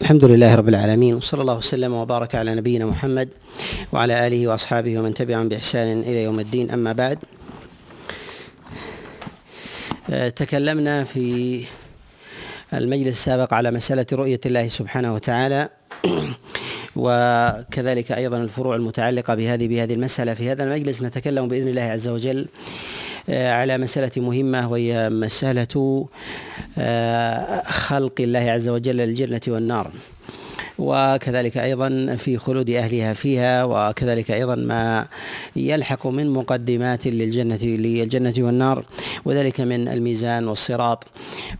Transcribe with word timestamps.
الحمد 0.00 0.24
لله 0.24 0.54
رب 0.54 0.68
العالمين 0.68 1.14
وصلى 1.14 1.40
الله 1.40 1.56
وسلم 1.56 1.92
وبارك 1.92 2.34
على 2.34 2.54
نبينا 2.54 2.86
محمد 2.86 3.28
وعلى 3.92 4.26
آله 4.26 4.48
وأصحابه 4.48 4.98
ومن 4.98 5.14
تبعهم 5.14 5.48
بإحسان 5.48 6.00
إلى 6.00 6.22
يوم 6.22 6.40
الدين. 6.40 6.70
أما 6.70 6.92
بعد 6.92 7.18
آه، 10.10 10.28
تكلمنا 10.28 11.04
في 11.04 11.64
المجلس 12.74 13.08
السابق 13.08 13.54
على 13.54 13.70
مسألة 13.70 14.06
رؤية 14.12 14.40
الله 14.46 14.68
سبحانه 14.68 15.14
وتعالى 15.14 15.68
وكذلك 16.96 18.12
أيضا 18.12 18.36
الفروع 18.36 18.76
المتعلقة 18.76 19.34
بهذه 19.34 19.68
بهذه 19.68 19.94
المسألة. 19.94 20.34
في 20.34 20.50
هذا 20.50 20.64
المجلس 20.64 21.02
نتكلم 21.02 21.48
بإذن 21.48 21.68
الله 21.68 21.82
عز 21.82 22.08
وجل 22.08 22.46
على 23.28 23.78
مسألة 23.78 24.10
مهمة 24.16 24.72
وهي 24.72 25.10
مسألة 25.10 26.06
آه، 26.78 27.62
خلق 27.62 28.20
الله 28.20 28.38
عز 28.50 28.68
وجل 28.68 28.96
للجنة 28.96 29.40
والنار. 29.48 29.90
وكذلك 30.78 31.56
أيضا 31.56 32.14
في 32.16 32.38
خلود 32.38 32.70
أهلها 32.70 33.12
فيها 33.12 33.64
وكذلك 33.64 34.30
أيضا 34.30 34.54
ما 34.54 35.06
يلحق 35.56 36.06
من 36.06 36.30
مقدمات 36.30 37.06
للجنة 37.06 37.58
للجنة 37.62 38.34
والنار. 38.38 38.84
وذلك 39.24 39.60
من 39.60 39.88
الميزان 39.88 40.48
والصراط 40.48 41.04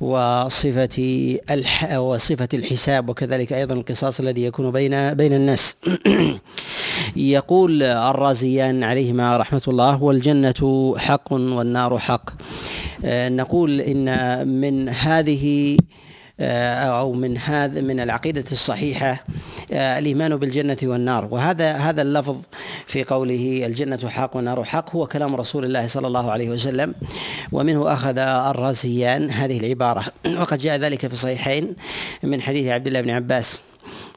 وصفة 0.01 1.39
الح 1.51 1.99
وصفة 1.99 2.49
الحساب 2.55 3.09
وكذلك 3.09 3.53
أيضا 3.53 3.75
القصاص 3.75 4.21
الذي 4.21 4.45
يكون 4.45 4.71
بين 4.71 5.15
بين 5.15 5.33
الناس. 5.33 5.77
يقول 7.17 7.83
الرازيان 7.83 8.85
عليهما 8.85 9.37
رحمة 9.37 9.63
الله 9.69 10.03
والجنة 10.03 10.95
حق 10.99 11.33
والنار 11.33 11.99
حق. 11.99 12.31
نقول 13.05 13.81
إن 13.81 14.49
من 14.49 14.89
هذه 14.89 15.77
آه، 15.77 15.98
أو 16.41 17.13
من 17.13 17.39
هذا 17.39 17.81
من 17.81 18.01
العقيدة 18.01 18.45
الصحيحة 18.53 19.25
آه، 19.73 19.99
الإيمان 19.99 20.37
بالجنة 20.37 20.77
والنار. 20.83 21.29
وهذا 21.31 21.73
هذا 21.73 22.03
اللفظ 22.03 22.37
في 22.87 23.05
قوله 23.05 23.67
الجنة 23.67 24.09
حق 24.09 24.37
والنار 24.37 24.65
حق 24.65 24.97
هو 24.97 25.07
كلام 25.07 25.37
رسول 25.37 25.65
الله 25.65 25.87
صلى 25.87 26.07
الله 26.07 26.31
عليه 26.31 26.51
وسلم 26.51 26.95
ومنه 27.53 27.93
أخذ 27.93 28.19
الرازيان. 28.19 29.31
هذه 29.31 29.59
العبارة. 29.59 30.05
وقد 30.41 30.59
جاء 30.59 30.77
ذلك 30.77 31.07
في 31.07 31.13
الصحيحين 31.13 31.75
من 32.23 32.43
حديث 32.43 32.67
عبد 32.69 32.87
الله 32.87 33.01
بن 33.01 33.11
عباس. 33.11 33.68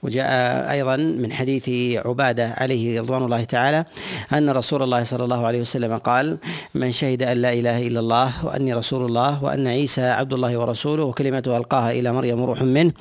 وجاء 0.04 0.28
أيضا 0.72 0.96
من 0.96 1.32
حديث 1.32 1.70
عبادة 2.06 2.54
عليه 2.58 3.02
رضوان 3.02 3.24
الله 3.24 3.44
تعالى 3.44 3.86
أن 4.34 4.50
رسول 4.50 4.84
الله 4.84 5.04
صلى 5.04 5.24
الله 5.24 5.46
عليه 5.48 5.62
وسلم 5.62 5.98
قال 5.98 6.38
من 6.76 6.92
شهد 6.92 7.24
أن 7.24 7.38
لا 7.38 7.54
إله 7.54 7.88
إلا 7.88 8.00
الله 8.00 8.46
وأني 8.46 8.74
رسول 8.74 9.06
الله 9.06 9.44
وأن 9.44 9.68
عيسى 9.68 10.02
عبد 10.02 10.34
الله 10.34 10.58
ورسوله 10.58 11.04
وكلمته 11.04 11.58
ألقاها 11.58 11.92
إلى 11.92 12.12
مريم 12.12 12.44
روح 12.44 12.62
منه 12.62 12.92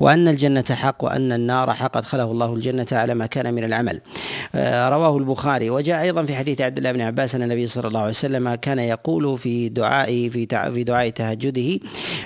وأن 0.00 0.28
الجنة 0.28 0.64
حق 0.70 1.04
وأن 1.04 1.32
النار 1.32 1.72
حق 1.72 1.96
ادخله 1.96 2.24
الله 2.24 2.54
الجنة 2.54 2.86
على 2.92 3.14
ما 3.14 3.26
كان 3.26 3.54
من 3.54 3.64
العمل. 3.64 4.00
رواه 4.88 5.18
البخاري. 5.18 5.70
وجاء 5.70 6.02
أيضا 6.02 6.22
في 6.24 6.34
حديث 6.34 6.60
عبد 6.60 6.78
الله 6.78 6.92
بن 6.92 7.00
عباس 7.00 7.34
أن 7.34 7.42
النبي 7.42 7.66
صلى 7.66 7.88
الله 7.88 8.00
عليه 8.00 8.10
وسلم 8.10 8.54
كان 8.54 8.78
يقول 8.78 9.38
في 9.38 9.68
دعائه 9.68 10.28
في 10.28 10.46
في 10.74 10.84
دعاء 10.84 11.08
تهجده 11.08 11.78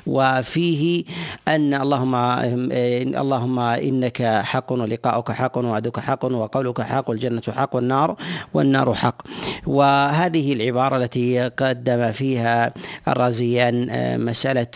وفيه 0.06 1.04
أن 1.48 1.74
اللهم 1.74 2.14
اللهم 2.14 3.58
إنك 3.58 4.22
حق 4.22 4.72
ولقاؤك 4.72 5.32
حق 5.32 5.58
ووعدك 5.58 6.00
حق 6.00 6.24
وقولك 6.24 6.80
حق 6.80 7.10
والجنة 7.10 7.42
حق 7.48 7.76
والنار 7.76 8.16
والنار 8.54 8.94
حق. 8.94 9.22
وهذه 9.66 10.52
العبارة 10.52 10.96
التي 10.96 11.48
قدم 11.48 12.12
فيها 12.12 12.72
الرازيان 13.08 13.91
آه، 13.91 14.16
مسألة 14.16 14.66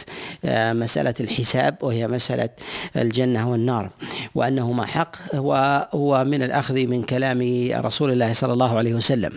آه، 0.44 0.72
مسألة 0.72 1.14
الحساب 1.20 1.76
وهي 1.82 2.08
مسألة 2.08 2.48
الجنة 2.96 3.50
والنار 3.50 3.90
وأنهما 4.34 4.86
حق 4.86 5.16
وهو 5.34 6.24
من 6.24 6.42
الأخذ 6.42 6.86
من 6.86 7.02
كلام 7.02 7.33
رسول 7.80 8.12
الله 8.12 8.32
صلى 8.32 8.52
الله 8.52 8.78
عليه 8.78 8.94
وسلم. 8.94 9.32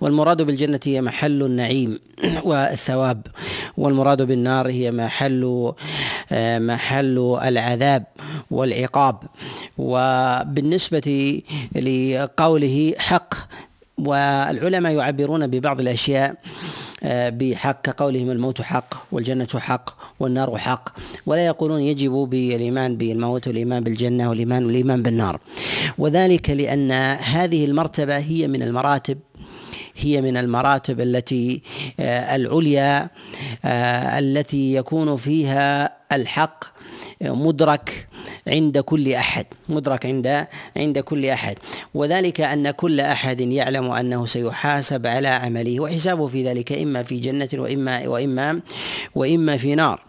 والمراد 0.00 0.42
بالجنة 0.42 0.80
هي 0.84 1.02
محل 1.02 1.42
النعيم 1.42 2.00
والثواب 2.44 3.26
والمراد 3.76 4.22
بالنار 4.22 4.68
هي 4.68 4.90
محل 4.90 5.72
آه، 6.32 6.58
محل 6.58 7.38
العذاب 7.44 8.04
والعقاب. 8.50 9.16
وبالنسبة 9.78 11.42
لقوله 11.76 12.94
حق 12.98 13.34
والعلماء 14.06 14.92
يعبرون 14.92 15.46
ببعض 15.46 15.80
الأشياء 15.80 16.34
آه، 17.02 17.28
بحق 17.28 17.82
كقولهم 17.82 18.30
الموت 18.30 18.62
حق 18.62 18.94
والجنة 19.12 19.48
حق 19.56 19.90
والنار 20.20 20.58
حق 20.58 20.88
ولا 21.26 21.46
يقولون 21.46 21.80
يجب 21.80 22.12
بالإيمان 22.12 22.96
بالموت 22.96 23.48
والإيمان 23.48 23.84
بالجنة 23.84 24.28
والإيمان 24.28 24.64
والإيمان 24.64 25.02
بالنار. 25.02 25.40
وذلك 25.98 26.50
لأن 26.50 26.92
هذه 27.22 27.64
المرتبة 27.64 28.18
هي 28.18 28.48
من 28.48 28.62
المراتب 28.62 29.18
هي 29.96 30.20
من 30.20 30.36
المراتب 30.36 31.00
التي 31.00 31.62
آه، 32.00 32.36
العليا 32.36 33.10
آه، 33.64 34.18
التي 34.18 34.74
يكون 34.74 35.16
فيها 35.16 35.92
الحق 36.12 36.64
مدرك 37.22 38.08
عند 38.46 38.78
كل 38.78 39.12
أحد 39.12 39.46
مدرك 39.68 40.06
عند 40.06 40.46
عند 40.76 40.98
كل 40.98 41.26
أحد. 41.26 41.56
وذلك 41.94 42.40
أن 42.40 42.70
كل 42.70 43.00
أحد 43.00 43.40
يعلم 43.40 43.90
أنه 43.90 44.26
سيحاسب 44.26 45.06
على 45.06 45.28
عمله 45.28 45.80
وحسابه 45.80 46.26
في 46.26 46.44
ذلك 46.44 46.72
إما 46.72 47.02
في 47.02 47.20
جنة 47.20 47.48
وإما 47.54 48.08
وإما 48.08 48.60
وإما 49.14 49.56
في 49.56 49.74
نار. 49.74 50.00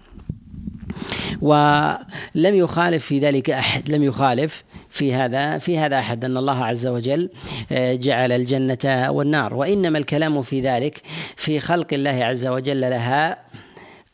ولم 1.41 2.55
يخالف 2.55 3.05
في 3.05 3.19
ذلك 3.19 3.49
أحد 3.49 3.89
لم 3.89 4.03
يخالف 4.03 4.63
في 4.89 5.13
هذا 5.13 5.57
في 5.57 5.77
هذا 5.77 5.99
أحد 5.99 6.25
أن 6.25 6.37
الله 6.37 6.65
عز 6.65 6.87
وجل 6.87 7.29
آه، 7.71 7.95
جعل 7.95 8.31
الجنة 8.31 9.11
والنار. 9.11 9.53
وإنما 9.53 9.97
الكلام 9.97 10.41
في 10.41 10.61
ذلك 10.61 11.01
في 11.35 11.59
خلق 11.59 11.87
الله 11.93 12.23
عز 12.23 12.47
وجل 12.47 12.81
لها 12.81 13.37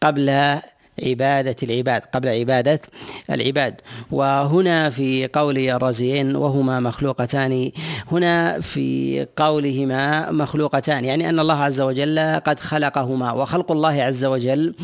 قبل 0.02 0.60
عبادة 1.06 1.56
العباد 1.64 2.02
قبل 2.02 2.28
عبادة 2.30 2.82
العباد. 3.30 3.82
وهنا 4.12 4.90
في 4.90 5.28
قول 5.34 5.58
الرازيين 5.58 6.36
وهما 6.36 6.80
مخلوقتان 6.80 7.72
هنا 8.12 8.60
في 8.60 9.28
قولهما 9.36 10.32
مخلوقتان 10.32 11.06
يعني 11.06 11.30
أن 11.30 11.40
الله 11.40 11.64
عز 11.64 11.82
وجل 11.82 12.20
قد 12.46 12.60
خلقهما 12.60 13.32
وخلق 13.32 13.72
الله 13.72 14.04
عز 14.04 14.26
وجل 14.26 14.76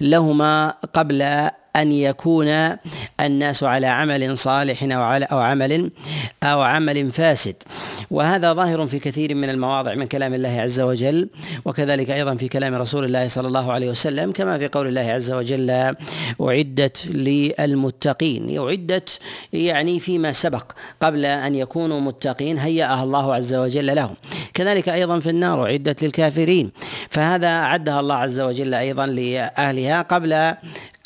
لهما 0.00 0.74
قبل 0.94 1.48
أن 1.76 1.92
يكون 1.92 2.76
الناس 3.20 3.62
على 3.62 3.86
عمل 3.86 4.38
صالح 4.38 4.82
أو 4.82 5.02
على 5.02 5.24
أو 5.24 5.38
عمل 5.38 5.90
أو 6.42 6.60
عمل 6.60 7.12
فاسد. 7.12 7.54
وهذا 8.10 8.52
ظاهر 8.52 8.86
في 8.86 8.98
كثير 8.98 9.34
من 9.34 9.50
المواضع 9.50 9.94
من 9.94 10.06
كلام 10.06 10.34
الله 10.34 10.60
عز 10.60 10.80
وجل 10.80 11.28
وكذلك 11.64 12.10
أيضا 12.10 12.34
في 12.34 12.48
كلام 12.48 12.74
رسول 12.74 13.04
الله 13.04 13.28
صلى 13.28 13.48
الله 13.48 13.72
عليه 13.72 13.90
وسلم 13.90 14.32
كما 14.32 14.58
في 14.58 14.68
قول 14.68 14.86
الله 14.86 15.00
عز 15.00 15.32
وجل 15.32 15.94
أعدت 16.40 17.06
للمتقين 17.06 18.58
أعدت 18.58 19.18
يعني 19.52 19.98
فيما 19.98 20.32
سبق 20.32 20.72
قبل 21.02 21.24
أن 21.24 21.54
يكونوا 21.54 22.00
متقين 22.00 22.58
هيأها 22.58 23.02
الله 23.04 23.34
عز 23.34 23.54
وجل 23.54 23.96
لهم. 23.96 24.14
كذلك 24.54 24.88
أيضا 24.88 25.20
في 25.20 25.30
النار 25.30 25.66
أعدت 25.66 26.04
للكافرين 26.04 26.70
فهذا 27.10 27.48
أعدها 27.48 28.00
الله 28.00 28.14
عز 28.14 28.40
وجل 28.40 28.74
أيضا 28.74 29.06
لأهلها 29.06 30.02
قبل 30.02 30.54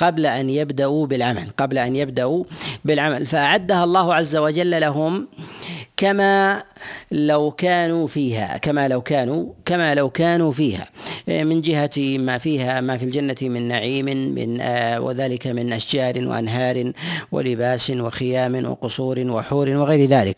قبل 0.01 0.25
أن 0.27 0.47
يبدأوا 0.51 1.07
بالعمل 1.07 1.47
قبل 1.61 1.77
أن 1.79 1.93
يبدأوا 1.97 2.45
بالعمل. 2.85 3.23
فأعدها 3.29 3.85
الله 3.85 4.07
عز 4.15 4.35
وجل 4.37 4.73
لهم 4.81 5.29
كما 6.01 6.63
لو 7.13 7.51
كانوا 7.51 8.07
فيها 8.07 8.57
كما 8.59 8.89
لو 8.89 9.01
كانوا 9.01 9.47
كما 9.65 9.95
لو 9.95 10.11
كانوا 10.11 10.53
فيها. 10.53 10.87
من 11.29 11.61
جهة 11.61 11.91
ما 12.19 12.39
فيها 12.39 12.81
ما 12.81 12.97
في 12.97 13.05
الجنة 13.05 13.37
من 13.43 13.69
نعيم 13.69 14.07
من 14.35 14.61
آه 14.61 15.01
وذلك 15.01 15.47
من 15.47 15.73
أشجار 15.73 16.29
وأنهار 16.29 16.93
ولباس 17.33 17.91
وخيام 17.91 18.67
وقصور 18.67 19.19
وحور 19.19 19.69
وغير 19.69 20.09
ذلك. 20.09 20.37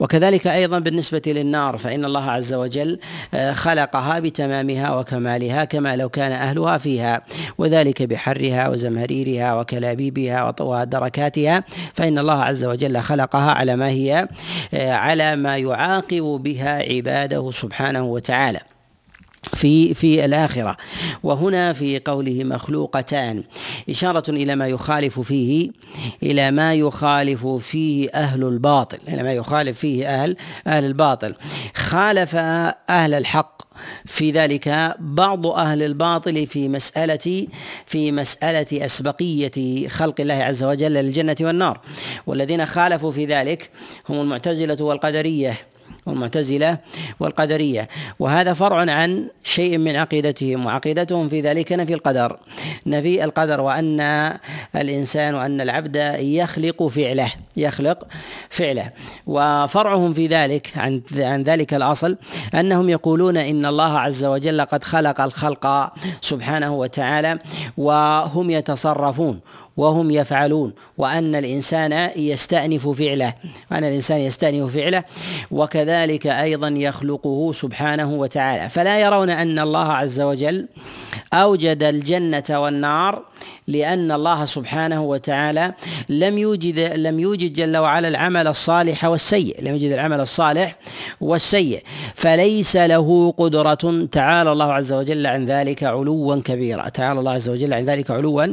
وكذلك 0.00 0.46
أيضا 0.46 0.78
بالنسبة 0.78 1.22
للنار 1.26 1.78
فإن 1.78 2.04
الله 2.04 2.30
عز 2.30 2.54
وجل 2.54 2.98
آه 3.34 3.52
خلقها 3.52 4.18
بتمامها 4.18 4.98
وكمالها 4.98 5.64
كما 5.64 5.96
لو 5.96 6.08
كان 6.08 6.32
أهلها 6.32 6.78
فيها. 6.78 7.22
وذلك 7.58 8.02
بحرها 8.02 8.68
وزمهريرها 8.68 9.60
وكلابيبها 9.60 10.54
ودركاتها 10.60 11.64
فإن 11.94 12.18
الله 12.18 12.42
عز 12.42 12.64
وجل 12.64 13.00
خلقها 13.00 13.50
على 13.50 13.76
ما 13.76 13.88
هي 13.88 14.28
على 14.74 15.36
ما 15.36 15.56
يعاقب 15.56 16.22
بها 16.22 16.94
عباده 16.94 17.50
سبحانه 17.50 18.04
وتعالى 18.04 18.60
في 19.54 19.94
في 19.94 20.24
الآخرة. 20.24 20.76
وهنا 21.22 21.72
في 21.72 21.98
قوله 21.98 22.44
مخلوقتان 22.44 23.42
إشارة 23.90 24.30
إلى 24.30 24.56
ما 24.56 24.68
يخالف 24.68 25.20
فيه 25.20 25.70
إلى 26.22 26.50
ما 26.50 26.74
يخالف 26.74 27.46
فيه 27.46 28.10
أهل 28.14 28.44
الباطل 28.44 28.98
إلى 29.08 29.22
ما 29.22 29.32
يخالف 29.32 29.78
فيه 29.78 30.06
أهل 30.06 30.36
أهل 30.66 30.84
الباطل. 30.84 31.34
خالف 31.74 32.36
أهل 32.36 33.14
الحق 33.14 33.63
في 34.06 34.30
ذلك 34.30 34.94
بعض 34.98 35.46
أهل 35.46 35.82
الباطل 35.82 36.46
في 36.46 36.68
مسألة 36.68 37.46
في 37.86 38.12
مسألة 38.12 38.84
أسبقية 38.84 39.88
خلق 39.88 40.20
الله 40.20 40.34
عز 40.34 40.64
وجل 40.64 40.92
للجنة 40.92 41.36
والنار. 41.40 41.80
والذين 42.26 42.66
خالفوا 42.66 43.12
في 43.12 43.24
ذلك 43.24 43.70
هم 44.08 44.20
المعتزلة 44.20 44.84
والقدرية. 44.84 45.73
والمعتزلة 46.06 46.78
والقدرية. 47.20 47.88
وهذا 48.18 48.52
فرع 48.52 48.92
عن 48.92 49.28
شيء 49.44 49.78
من 49.78 49.96
عقيدتهم 49.96 50.66
وعقيدتهم 50.66 51.28
في 51.28 51.40
ذلك 51.40 51.72
نفي 51.72 51.94
القدر. 51.94 52.38
نفي 52.86 53.24
القدر 53.24 53.60
وأن 53.60 54.00
الإنسان 54.76 55.34
وأن 55.34 55.60
العبد 55.60 55.96
يخلق 56.18 56.86
فعله 56.86 57.32
يخلق 57.56 58.06
فعله. 58.50 58.90
وفرعهم 59.26 60.12
في 60.12 60.26
ذلك 60.26 60.72
عن 60.76 61.02
عن 61.16 61.42
ذلك 61.42 61.74
الأصل 61.74 62.16
أنهم 62.54 62.88
يقولون 62.88 63.36
إن 63.36 63.66
الله 63.66 63.98
عز 63.98 64.24
وجل 64.24 64.60
قد 64.60 64.84
خلق 64.84 65.20
الخلق 65.20 65.92
سبحانه 66.20 66.74
وتعالى 66.74 67.38
وهم 67.76 68.50
يتصرفون. 68.50 69.40
وهم 69.76 70.10
يفعلون 70.10 70.72
وأن 70.98 71.34
الإنسان 71.34 72.10
يستأنف 72.16 72.88
فعله 72.88 73.34
وأن 73.70 73.84
الإنسان 73.84 74.20
يستأنف 74.20 74.76
فعله 74.76 75.04
وكذلك 75.50 76.26
أيضا 76.26 76.68
يخلقه 76.68 77.52
سبحانه 77.52 78.12
وتعالى. 78.12 78.68
فلا 78.68 79.00
يرون 79.00 79.30
أن 79.30 79.58
الله 79.58 79.92
عز 79.92 80.20
وجل 80.20 80.68
أوجد 81.32 81.82
الجنة 81.82 82.44
والنار 82.50 83.22
لأن 83.68 84.12
الله 84.12 84.44
سبحانه 84.44 85.02
وتعالى 85.02 85.74
لم 86.08 86.38
يوجد 86.38 86.78
لم 86.78 87.20
يوجد 87.20 87.52
جل 87.52 87.76
وعلا 87.76 88.08
العمل 88.08 88.46
الصالح 88.46 89.04
والسيء، 89.04 89.56
لم 89.62 89.72
يوجد 89.72 89.92
العمل 89.92 90.20
الصالح 90.20 90.76
والسيء، 91.20 91.82
فليس 92.14 92.76
له 92.76 93.34
قدرة 93.38 94.06
تعالى 94.12 94.52
الله 94.52 94.72
عز 94.72 94.92
وجل 94.92 95.26
عن 95.26 95.44
ذلك 95.44 95.84
علوا 95.84 96.36
كبيرا، 96.36 96.88
تعالى 96.88 97.20
الله 97.20 97.32
عز 97.32 97.48
وجل 97.48 97.74
عن 97.74 97.84
ذلك 97.84 98.10
علوا 98.10 98.46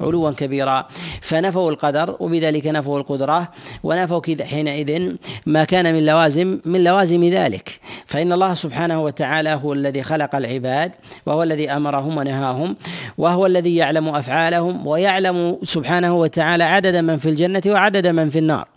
علوا 0.00 0.30
كبيرا، 0.30 0.88
فنفوا 1.20 1.70
القدر 1.70 2.16
وبذلك 2.20 2.66
نفوا 2.66 2.98
القدرة 2.98 3.48
ونفوا 3.82 4.20
حينئذ 4.42 5.12
ما 5.46 5.64
كان 5.64 5.94
من 5.94 6.06
لوازم 6.06 6.58
من 6.64 6.84
لوازم 6.84 7.24
ذلك، 7.24 7.80
فإن 8.06 8.32
الله 8.32 8.54
سبحانه 8.54 9.02
وتعالى 9.02 9.50
هو 9.50 9.72
الذي 9.72 10.02
خلق 10.02 10.34
العباد 10.34 10.92
وهو 11.26 11.42
الذي 11.42 11.70
أمرهم 11.70 12.16
ونهاهم 12.16 12.76
وهو 13.18 13.46
الذي 13.46 13.76
يعلم 13.76 14.08
أفعالهم 14.08 14.66
لهم 14.66 14.86
ويعلم 14.86 15.58
سبحانه 15.62 16.14
وتعالى 16.14 16.64
عدد 16.64 16.96
من 16.96 17.16
في 17.16 17.28
الجنة 17.28 17.62
وعدد 17.66 18.06
من 18.06 18.30
في 18.30 18.38
النار. 18.38 18.75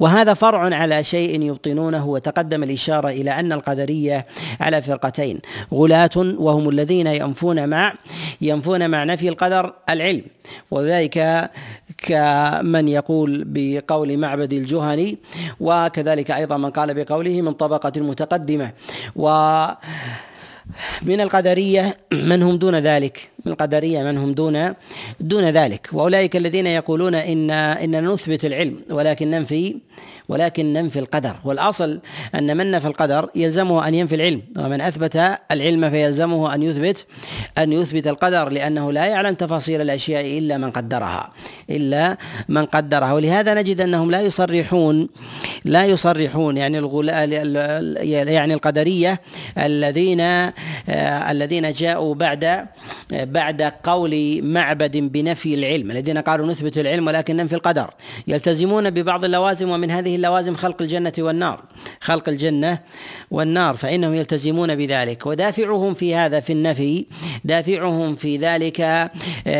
وهذا 0.00 0.34
فرع 0.34 0.74
على 0.74 1.04
شيء 1.04 1.42
يبطنونه 1.42 2.06
وتقدم 2.06 2.62
الإشارة 2.62 3.08
إلى 3.08 3.30
أن 3.30 3.52
القدرية 3.52 4.26
على 4.60 4.82
فرقتين 4.82 5.40
غلاة 5.74 6.10
وهم 6.16 6.68
الذين 6.68 7.06
ينفون 7.06 7.68
مع 7.68 7.92
ينفون 8.40 8.90
مع 8.90 9.04
نفي 9.04 9.28
القدر 9.28 9.72
العلم. 9.90 10.22
وذلك 10.70 11.50
كمن 11.98 12.88
يقول 12.88 13.44
بقول 13.46 14.16
معبد 14.16 14.52
الجهني 14.52 15.18
وكذلك 15.60 16.30
أيضا 16.30 16.56
من 16.56 16.70
قال 16.70 16.94
بقوله 16.94 17.42
من 17.42 17.52
طبقة 17.52 17.92
المتقدمة 17.96 18.72
و 19.16 19.28
من 21.02 21.20
القدرية 21.20 21.96
من 22.12 22.42
هم 22.42 22.56
دون 22.56 22.74
ذلك. 22.74 23.28
من 23.44 23.52
القدرية 23.52 24.02
من 24.02 24.16
هم 24.18 24.32
دون 24.32 24.74
دون 25.20 25.44
ذلك. 25.44 25.88
وأولئك 25.92 26.36
الذين 26.36 26.66
يقولون 26.66 27.14
إن 27.14 27.50
إننا 27.50 28.00
نثبت 28.00 28.44
العلم 28.44 28.80
ولكن 28.90 29.30
ننفي 29.30 29.76
ولكن 30.28 30.72
ننفي 30.72 30.98
القدر. 30.98 31.36
والأصل 31.44 32.00
أن 32.34 32.56
من 32.56 32.70
نفى 32.70 32.86
القدر 32.86 33.30
يلزمه 33.34 33.88
أن 33.88 33.94
ينفي 33.94 34.14
العلم 34.14 34.42
ومن 34.58 34.80
أثبت 34.80 35.16
العلم 35.50 35.90
فيلزمه 35.90 36.54
أن 36.54 36.62
يثبت 36.62 37.06
أن 37.58 37.72
يثبت 37.72 38.06
القدر 38.06 38.48
لأنه 38.48 38.92
لا 38.92 39.06
يعلم 39.06 39.34
تفاصيل 39.34 39.80
الأشياء 39.80 40.38
إلا 40.38 40.58
من 40.58 40.70
قدرها 40.70 41.32
إلا 41.70 42.16
من 42.48 42.64
قدرها. 42.64 43.12
ولهذا 43.12 43.54
نجد 43.54 43.80
أنهم 43.80 44.10
لا 44.10 44.20
يصرحون 44.20 45.08
لا 45.64 45.84
يصرحون 45.84 46.56
يعني 46.56 46.78
الغلاء 46.78 47.28
يعني 48.26 48.54
القدرية 48.54 49.20
الذين 49.58 50.20
الذين 51.30 51.72
جاءوا 51.72 52.14
بعد 52.14 52.66
بعد 53.12 53.62
قول 53.62 54.42
معبد 54.42 54.96
بنفي 54.96 55.54
العلم 55.54 55.90
الذين 55.90 56.18
قالوا 56.18 56.46
نثبت 56.46 56.78
العلم 56.78 57.06
ولكن 57.06 57.36
ننفي 57.36 57.54
القدر. 57.54 57.90
يلتزمون 58.26 58.90
ببعض 58.90 59.24
اللوازم 59.24 59.70
ومن 59.70 59.90
هذه 59.90 60.15
اللوازم 60.16 60.56
خلق 60.56 60.82
الجنة 60.82 61.12
والنار. 61.18 61.64
خلق 62.00 62.28
الجنة 62.28 62.78
والنار 63.30 63.76
فإنهم 63.76 64.14
يلتزمون 64.14 64.74
بذلك. 64.74 65.26
ودافعهم 65.26 65.94
في 65.94 66.14
هذا 66.14 66.40
في 66.40 66.52
النفي 66.52 67.06
دافعهم 67.44 68.16
في 68.16 68.36
ذلك 68.36 68.80
آه، 68.80 69.10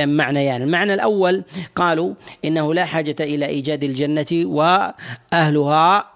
معنيان. 0.04 0.62
المعنى 0.62 0.94
الأول 0.94 1.42
قالوا 1.74 2.14
إنه 2.44 2.74
لا 2.74 2.84
حاجة 2.84 3.16
إلى 3.20 3.46
إيجاد 3.46 3.84
الجنة 3.84 4.26
وأهلها 4.32 6.10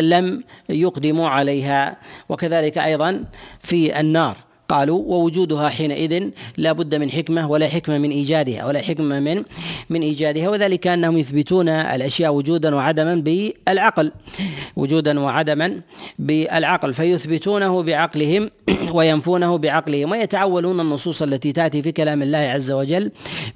لم 0.00 0.44
يقدموا 0.68 1.28
عليها. 1.28 1.96
وكذلك 2.28 2.78
أيضا 2.78 3.24
في 3.62 4.00
النار. 4.00 4.36
قالوا 4.68 4.98
ووجودها 4.98 5.68
حينئذ 5.68 6.28
لا 6.56 6.72
بد 6.72 6.94
من 6.94 7.10
حكمة 7.10 7.50
ولا 7.50 7.68
حكمة 7.68 7.98
من 7.98 8.10
إيجادها 8.10 8.64
ولا 8.64 8.80
حكمة 8.82 9.20
من 9.20 9.42
من 9.90 10.02
إيجادها 10.02 10.48
وذلك 10.48 10.86
أنهم 10.86 11.18
يثبتون 11.18 11.68
الأشياء 11.68 12.34
وجودا 12.34 12.74
وعدما 12.74 13.14
بالعقل. 13.14 14.12
وجودا 14.76 15.20
وعدما 15.20 15.80
بالعقل 16.18 16.94
فيثبتونه 16.94 17.82
بعقلهم 17.82 18.50
وينفونه 18.96 19.58
بعقلهم 19.58 20.10
ويتعولون 20.10 20.80
النصوص 20.80 21.22
التي 21.22 21.52
تأتي 21.52 21.82
في 21.82 21.92
كلام 21.92 22.22
الله 22.22 22.38
عز 22.38 22.72
وجل 22.72 23.10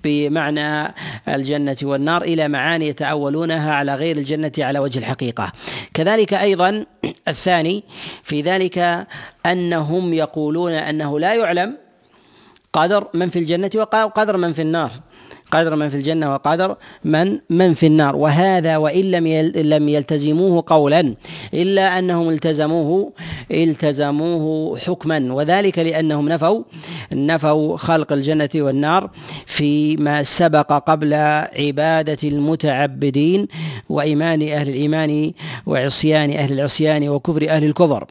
بمعنى 0.04 0.94
الجنة 1.28 1.76
والنار 1.82 2.22
إلى 2.22 2.48
معاني 2.48 2.88
يتأولونها 2.88 3.74
على 3.74 3.94
غير 3.94 4.16
الجنة 4.16 4.52
على 4.58 4.78
وجه 4.78 4.98
الحقيقة. 4.98 5.52
كذلك 5.94 6.34
أيضا 6.34 6.84
الثاني 7.28 7.84
في 8.22 8.40
ذلك 8.40 9.06
أنهم 9.46 10.14
يقولون 10.14 10.72
أنه 10.72 11.20
لا 11.20 11.34
يعلم 11.34 11.76
قدر 12.72 13.08
من 13.14 13.28
في 13.30 13.38
الجنة 13.38 13.70
وقدر 13.76 14.36
من 14.36 14.52
في 14.52 14.62
النار. 14.62 14.90
قدر 15.50 15.76
من 15.76 15.88
في 15.88 15.96
الجنة 15.96 16.32
وقدر 16.32 16.76
من 17.04 17.38
من 17.50 17.74
في 17.74 17.86
النار. 17.86 18.16
وهذا 18.16 18.76
وإن 18.76 19.10
لم 19.10 19.26
لم 19.54 19.88
يلتزموه 19.88 20.64
قولا 20.66 21.14
إلا 21.54 21.98
أنهم 21.98 22.28
التزموه 22.28 23.12
التزموه 23.50 24.76
حكما. 24.78 25.32
وذلك 25.32 25.78
لأنهم 25.78 26.28
نفوا 26.28 26.62
نفوا 27.12 27.76
خلق 27.76 28.12
الجنة 28.12 28.48
والنار 28.54 29.10
فيما 29.46 30.22
سبق 30.22 30.72
قبل 30.72 31.14
عبادة 31.58 32.18
المتعبدين 32.24 33.48
وإيمان 33.88 34.42
أهل 34.42 34.68
الإيمان 34.68 35.32
وعصيان 35.66 36.30
أهل 36.30 36.52
العصيان 36.52 37.08
وكفر 37.08 37.48
أهل 37.48 37.64
الكفر. 37.64 38.04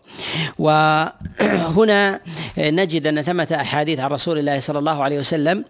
وهنا 0.59 2.19
نجد 2.57 3.07
أن 3.07 3.21
ثمة 3.21 3.47
أحاديث 3.61 3.99
عن 3.99 4.09
رسول 4.09 4.39
الله 4.39 4.59
صلى 4.59 4.79
الله 4.79 5.03
عليه 5.03 5.19
وسلم 5.19 5.65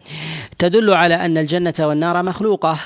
تدل 0.59 0.93
على 0.93 1.15
أن 1.15 1.37
الجنة 1.37 1.58
والنار 1.79 2.23
مخلوقة. 2.23 2.77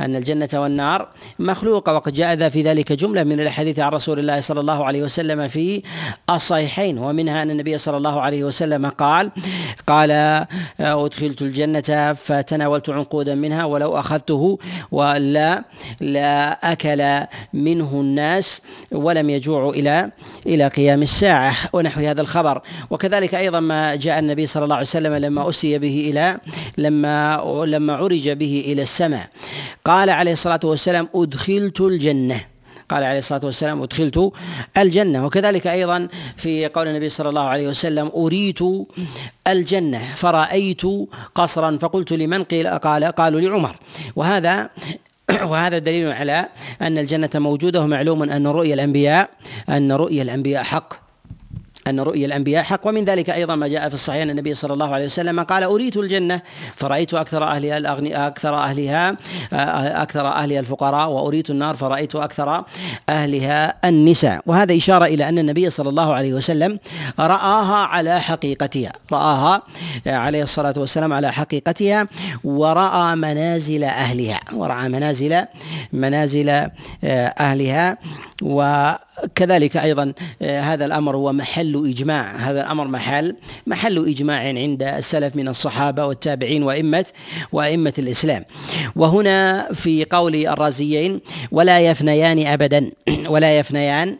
أن 0.00 0.16
الجنة 0.16 0.48
والنار 0.54 1.08
مخلوقة 1.38 1.94
وقد 1.94 2.12
جاء 2.12 2.34
ذا 2.34 2.48
في 2.48 2.62
ذلك 2.62 2.92
جملة 2.92 3.24
من 3.24 3.40
الأحاديث 3.40 3.78
عن 3.78 3.92
رسول 3.92 4.18
الله 4.18 4.40
صلى 4.40 4.60
الله 4.60 4.84
عليه 4.84 5.02
وسلم 5.02 5.48
في 5.48 5.82
الصحيحين 6.30 6.98
ومنها 6.98 7.42
أن 7.42 7.50
النبي 7.50 7.78
صلى 7.78 7.96
الله 7.96 8.20
عليه 8.20 8.44
وسلم 8.44 8.86
قال 8.86 9.30
قال 9.86 10.10
أدخلت 10.80 11.42
الجنة 11.42 12.12
فتناولت 12.12 12.90
عنقودا 12.90 13.34
منها 13.34 13.64
ولو 13.64 13.98
أخذته 13.98 14.58
ولا 14.92 15.64
لا 16.00 16.72
أكل 16.72 17.26
منه 17.52 17.90
الناس 18.00 18.62
ولم 18.92 19.30
يجوعوا 19.30 19.72
إلى 19.72 20.10
إلى 20.46 20.68
قيام 20.68 21.02
الساعة 21.02 21.54
ونحو 21.72 22.00
هذا 22.00 22.20
الخبر. 22.20 22.62
وكذلك 22.90 23.34
أيضا 23.34 23.60
ما 23.60 23.94
جاء 23.94 24.18
النبي 24.18 24.46
صلى 24.46 24.64
الله 24.64 24.76
عليه 24.76 24.86
وسلم 24.86 25.14
لما 25.14 25.48
أسي 25.48 25.78
به 25.78 26.10
إلى 26.10 26.38
لما 26.78 27.42
لما 27.66 27.96
عرج 28.10 28.28
به 28.28 28.64
إلى 28.66 28.82
السماء. 28.82 29.28
قال 29.84 30.10
عليه 30.10 30.32
الصلاة 30.32 30.60
والسلام 30.64 31.08
أدخلت 31.14 31.80
الجنة. 31.80 32.40
قال 32.88 33.04
عليه 33.04 33.18
الصلاة 33.18 33.44
والسلام 33.44 33.82
أدخلت 33.82 34.32
الجنة. 34.78 35.26
وكذلك 35.26 35.66
أيضا 35.66 36.08
في 36.36 36.66
قول 36.66 36.88
النبي 36.88 37.08
صلى 37.08 37.28
الله 37.28 37.46
عليه 37.46 37.68
وسلم 37.68 38.10
أريت 38.16 38.58
الجنة. 39.46 40.02
فرأيت 40.16 40.82
قصرا. 41.34 41.78
فقلت 41.78 42.12
لمن؟ 42.12 42.44
قيل 42.44 42.68
قال 42.68 43.04
قالوا 43.04 43.40
لعمر. 43.40 43.76
وهذا 44.16 44.70
وهذا 45.50 45.78
دليل 45.78 46.12
على 46.12 46.46
أن 46.82 46.98
الجنة 46.98 47.30
موجودة 47.34 47.80
ومعلوم 47.80 48.22
أن 48.22 48.46
رؤيا 48.46 48.74
الأنبياء 48.74 49.30
أن 49.68 49.92
رؤيا 49.92 50.22
الأنبياء 50.22 50.62
حق. 50.62 51.09
أن 51.88 52.00
رؤيا 52.00 52.26
الأنبياء 52.26 52.62
حق 52.62 52.86
ومن 52.86 53.04
ذلك 53.04 53.30
أيضا 53.30 53.56
ما 53.56 53.68
جاء 53.68 53.88
في 53.88 53.94
الصحيح 53.94 54.22
أن 54.22 54.30
النبي 54.30 54.54
صلى 54.54 54.72
الله 54.72 54.94
عليه 54.94 55.04
وسلم 55.04 55.40
قال 55.40 55.62
أريت 55.62 55.96
الجنة. 55.96 56.40
فرأيت 56.76 57.14
أكثر 57.14 57.44
أهلها 57.44 57.78
الأغنياء 57.78 58.26
أكثر 58.26 58.54
أهلها 58.54 59.16
أكثر 60.02 60.26
أهلها 60.26 60.60
الفقراء 60.60 61.10
وأريت 61.10 61.50
النار 61.50 61.74
فرأيت 61.74 62.16
أكثر 62.16 62.64
أهلها 63.08 63.74
النساء. 63.84 64.40
وهذا 64.46 64.76
إشارة 64.76 65.04
إلى 65.04 65.28
أن 65.28 65.38
النبي 65.38 65.70
صلى 65.70 65.88
الله 65.88 66.14
عليه 66.14 66.34
وسلم 66.34 66.78
رآها 67.18 67.86
على 67.86 68.20
حقيقتها 68.20 68.92
رآها 69.12 69.62
عليه 70.06 70.42
الصلاة 70.42 70.74
والسلام 70.76 71.12
على 71.12 71.32
حقيقتها 71.32 72.08
ورأى 72.44 73.16
منازل 73.16 73.84
أهلها 73.84 74.40
ورأى 74.52 74.88
منازل 74.88 75.44
منازل 75.92 76.68
أهلها 77.04 77.98
وكذلك 79.24 79.76
أيضا 79.76 80.12
آه، 80.42 80.60
هذا 80.60 80.84
الأمر 80.84 81.16
هو 81.16 81.32
محل 81.32 81.86
إجماع. 81.86 82.36
هذا 82.36 82.60
الأمر 82.60 82.88
محل 82.88 83.36
محل 83.66 84.08
إجماع 84.08 84.38
عند 84.38 84.82
السلف 84.82 85.36
من 85.36 85.48
الصحابة 85.48 86.06
والتابعين 86.06 86.62
وأئمة 86.62 87.06
وأئمة 87.52 87.94
الإسلام. 87.98 88.44
وهنا 88.96 89.68
في 89.72 90.04
قول 90.04 90.46
الرازيين 90.46 91.20
ولا 91.52 91.80
يفنيان 91.80 92.46
ابدا 92.46 92.90
ولا 93.32 93.58
يفنيان 93.58 94.16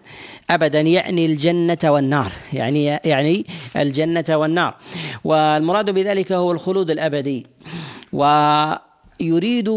ابدا 0.50 0.80
يعني 0.80 1.26
الجنة 1.26 1.78
والنار. 1.84 2.32
يعني 2.52 2.84
يعني 2.84 3.46
الجنة 3.76 4.24
والنار. 4.28 4.74
والمراد 5.24 5.90
بذلك 5.90 6.32
هو 6.32 6.52
الخلود 6.52 6.90
الأبدي. 6.90 7.46
و 8.12 8.24
يريد 9.20 9.68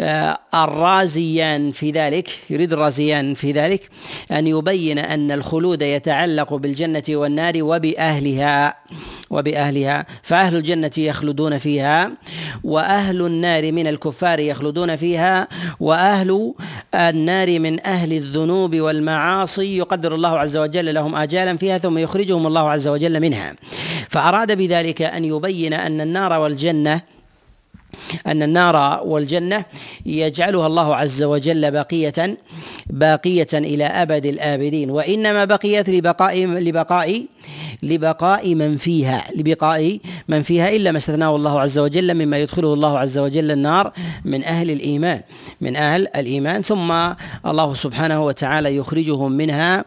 آه، 0.00 0.38
الرازيان 0.54 1.72
في 1.72 1.90
ذلك 1.90 2.28
يريد 2.50 2.72
الرازيان 2.72 3.34
في 3.34 3.52
ذلك 3.52 3.90
أن 4.32 4.46
يبين 4.46 4.98
أن 4.98 5.32
الخلود 5.32 5.82
يتعلق 5.82 6.54
بالجنة 6.54 7.02
والنار 7.08 7.52
وبأهلها 7.56 8.74
وبأهلها. 9.30 10.06
فأهل 10.22 10.56
الجنة 10.56 10.90
يخلدون 10.98 11.58
فيها 11.58 12.12
وأهل 12.64 13.26
النار 13.26 13.72
من 13.72 13.86
الكفار 13.86 14.40
يخلدون 14.40 14.96
فيها 14.96 15.48
وأهل 15.80 16.54
النار 16.94 17.58
من 17.58 17.86
أهل 17.86 18.12
الذنوب 18.12 18.76
والمعاصي 18.76 19.76
يقدر 19.76 20.14
الله 20.14 20.38
عز 20.38 20.56
وجل 20.56 20.94
لهم 20.94 21.14
آجالا 21.14 21.56
فيها 21.56 21.78
ثم 21.78 21.98
يخرجهم 21.98 22.46
الله 22.46 22.70
عز 22.70 22.88
وجل 22.88 23.20
منها. 23.20 23.54
فأراد 24.08 24.56
بذلك 24.58 25.02
أن 25.02 25.24
يبين 25.24 25.72
أن 25.72 26.00
النار 26.00 26.40
والجنة 26.40 27.00
أن 28.26 28.42
النار 28.42 29.02
والجنة 29.04 29.64
يجعلها 30.06 30.66
الله 30.66 30.96
عز 30.96 31.22
وجل 31.22 31.70
باقية 31.70 32.36
باقية 32.86 33.48
إلى 33.54 33.84
أبد 33.84 34.26
الآبدين. 34.26 34.90
وإنما 34.90 35.44
بقيت 35.44 35.88
لبقاء 35.88 36.44
لبقاء 36.46 37.26
لبقاء 37.82 38.54
من 38.54 38.76
فيها 38.76 39.24
لبقاء 39.36 39.98
من 40.28 40.42
فيها 40.42 40.68
إلا 40.68 40.92
ما 40.92 40.98
استثناه 40.98 41.36
الله 41.36 41.60
عز 41.60 41.78
وجل 41.78 42.14
مما 42.14 42.38
يدخله 42.38 42.74
الله 42.74 42.98
عز 42.98 43.18
وجل 43.18 43.50
النار 43.50 43.92
من 44.24 44.44
أهل 44.44 44.70
الإيمان 44.70 45.20
من 45.60 45.76
أهل 45.76 46.08
الإيمان. 46.16 46.62
ثم 46.62 46.92
الله 47.46 47.74
سبحانه 47.74 48.24
وتعالى 48.24 48.76
يخرجهم 48.76 49.32
منها 49.32 49.84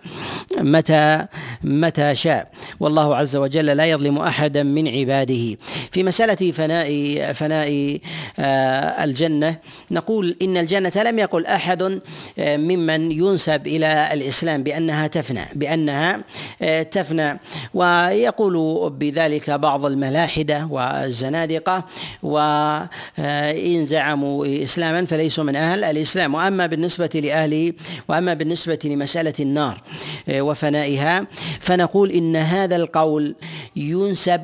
متى 0.58 1.26
متى 1.64 2.16
شاء. 2.16 2.52
والله 2.80 3.16
عز 3.16 3.36
وجل 3.36 3.66
لا 3.66 3.86
يظلم 3.86 4.18
أحدا 4.18 4.64
من 4.64 4.88
عباده. 4.88 5.58
في 5.92 6.04
مسألة 6.04 6.52
فناء 6.52 7.32
فناء 7.34 8.00
آه، 8.40 9.04
الجنة 9.04 9.58
نقول 9.92 10.36
إن 10.42 10.58
الجنة 10.58 10.92
لم 11.06 11.20
يقل 11.20 11.46
أحد 11.46 12.02
آه، 12.40 12.58
ممن 12.58 13.12
ينسب 13.12 13.68
إلى 13.68 14.10
الإسلام 14.14 14.64
بأنها 14.64 15.08
تفنى 15.08 15.46
بأنها 15.56 16.24
آه، 16.62 16.84
تفنى. 16.84 17.40
ويقول 17.74 18.90
بذلك 18.90 19.50
بعض 19.50 19.86
الملاحدة 19.86 20.68
والزنادقة 20.72 21.84
وإن 22.24 23.86
زعموا 23.86 24.64
إسلاما 24.64 25.06
فليسوا 25.06 25.44
من 25.44 25.56
أهل 25.56 25.84
الإسلام. 25.84 26.34
وأما 26.36 26.66
بالنسبة 26.66 27.10
لأهل 27.14 27.74
وأما 28.08 28.34
بالنسبة 28.34 28.80
لمسألة 28.84 29.34
النار 29.40 29.82
وفنائها 30.30 31.28
فنقول 31.60 32.12
إن 32.12 32.36
هذا 32.36 32.76
القول 32.76 33.36
ينسب 33.76 34.42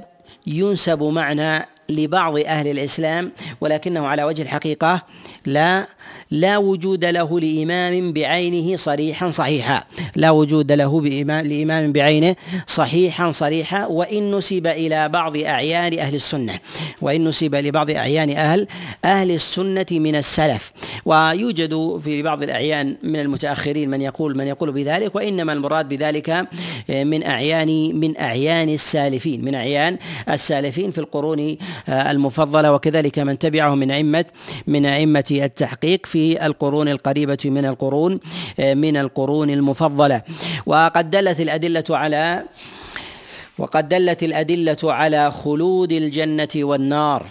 ينسب 0.47 1.03
معنى 1.03 1.67
لبعض 1.89 2.37
أهل 2.37 2.67
الإسلام 2.67 3.31
ولكنه 3.61 4.07
على 4.07 4.23
وجه 4.23 4.41
الحقيقة 4.41 5.01
لا 5.45 5.87
لا 6.31 6.57
وجود 6.57 7.05
له 7.05 7.39
لإمام 7.39 8.13
بعينه 8.13 8.75
صريحا 8.75 9.29
صحيحا. 9.29 9.83
لا 10.15 10.31
وجود 10.31 10.71
له 10.71 11.01
بإمام 11.01 11.45
لإمام 11.45 11.91
بعينه 11.91 12.35
صحيحا 12.67 13.31
صريحا. 13.31 13.85
وإن 13.85 14.35
نسب 14.35 14.67
إلى 14.67 15.09
بعض 15.09 15.37
أعيان 15.37 15.99
أهل 15.99 16.15
السنة. 16.15 16.59
وإن 17.01 17.27
نسب 17.27 17.55
لبعض 17.55 17.91
أعيان 17.91 18.29
أهل 18.29 18.67
أهل 19.05 19.31
السنة 19.31 19.85
من 19.91 20.15
السلف. 20.15 20.71
ويوجد 21.05 21.99
في 22.03 22.21
بعض 22.21 22.43
الأعيان 22.43 22.97
من 23.03 23.19
المتأخرين 23.19 23.89
من 23.89 24.01
يقول 24.01 24.37
من 24.37 24.47
يقول 24.47 24.71
بذلك. 24.71 25.15
وإنما 25.15 25.53
المراد 25.53 25.89
بذلك 25.89 26.47
من 26.89 27.23
أعيان 27.23 27.99
من 27.99 28.19
أعيان 28.19 28.69
السالفين 28.69 29.45
من 29.45 29.55
أعيان 29.55 29.97
السالفين 30.29 30.91
في 30.91 30.97
القرون 30.97 31.57
المفضلة. 31.89 32.73
وكذلك 32.73 33.19
من 33.19 33.37
تبعهم 33.37 33.77
من 33.77 33.91
أئمة 33.91 34.25
من 34.67 34.85
أئمة 34.85 35.25
التحقيق 35.31 36.05
في 36.05 36.20
في 36.21 36.45
القرون 36.45 36.87
القريبة 36.87 37.37
من 37.45 37.65
القرون 37.65 38.19
من 38.59 38.97
القرون 38.97 39.49
المفضلة. 39.49 40.21
وقد 40.65 41.11
دلت 41.11 41.39
الأدلة 41.39 41.83
على 41.89 42.43
وقد 43.57 43.89
دلت 43.89 44.23
الأدلة 44.23 44.77
على 44.83 45.31
خلود 45.31 45.91
الجنة 45.91 46.47
والنار. 46.55 47.25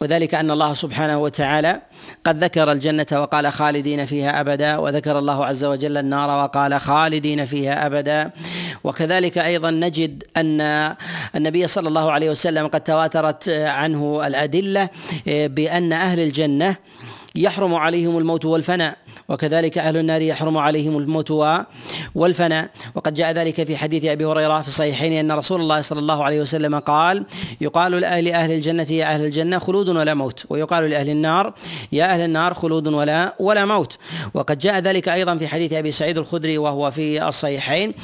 وذلك 0.00 0.34
أن 0.34 0.50
الله 0.50 0.74
سبحانه 0.74 1.18
وتعالى 1.18 1.80
قد 2.24 2.44
ذكر 2.44 2.72
الجنة 2.72 3.06
وقال 3.12 3.52
خالدين 3.52 4.04
فيها 4.04 4.40
أبدا 4.40 4.76
وذكر 4.76 5.18
الله 5.18 5.46
عز 5.46 5.64
وجل 5.64 5.96
النار 5.96 6.44
وقال 6.44 6.80
خالدين 6.80 7.44
فيها 7.44 7.86
أبدا. 7.86 8.30
وكذلك 8.84 9.38
أيضا 9.38 9.70
نجد 9.70 10.24
أن 10.36 10.60
النبي 11.36 11.66
صلى 11.66 11.88
الله 11.88 12.12
عليه 12.12 12.30
وسلم 12.30 12.66
قد 12.66 12.80
تواترت 12.80 13.48
عنه 13.48 14.26
الأدلة 14.26 14.88
بأن 15.26 15.92
أهل 15.92 16.20
الجنة 16.20 16.76
يحرم 17.36 17.74
عليهم 17.74 18.18
الموت 18.18 18.44
والفناء 18.44 18.96
وكذلك 19.28 19.78
أهل 19.78 19.96
النار 19.96 20.22
يحرم 20.22 20.58
عليهم 20.58 20.98
الموت 20.98 21.30
والفناء. 22.14 22.70
وقد 22.94 23.14
جاء 23.14 23.32
ذلك 23.32 23.64
في 23.64 23.76
حديث 23.76 24.04
أبي 24.04 24.24
هريرة 24.24 24.62
في 24.62 24.68
الصحيحين 24.68 25.12
أن 25.12 25.32
رسول 25.32 25.60
الله 25.60 25.80
صلى 25.80 25.98
الله 25.98 26.24
عليه 26.24 26.40
وسلم 26.40 26.78
قال 26.78 27.24
يقال 27.60 27.92
لأهل 27.92 28.28
أهل 28.28 28.52
الجنة 28.52 28.92
يا 28.92 29.14
أهل 29.14 29.24
الجنة 29.24 29.58
خلود 29.58 29.88
ولا 29.88 30.14
موت. 30.14 30.44
ويقال 30.50 30.90
لأهل 30.90 31.10
النار 31.10 31.54
يا 31.92 32.04
أهل 32.04 32.20
النار 32.20 32.54
خلود 32.54 32.88
ولا 32.88 33.34
ولا 33.38 33.64
موت. 33.64 33.98
وقد 34.34 34.58
جاء 34.58 34.78
ذلك 34.78 35.08
أيضا 35.08 35.36
في 35.36 35.48
حديث 35.48 35.72
أبي 35.72 35.92
سعيد 35.92 36.18
الخدري 36.18 36.58
وهو 36.58 36.90
في 36.90 37.28
الصحيحين 37.28 37.94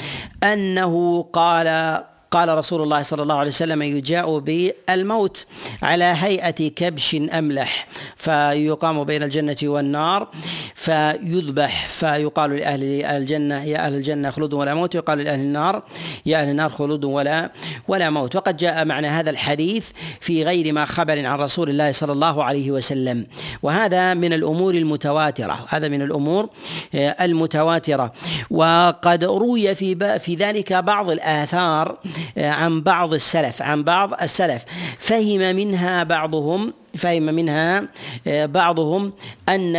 أنه 0.43 1.23
قال 1.33 2.03
قال 2.33 2.59
رسول 2.59 2.83
الله 2.83 3.03
صلى 3.03 3.23
الله 3.23 3.35
عليه 3.35 3.51
وسلم 3.51 3.83
يجاء 3.83 4.39
بالموت 4.39 5.47
على 5.83 6.05
هيئة 6.05 6.69
كبش 6.69 7.15
أملح 7.15 7.87
فيقام 8.17 9.05
بين 9.05 9.23
الجنة 9.23 9.57
والنار 9.63 10.29
فيذبح 10.75 11.89
فيقال 11.89 12.57
لأهل 12.57 13.05
الجنة 13.05 13.65
يا 13.65 13.87
أهل 13.87 13.95
الجنة 13.95 14.31
خلود 14.31 14.53
ولا 14.53 14.75
موت 14.75 14.95
يقال 14.95 15.19
لأهل 15.19 15.41
النار 15.41 15.83
يا 16.27 16.43
أهل 16.43 16.49
النار 16.49 16.71
خلود 16.71 17.05
ولا 17.05 17.51
ولا 17.89 18.11
موت. 18.11 18.37
وقد 18.37 18.57
جاء 18.57 18.85
معنى 18.85 19.07
هذا 19.07 19.31
الحديث 19.31 19.91
في 20.21 20.45
غير 20.45 20.73
ما 20.73 20.85
خبر 20.85 21.27
عن 21.27 21.39
رسول 21.39 21.71
الله 21.71 21.93
صلى 21.93 22.13
الله 22.13 22.45
عليه 22.45 22.71
وسلم 22.71 23.27
وهذا 23.63 24.15
من 24.15 24.33
الأمور 24.33 24.75
المتواترة 24.75 25.67
هذا 25.69 25.89
من 25.89 26.03
الأمور 26.03 26.49
المتواترة. 26.95 28.13
وقد 28.51 29.25
روي 29.25 29.75
في 29.75 30.19
في 30.19 30.35
ذلك 30.35 30.73
بعض 30.73 31.11
الآثار 31.11 31.99
عن 32.37 32.81
بعض 32.81 33.15
السلف 33.15 33.63
عن 33.63 33.83
بعض 33.83 34.23
السلف. 34.23 34.65
فهم 34.99 35.57
منها 35.57 36.03
بعضهم 36.03 36.73
فهم 36.97 37.23
منها 37.23 37.89
بعضهم 38.27 39.13
أن 39.49 39.77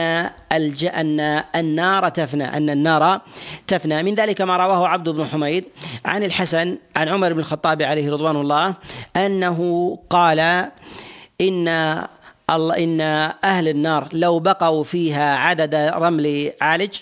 الج... 0.52 0.86
أن 0.86 1.20
النار 1.56 2.10
تفنى 2.10 2.58
أن 2.58 2.70
النار 2.70 3.22
تفنى. 3.68 4.04
من 4.04 4.14
ذلك 4.16 4.42
ما 4.42 4.58
رواه 4.58 4.88
عبد 4.88 5.10
بن 5.10 5.26
حميد 5.26 5.66
عن 6.06 6.24
الحسن 6.24 6.78
عن 6.96 7.10
عمر 7.10 7.34
بن 7.34 7.40
الخطاب 7.40 7.82
عليه 7.82 8.12
رضوان 8.12 8.36
الله 8.36 8.74
أنه 9.16 10.00
قال 10.10 10.70
الله 12.50 12.78
إن 12.78 13.02
أهل 13.44 13.68
النار 13.68 14.08
لو 14.14 14.40
بقوا 14.40 14.84
فيها 14.84 15.36
عدد 15.36 15.76
رمل 15.76 16.54
عالج 16.62 16.96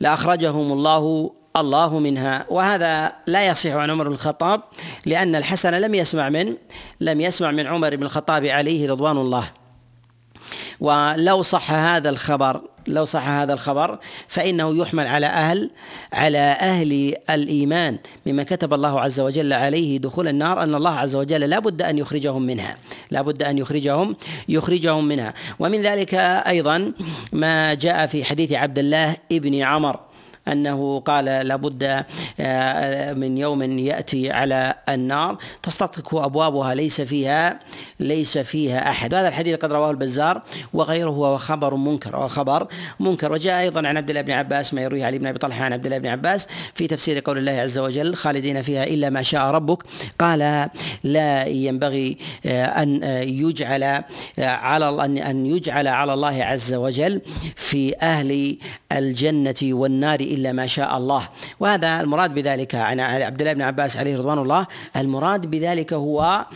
لأخرجهم 0.00 0.72
الله 0.72 1.32
الله 1.56 1.98
منها 1.98 2.46
وهذا 2.50 3.12
لا 3.26 3.46
يصح 3.46 3.70
عن 3.70 3.90
عمر 3.90 4.08
بن 4.08 4.14
الخطاب 4.14 4.60
لأن 5.06 5.36
الحسن 5.36 5.74
لم 5.74 5.94
يسمع 5.94 6.28
من 6.28 6.54
لم 7.00 7.20
يسمع 7.20 7.50
من 7.50 7.66
عمر 7.66 7.96
بن 7.96 8.02
الخطاب 8.02 8.46
عليه 8.46 8.90
رضوان 8.90 9.16
الله. 9.16 9.44
ولو 10.80 11.42
صح 11.42 11.70
هذا 11.72 12.10
الخبر 12.10 12.60
لو 12.86 13.04
صح 13.04 13.28
هذا 13.28 13.52
الخبر 13.52 13.98
فإنه 14.28 14.76
يحمل 14.76 15.06
على 15.06 15.26
أهل 15.26 15.70
على 16.12 16.38
أهل 16.38 17.14
الإيمان 17.30 17.98
مما 18.26 18.42
كتب 18.42 18.74
الله 18.74 19.00
عز 19.00 19.20
وجل 19.20 19.52
عليه 19.52 19.98
دخول 19.98 20.28
النار 20.28 20.62
أن 20.62 20.74
الله 20.74 20.90
عز 20.90 21.16
وجل 21.16 21.40
لا 21.40 21.58
بد 21.58 21.82
أن 21.82 21.98
يخرجهم 21.98 22.42
منها 22.42 22.76
لا 23.10 23.22
بد 23.22 23.42
أن 23.42 23.58
يخرجهم 23.58 24.16
يخرجهم 24.48 25.04
منها. 25.04 25.34
ومن 25.58 25.82
ذلك 25.82 26.14
أيضا 26.14 26.92
ما 27.32 27.74
جاء 27.74 28.06
في 28.06 28.24
حديث 28.24 28.52
عبد 28.52 28.78
الله 28.78 29.16
ابن 29.32 29.62
عمر 29.62 30.07
أنه 30.52 31.00
قال 31.00 31.24
لابد 31.24 32.04
آه، 32.40 33.12
من 33.12 33.38
يوم 33.38 33.62
يأتي 33.62 34.30
على 34.30 34.74
النار. 34.88 35.38
تستطرق 35.62 36.14
أبوابها 36.14 36.74
ليس 36.74 37.00
فيها 37.00 37.60
ليس 38.00 38.38
فيها 38.38 38.90
أحد. 38.90 39.14
هذا 39.14 39.28
الحديث 39.28 39.58
قد 39.58 39.72
رواه 39.72 39.90
البزار 39.90 40.42
وغيره 40.74 41.10
هو 41.10 41.38
خبر 41.38 41.74
منكر 41.74 42.14
أو 42.14 42.28
خبر 42.28 42.66
منكر. 43.00 43.32
وجاء 43.32 43.60
أيضا 43.60 43.88
عن 43.88 43.96
عبد 43.96 44.08
الله 44.08 44.20
بن 44.20 44.32
عباس 44.32 44.74
ما 44.74 44.82
يرويه 44.82 45.04
علي 45.04 45.18
بن 45.18 45.26
أبي 45.26 45.38
طلحة 45.38 45.64
عن 45.64 45.72
عبد 45.72 45.86
الله 45.86 45.98
بن 45.98 46.06
عباس 46.06 46.48
في 46.74 46.86
تفسير 46.86 47.18
قول 47.18 47.38
الله 47.38 47.52
عز 47.52 47.78
وجل 47.78 48.14
خالدين 48.14 48.62
فيها 48.62 48.84
إلا 48.84 49.10
ما 49.10 49.22
شاء 49.22 49.50
ربك 49.50 49.82
قال 50.18 50.68
لا 51.04 51.46
ينبغي 51.46 52.18
آه، 52.46 52.82
يجعل 53.22 53.82
آه، 53.82 54.04
على 54.38 55.04
أن 55.04 55.18
أن 55.18 55.46
يجعل 55.46 55.86
على 55.86 56.14
الله 56.14 56.44
عز 56.44 56.74
وجل 56.74 57.20
في 57.56 57.94
أهل 58.02 58.58
الجنة 58.92 59.54
والنار 59.62 60.20
إلا 60.38 60.52
ما 60.54 60.66
شاء 60.66 60.96
الله. 60.96 61.28
وهذا 61.60 62.00
المراد 62.00 62.34
بذلك. 62.34 62.74
عن 62.74 63.00
عبد 63.00 63.40
الله 63.40 63.52
بن 63.52 63.62
عباس 63.62 63.96
عليه 63.96 64.14
رضوان 64.22 64.38
الله. 64.38 64.66
المراد 64.96 65.50
بذلك 65.50 65.92
هو 65.92 66.46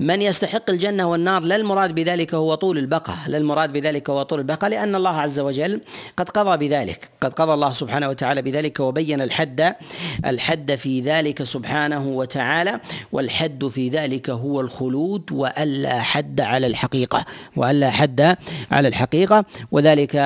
من 0.00 0.22
يستحق 0.22 0.70
الجنة 0.70 1.10
والنار 1.10 1.42
لا 1.42 1.56
المراد 1.56 1.94
بذلك 1.94 2.34
هو 2.34 2.54
طول 2.54 2.78
البقاء 2.78 3.16
لا 3.26 3.38
المراد 3.38 3.72
بذلك 3.72 4.10
هو 4.10 4.22
طول 4.22 4.38
البقاء 4.38 4.70
لأن 4.70 4.94
الله 4.94 5.10
عز 5.10 5.40
وجل 5.40 5.80
قد 6.16 6.28
قضى 6.28 6.68
بذلك 6.68 7.10
قد 7.20 7.34
قضى 7.34 7.54
الله 7.54 7.72
سبحانه 7.72 8.08
وتعالى 8.08 8.42
بذلك 8.42 8.80
وبين 8.80 9.20
الحد 9.20 9.74
الحد 10.26 10.74
في 10.74 11.00
ذلك 11.00 11.42
سبحانه 11.42 12.06
وتعالى 12.06 12.80
والحد 13.12 13.66
في 13.66 13.88
ذلك 13.88 14.30
هو 14.30 14.60
الخلود 14.60 15.32
وألا 15.32 16.00
حد 16.00 16.40
على 16.40 16.66
الحقيقة 16.66 17.24
وألا 17.56 17.90
حد 17.90 18.36
على 18.70 18.88
الحقيقة 18.88 19.44
وذلك 19.72 20.16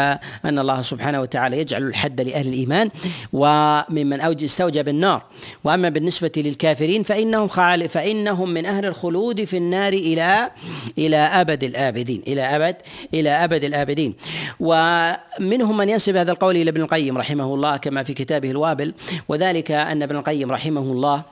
أن 0.45 0.59
الله 0.59 0.83
سبحانه 0.83 1.21
وتعالى 1.21 1.59
يجعل 1.59 1.83
الحد 1.83 2.21
لأهل 2.21 2.49
الإيمان 2.49 2.91
وممن 3.33 4.21
استوجب 4.45 4.89
النار 4.89 5.23
وأما 5.65 5.89
بالنسبة 5.89 6.33
للكافرين 6.37 7.03
فإنهم 7.03 7.49
فإنهم 7.89 8.51
من 8.51 8.67
أهل 8.67 8.85
الخلود 8.85 9.45
في 9.45 9.64
النار 9.65 9.93
إلى 9.93 10.51
إلى 10.99 11.17
أبد 11.17 11.65
الآبدين 11.65 12.21
إلى 12.29 12.43
أبد 12.57 12.77
إلى 13.15 13.31
أبد 13.45 13.63
الآبدين. 13.65 14.15
ومنهم 14.61 15.77
من 15.77 15.89
ينسب 15.89 16.17
هذا 16.17 16.33
القول 16.33 16.57
إلى 16.57 16.71
ابن 16.71 16.83
القيم 16.83 17.19
رحمه 17.19 17.49
الله 17.55 17.77
كما 17.77 18.03
في 18.03 18.13
كتابه 18.15 18.51
الوابل 18.51 18.95
وذلك 19.29 19.71
أن 19.71 20.03
ابن 20.03 20.17
القيم 20.17 20.53
رحمه 20.53 20.81
الله 20.81 21.23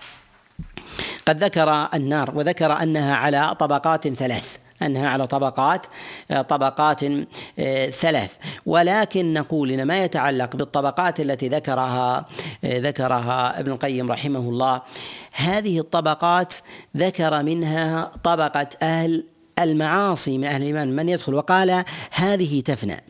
قد 1.27 1.45
ذكر 1.45 1.69
النار 1.95 2.33
وذكر 2.35 2.73
أنها 2.73 3.15
على 3.15 3.57
طبقات 3.61 4.09
ثلاث. 4.09 4.62
أنها 4.87 5.09
على 5.09 5.27
طبقات 5.27 5.87
طبقات 6.49 7.01
ثلاث. 7.91 8.37
ولكن 8.67 9.35
نقول 9.35 9.71
إن 9.71 9.83
ما 9.83 10.05
يتعلق 10.05 10.57
بالطبقات 10.57 11.21
التي 11.21 11.49
ذكرها 11.49 12.27
ذكرها 12.65 13.61
ابن 13.61 13.73
القيم 13.73 14.13
رحمه 14.13 14.41
الله 14.41 14.83
هذه 15.33 15.79
الطبقات 15.79 16.55
ذكر 16.97 17.43
منها 17.43 18.13
طبقة 18.25 18.67
أهل 18.83 19.25
المعاصي 19.59 20.39
من 20.39 20.45
أهل 20.45 20.63
الإيمان 20.63 20.97
من 20.97 21.09
يدخل 21.09 21.35
وقال 21.35 21.85
هذه 22.13 22.61
تفنى 22.61 23.05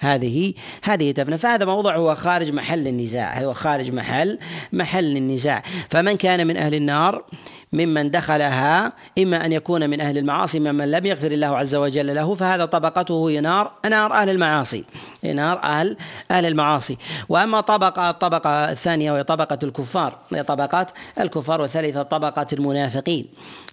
هذه 0.00 0.54
هذه 0.82 1.12
تفنى. 1.12 1.38
فهذا 1.38 1.64
موضوع 1.64 1.96
هو 1.96 2.14
خارج 2.14 2.52
محل 2.52 2.86
النزاع 2.86 3.42
هو 3.42 3.54
خارج 3.54 3.92
محل 3.92 4.38
محل 4.72 5.16
النزاع. 5.16 5.62
فمن 5.90 6.16
كان 6.16 6.46
من 6.46 6.56
أهل 6.56 6.74
النار 6.74 7.24
ممن 7.72 8.10
دخلها 8.10 8.92
إما 9.18 9.46
أن 9.46 9.52
يكون 9.52 9.90
من 9.90 10.00
أهل 10.00 10.18
المعاصي 10.18 10.60
ممن 10.60 10.90
لم 10.90 11.06
يغفر 11.06 11.32
الله 11.32 11.56
عز 11.56 11.74
وجل 11.74 12.14
له 12.14 12.34
فهذا 12.34 12.64
طبقته 12.64 13.30
هي 13.30 13.40
نار 13.40 13.72
نار 13.90 14.12
أهل 14.12 14.30
المعاصي 14.30 14.84
نار 15.22 15.62
أهل 15.62 15.96
أهل 16.30 16.46
المعاصي. 16.46 16.96
وأما 17.28 17.60
طبقة 17.60 18.10
الطبقة 18.10 18.70
الثانية 18.70 19.12
وهي 19.12 19.24
طبقة 19.24 19.58
الكفار 19.62 20.18
هي 20.32 20.42
طبقات 20.42 20.90
الكفار 21.20 21.60
والثالثة 21.60 22.02
طبقة 22.02 22.46
المنافقين 22.52 23.26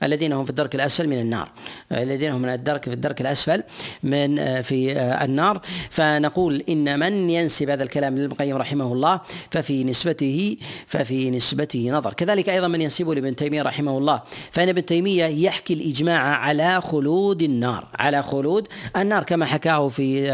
الذين 0.04 0.34
هم 0.34 0.44
في 0.44 0.50
الدرك 0.50 0.76
الأسفل 0.76 1.08
من 1.08 1.20
النار 1.20 1.50
الذين 1.92 2.32
هم 2.32 2.42
من 2.42 2.50
الدرك 2.50 2.84
في 2.86 2.94
الدرك 2.94 3.22
الأسفل 3.22 3.64
من 4.04 4.62
في 4.62 5.00
النار. 5.00 5.62
فنقول 5.90 6.64
إن 6.70 7.00
من 7.00 7.30
ينسب 7.30 7.70
هذا 7.70 7.84
الكلام 7.84 8.16
لابن 8.16 8.32
القيم 8.32 8.58
رحمه 8.58 8.94
الله 8.94 9.22
ففي 9.52 9.84
نسبته 9.84 10.58
ففي 10.88 11.32
نسبته 11.32 11.90
نظر. 11.92 12.14
كذلك 12.14 12.50
أيضا 12.50 12.68
من 12.68 12.82
ينسبه 12.82 13.16
لابن 13.16 13.36
تيمية 13.36 13.62
رحمه 13.62 13.83
رحمه 13.84 13.98
الله. 13.98 14.22
فإن 14.52 14.70
ابن 14.70 14.86
تيمية 14.86 15.26
يحكي 15.26 15.74
الإجماع 15.74 16.22
على 16.22 16.82
خلود 16.82 17.42
النار 17.42 17.88
على 18.00 18.24
خلود 18.24 18.68
النار 18.98 19.24
كما 19.24 19.46
حكاه 19.46 19.88
في 19.88 20.32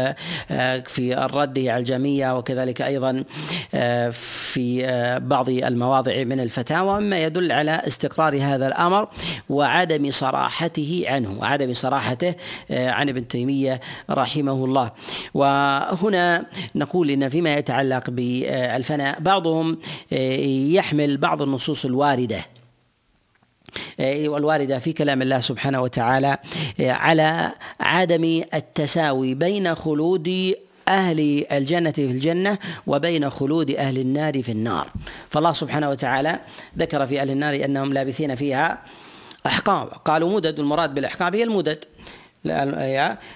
آه، 0.50 0.78
في 0.86 1.24
الرد 1.24 1.58
على 1.58 1.76
الجميع 1.76 2.32
وكذلك 2.32 2.82
أيضا 2.82 3.24
آه، 3.74 4.10
في 4.10 4.86
آه، 4.86 5.18
بعض 5.18 5.48
المواضع 5.48 6.24
من 6.24 6.40
الفتاوى. 6.40 7.00
مما 7.00 7.18
يدل 7.24 7.52
على 7.52 7.82
استقرار 7.86 8.42
هذا 8.42 8.68
الأمر 8.68 9.08
وعدم 9.48 10.10
صراحته 10.10 11.04
عنه 11.06 11.36
وعدم 11.40 11.74
صراحته 11.74 12.34
عن 12.70 13.08
ابن 13.08 13.28
تيمية 13.28 13.80
رحمه 14.10 14.64
الله. 14.64 14.90
وهنا 15.34 16.46
نقول 16.74 17.10
إن 17.10 17.28
فيما 17.28 17.54
يتعلق 17.54 18.10
بالفناء 18.10 19.20
بعضهم 19.20 19.78
يحمل 20.72 21.16
بعض 21.16 21.42
النصوص 21.42 21.84
الواردة. 21.84 22.59
إيه، 24.00 24.28
والواردة 24.28 24.78
في 24.78 24.92
كلام 24.92 25.22
الله 25.22 25.40
سبحانه 25.40 25.82
وتعالى 25.82 26.38
إيه، 26.80 26.92
على 26.92 27.52
عدم 27.80 28.42
التساوي 28.54 29.34
بين 29.34 29.74
خلود 29.74 30.54
أهل 30.88 31.46
الجنة 31.52 31.90
في 31.90 32.04
الجنة 32.04 32.58
وبين 32.86 33.30
خلود 33.30 33.70
أهل 33.70 33.98
النار 33.98 34.42
في 34.42 34.52
النار. 34.52 34.90
فالله 35.30 35.52
سبحانه 35.52 35.90
وتعالى 35.90 36.38
ذكر 36.78 37.06
في 37.06 37.20
أهل 37.20 37.30
النار 37.30 37.64
أنهم 37.64 37.92
لابثين 37.92 38.34
فيها 38.34 38.78
أحقاب. 39.46 39.88
قالوا 39.88 40.34
مدد 40.34 40.58
المراد 40.58 40.94
بالأحقاب 40.94 41.36
هي 41.36 41.44
المدد. 41.44 41.84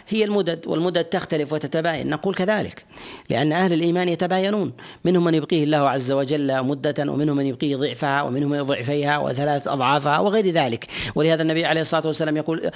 هي 0.08 0.24
المدد 0.24 0.66
والمدد 0.66 1.04
تختلف 1.04 1.52
وتتباين. 1.52 2.08
نقول 2.08 2.34
كذلك 2.34 2.84
لأن 3.30 3.52
أهل 3.52 3.72
الإيمان 3.72 4.08
يتباينون. 4.08 4.72
منهم 5.04 5.24
من 5.24 5.34
يبقيه 5.34 5.64
الله 5.64 5.88
عز 5.90 6.12
وجل 6.12 6.62
مدة 6.62 6.94
ومنهم 7.12 7.36
من 7.36 7.46
يبقيه 7.46 7.76
ضعفها 7.76 8.22
ومنهم 8.22 8.50
من 8.50 8.62
ضعفيها 8.62 9.18
وثلاث 9.18 9.68
أضعافها 9.68 10.18
وغير 10.18 10.50
ذلك. 10.50 10.86
ولهذا 11.14 11.42
النبي 11.42 11.64
عليه 11.64 11.80
الصلاة 11.80 12.06
والسلام 12.06 12.36
يقول 12.36 12.70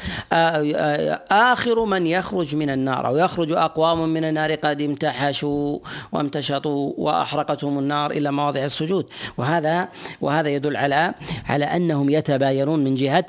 آخر 1.30 1.84
من 1.84 2.06
يخرج 2.06 2.54
من 2.54 2.70
النار 2.70 3.06
أو 3.06 3.16
يخرج 3.16 3.52
أقوام 3.52 4.08
من 4.08 4.24
النار 4.24 4.54
قد 4.54 4.82
امتحشوا 4.82 5.78
وامتشطوا 6.12 6.92
وأحرقتهم 6.98 7.78
النار 7.78 8.10
إلى 8.10 8.32
مواضع 8.32 8.64
السجود. 8.64 9.06
وهذا 9.36 9.88
وهذا 10.20 10.48
يدل 10.48 10.76
على 10.76 11.14
على 11.48 11.64
أنهم 11.64 12.10
يتباينون 12.10 12.84
من 12.84 12.94
جهة 12.94 13.24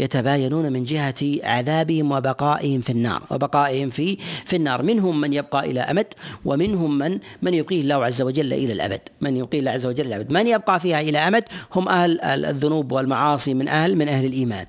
يتباينون 0.00 0.72
من 0.72 0.84
جهة 0.84 1.14
عذابهم 1.44 2.12
وبقائهم 2.12 2.80
في 2.80 2.90
النار 2.90 3.22
وبقائهم 3.30 3.90
في 3.90 4.18
في 4.44 4.56
النار. 4.56 4.82
منهم 4.82 5.20
من 5.20 5.32
يبقى 5.32 5.70
إلى 5.70 5.80
أمد 5.80 6.06
ومنهم 6.44 6.98
من 6.98 7.18
من 7.42 7.54
يبقيه 7.54 7.80
الله 7.80 8.04
عز 8.04 8.22
وجل 8.22 8.52
إلى 8.52 8.72
الأبد. 8.72 9.00
من 9.20 9.36
يبقيه 9.36 9.58
الله 9.58 9.70
عز 9.70 9.86
وجل 9.86 10.06
إلى 10.06 10.16
الأبد. 10.16 10.32
من 10.32 10.46
يبقى 10.46 10.80
فيها 10.80 11.00
إلى 11.00 11.18
أمد؟ 11.18 11.44
هم 11.72 11.88
أهل 11.88 12.20
الذنوب 12.20 12.92
والمعاصي 12.92 13.54
من 13.54 13.68
أهل 13.68 13.96
من 13.96 14.08
أهل 14.08 14.24
الإيمان. 14.26 14.66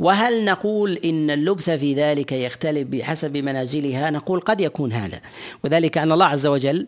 وهل 0.00 0.44
نقول 0.44 0.98
إن 1.04 1.30
اللبث 1.30 1.70
في 1.70 1.94
ذلك 1.94 2.32
يختلف 2.32 2.88
بحسب 2.88 3.36
منازلها؟ 3.36 4.10
نقول 4.10 4.40
قد 4.40 4.60
يكون 4.60 4.92
هذا. 4.92 5.20
وذلك 5.64 5.98
أن 5.98 6.12
الله 6.12 6.26
عز 6.26 6.46
وجل 6.46 6.86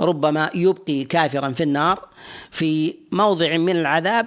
ربما 0.00 0.50
يبقي 0.54 1.04
كافرا 1.04 1.52
في 1.52 1.62
النار 1.62 2.08
في 2.50 2.94
موضع 3.12 3.56
من 3.56 3.76
العذاب 3.76 4.26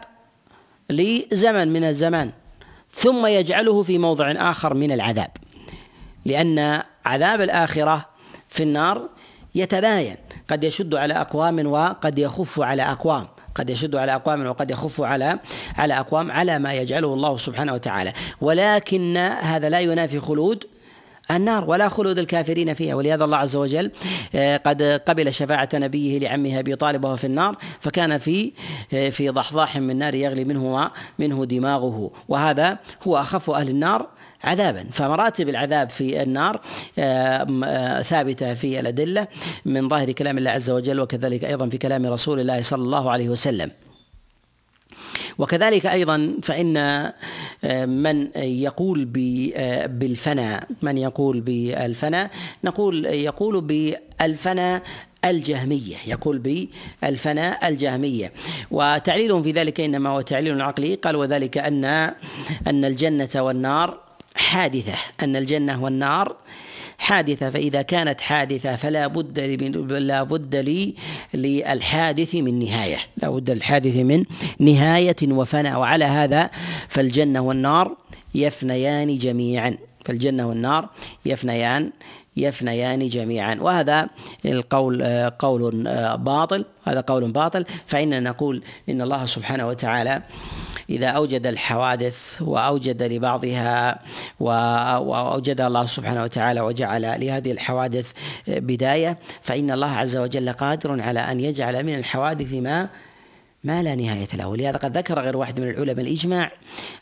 لزمن 0.89 1.67
من 1.67 1.83
الزمان 1.83 2.31
ثم 2.91 3.25
يجعله 3.25 3.83
في 3.83 3.97
موضع 3.97 4.31
آخر 4.31 4.73
من 4.73 4.91
العذاب 4.91 5.29
لأن 6.25 6.81
عذاب 7.05 7.41
الآخرة 7.41 8.05
في 8.49 8.63
النار 8.63 9.09
يتباين 9.55 10.15
قد 10.49 10.63
يشد 10.63 10.95
على 10.95 11.13
أقوام 11.13 11.67
وقد 11.67 12.19
يخف 12.19 12.61
على 12.61 12.83
أقوام 12.83 13.27
قد 13.55 13.69
يشد 13.69 13.95
على 13.95 14.15
أقوام 14.15 14.45
وقد 14.45 14.71
يخف 14.71 15.01
على 15.01 15.39
على 15.75 15.99
أقوام 15.99 16.31
على 16.31 16.59
ما 16.59 16.73
يجعله 16.73 17.13
الله 17.13 17.37
سبحانه 17.37 17.73
وتعالى. 17.73 18.13
ولكن 18.41 19.17
هذا 19.17 19.69
لا 19.69 19.79
ينافي 19.79 20.19
خلود 20.19 20.67
النار 21.31 21.69
ولا 21.69 21.89
خلود 21.89 22.19
الكافرين 22.19 22.73
فيها. 22.73 22.95
ولهذا 22.95 23.25
الله 23.25 23.38
عز 23.38 23.55
وجل 23.55 23.91
آه، 24.35 24.57
قد 24.57 24.83
قبل 24.83 25.33
شفاعة 25.33 25.69
نبيه 25.73 26.19
لعمه 26.19 26.59
أبي 26.59 26.75
طالب 26.75 27.03
وهو 27.03 27.15
في 27.15 27.27
النار 27.27 27.57
فكان 27.79 28.17
في 28.17 28.51
آه، 28.93 29.09
في 29.09 29.29
ضحضاح 29.29 29.77
من 29.77 29.95
نار 29.95 30.15
يغلي 30.15 30.43
منه 30.43 30.91
منه 31.19 31.45
دماغه. 31.45 32.11
وهذا 32.27 32.77
هو 33.07 33.17
أخف 33.17 33.49
أهل 33.49 33.69
النار 33.69 34.07
عذابا. 34.43 34.85
فمراتب 34.91 35.49
العذاب 35.49 35.89
في 35.89 36.21
النار 36.23 36.61
ثابتة 38.03 38.53
في 38.53 38.79
الأدلة 38.79 39.27
من 39.65 39.89
ظاهر 39.89 40.11
كلام 40.11 40.38
الله 40.38 40.51
عز 40.51 40.69
وجل 40.69 40.99
وكذلك 40.99 41.45
أيضا 41.45 41.69
في 41.69 41.77
كلام 41.77 42.05
رسول 42.05 42.39
الله 42.39 42.61
صلى 42.61 42.83
الله 42.83 43.11
عليه 43.11 43.29
وسلم. 43.29 43.71
وكذلك 45.38 45.86
أيضا 45.86 46.38
فإن 46.43 46.78
آه، 46.78 47.86
من 47.86 48.28
يقول 48.36 49.10
آه، 49.56 49.86
بالفناء 49.86 50.67
من 50.82 50.97
يقول 50.97 51.41
بالفناء 51.41 52.30
نقول 52.63 53.06
يقول 53.06 53.62
بالفناء 53.62 54.82
الجهمية 55.25 55.95
يقول 56.08 56.67
بالفناء 57.01 57.67
الجهمية. 57.67 58.32
وتعليلهم 58.71 59.43
في 59.43 59.51
ذلك 59.51 59.80
إنما 59.80 60.10
هو 60.10 60.21
تعليل 60.21 60.62
عقلي. 60.62 60.95
قال 60.95 61.15
وذلك 61.15 61.58
أن 61.58 61.86
أن 62.67 62.86
الجنة 62.86 63.30
والنار 63.36 63.99
حادثة 64.36 64.95
أن 65.23 65.36
الجنة 65.36 65.84
والنار 65.84 66.36
حادثة 66.97 67.49
فإذا 67.49 67.81
كانت 67.81 68.21
حادثة 68.21 68.75
فلا 68.75 69.08
بد 69.08 69.39
لا 69.93 70.23
بد 70.23 70.55
لي 70.55 70.95
للحادث 71.34 72.36
من 72.36 72.60
نهاية. 72.60 72.97
لا 73.17 73.29
بد 73.29 73.49
للحادث 73.51 73.95
من 73.95 74.23
نهاية 74.60 75.15
وفناء. 75.23 75.79
وعلى 75.79 76.05
هذا 76.05 76.49
فالجنة 76.88 77.39
والنار 77.41 77.97
يفنيان 78.36 79.17
جميعا. 79.17 79.77
فالجنة 80.05 80.47
والنار 80.47 80.89
يفنيان 81.25 81.91
يفنيان 82.37 83.09
جميعا. 83.09 83.57
وهذا 83.61 84.07
القول 84.45 85.03
قول 85.39 85.83
باطل. 86.17 86.65
هذا 86.85 87.01
قول 87.01 87.31
باطل. 87.31 87.65
فإننا 87.85 88.19
نقول 88.19 88.63
إن 88.89 89.01
الله 89.01 89.25
سبحانه 89.25 89.67
وتعالى 89.67 90.21
إذا 90.89 91.07
أوجد 91.07 91.47
الحوادث 91.47 92.41
وأوجد 92.41 93.03
لبعضها 93.03 94.01
وأوجد 94.39 95.61
الله 95.61 95.85
سبحانه 95.85 96.23
وتعالى 96.23 96.61
وجعل 96.61 97.01
لهذه 97.01 97.51
الحوادث 97.51 98.11
بداية 98.47 99.17
فإن 99.41 99.71
الله 99.71 99.91
عز 99.91 100.17
وجل 100.17 100.51
قادر 100.51 101.01
على 101.01 101.19
أن 101.19 101.39
يجعل 101.39 101.83
من 101.83 101.95
الحوادث 101.95 102.53
ما 102.53 102.89
ما 103.63 103.83
لا 103.83 103.95
نهاية 103.95 104.27
له. 104.33 104.47
ولهذا 104.47 104.77
قد 104.77 104.97
ذكر 104.97 105.19
غير 105.19 105.37
واحد 105.37 105.59
من 105.59 105.69
العلماء 105.69 106.05
الإجماع 106.05 106.51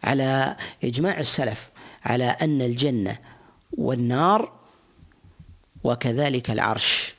على 0.04 0.56
إجماع 0.84 1.20
السلف 1.20 1.70
على 2.06 2.26
أن 2.42 2.62
الجنة 2.62 3.18
والنار 3.78 4.52
وكذلك 5.84 6.52
العرش 6.52 7.14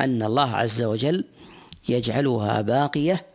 أن 0.00 0.22
الله 0.22 0.56
عز 0.56 0.82
وجل 0.82 1.24
يجعلها 1.88 2.60
باقية 2.60 3.26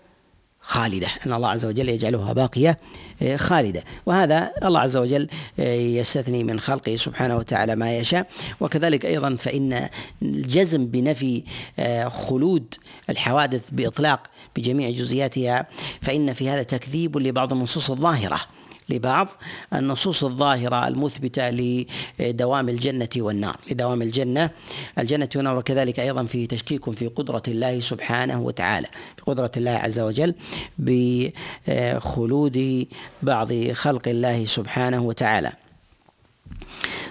خالدة 0.62 1.08
أن 1.25 1.34
الله 1.34 1.49
عز 1.49 1.65
وجل 1.65 1.89
يجعلها 1.89 2.34
باقية 2.34 2.80
آه، 3.21 3.38
خالدة. 3.38 3.84
وهذا 4.06 4.52
الله 4.63 4.80
عز 4.80 4.97
وجل 4.97 5.28
آه، 5.60 5.73
يستثني 5.73 6.43
من 6.43 6.60
خلقه 6.60 6.95
سبحانه 6.95 7.38
وتعالى 7.38 7.75
ما 7.75 7.97
يشاء. 7.97 8.28
وكذلك 8.60 9.06
أيضا 9.06 9.36
فإن 9.36 9.89
الجزم 10.21 10.86
بنفي 10.86 11.43
آه، 11.80 12.08
خلود 12.08 12.75
الحوادث 13.10 13.62
بإطلاق 13.71 14.19
بجميع 14.56 14.89
جزئياتها 14.89 15.67
فإن 16.02 16.34
في 16.34 16.49
هذا 16.49 16.63
تكذيب 16.63 17.17
لبعض 17.17 17.54
النصوص 17.54 17.91
الظاهرة. 17.91 18.39
لبعض 18.89 19.28
النصوص 19.73 20.23
الظاهرة 20.23 20.88
المثبتة 20.88 21.49
لدوام 22.19 22.69
الجنة 22.69 23.10
والنار 23.17 23.58
لدوام 23.71 24.02
الجنة 24.02 24.49
الجنة 24.97 25.30
والنار 25.36 25.58
وكذلك 25.58 25.99
أيضا 25.99 26.23
في 26.23 26.47
تشكيك 26.47 26.89
في 26.91 27.08
قدرة 27.08 27.43
الله 27.47 27.80
سبحانه 27.80 28.41
وتعالى 28.41 28.88
في 29.17 29.23
قدرة 29.25 29.52
الله 29.58 29.71
عز 29.71 29.99
وجل 29.99 30.34
بخلود 31.67 32.88
بعض 33.21 33.71
خلق 33.71 34.08
الله 34.08 34.45
سبحانه 34.45 35.02
وتعالى. 35.02 35.52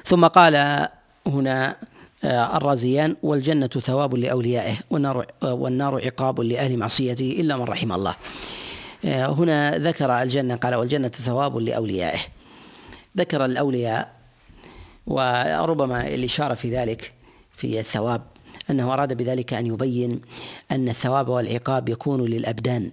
ثم 0.04 0.26
قال 0.26 0.88
هنا 1.26 1.76
الرازيان 2.24 3.16
والجنة 3.22 3.66
ثواب 3.66 4.14
لأوليائه 4.14 4.74
والنار 4.90 5.26
والنار 5.42 6.04
عقاب 6.04 6.40
لأهل 6.40 6.76
معصيته 6.76 7.36
إلا 7.40 7.56
من 7.56 7.64
رحم 7.64 7.92
الله. 7.92 8.14
هنا 9.04 9.78
ذكر 9.78 10.22
الجنة 10.22 10.56
قال 10.56 10.74
والجنة 10.74 11.08
ثواب 11.08 11.56
لأوليائه. 11.56 12.18
ذكر 13.16 13.44
الأولياء 13.44 14.12
وربما 15.06 16.08
الإشارة 16.08 16.54
في 16.54 16.76
ذلك 16.76 17.12
في 17.56 17.80
الثواب 17.80 18.22
أنه 18.70 18.92
أراد 18.92 19.12
بذلك 19.12 19.54
أن 19.54 19.66
يبين 19.66 20.20
أن 20.70 20.88
الثواب 20.88 21.28
والعقاب 21.28 21.88
يكون 21.88 22.24
للأبدان. 22.24 22.90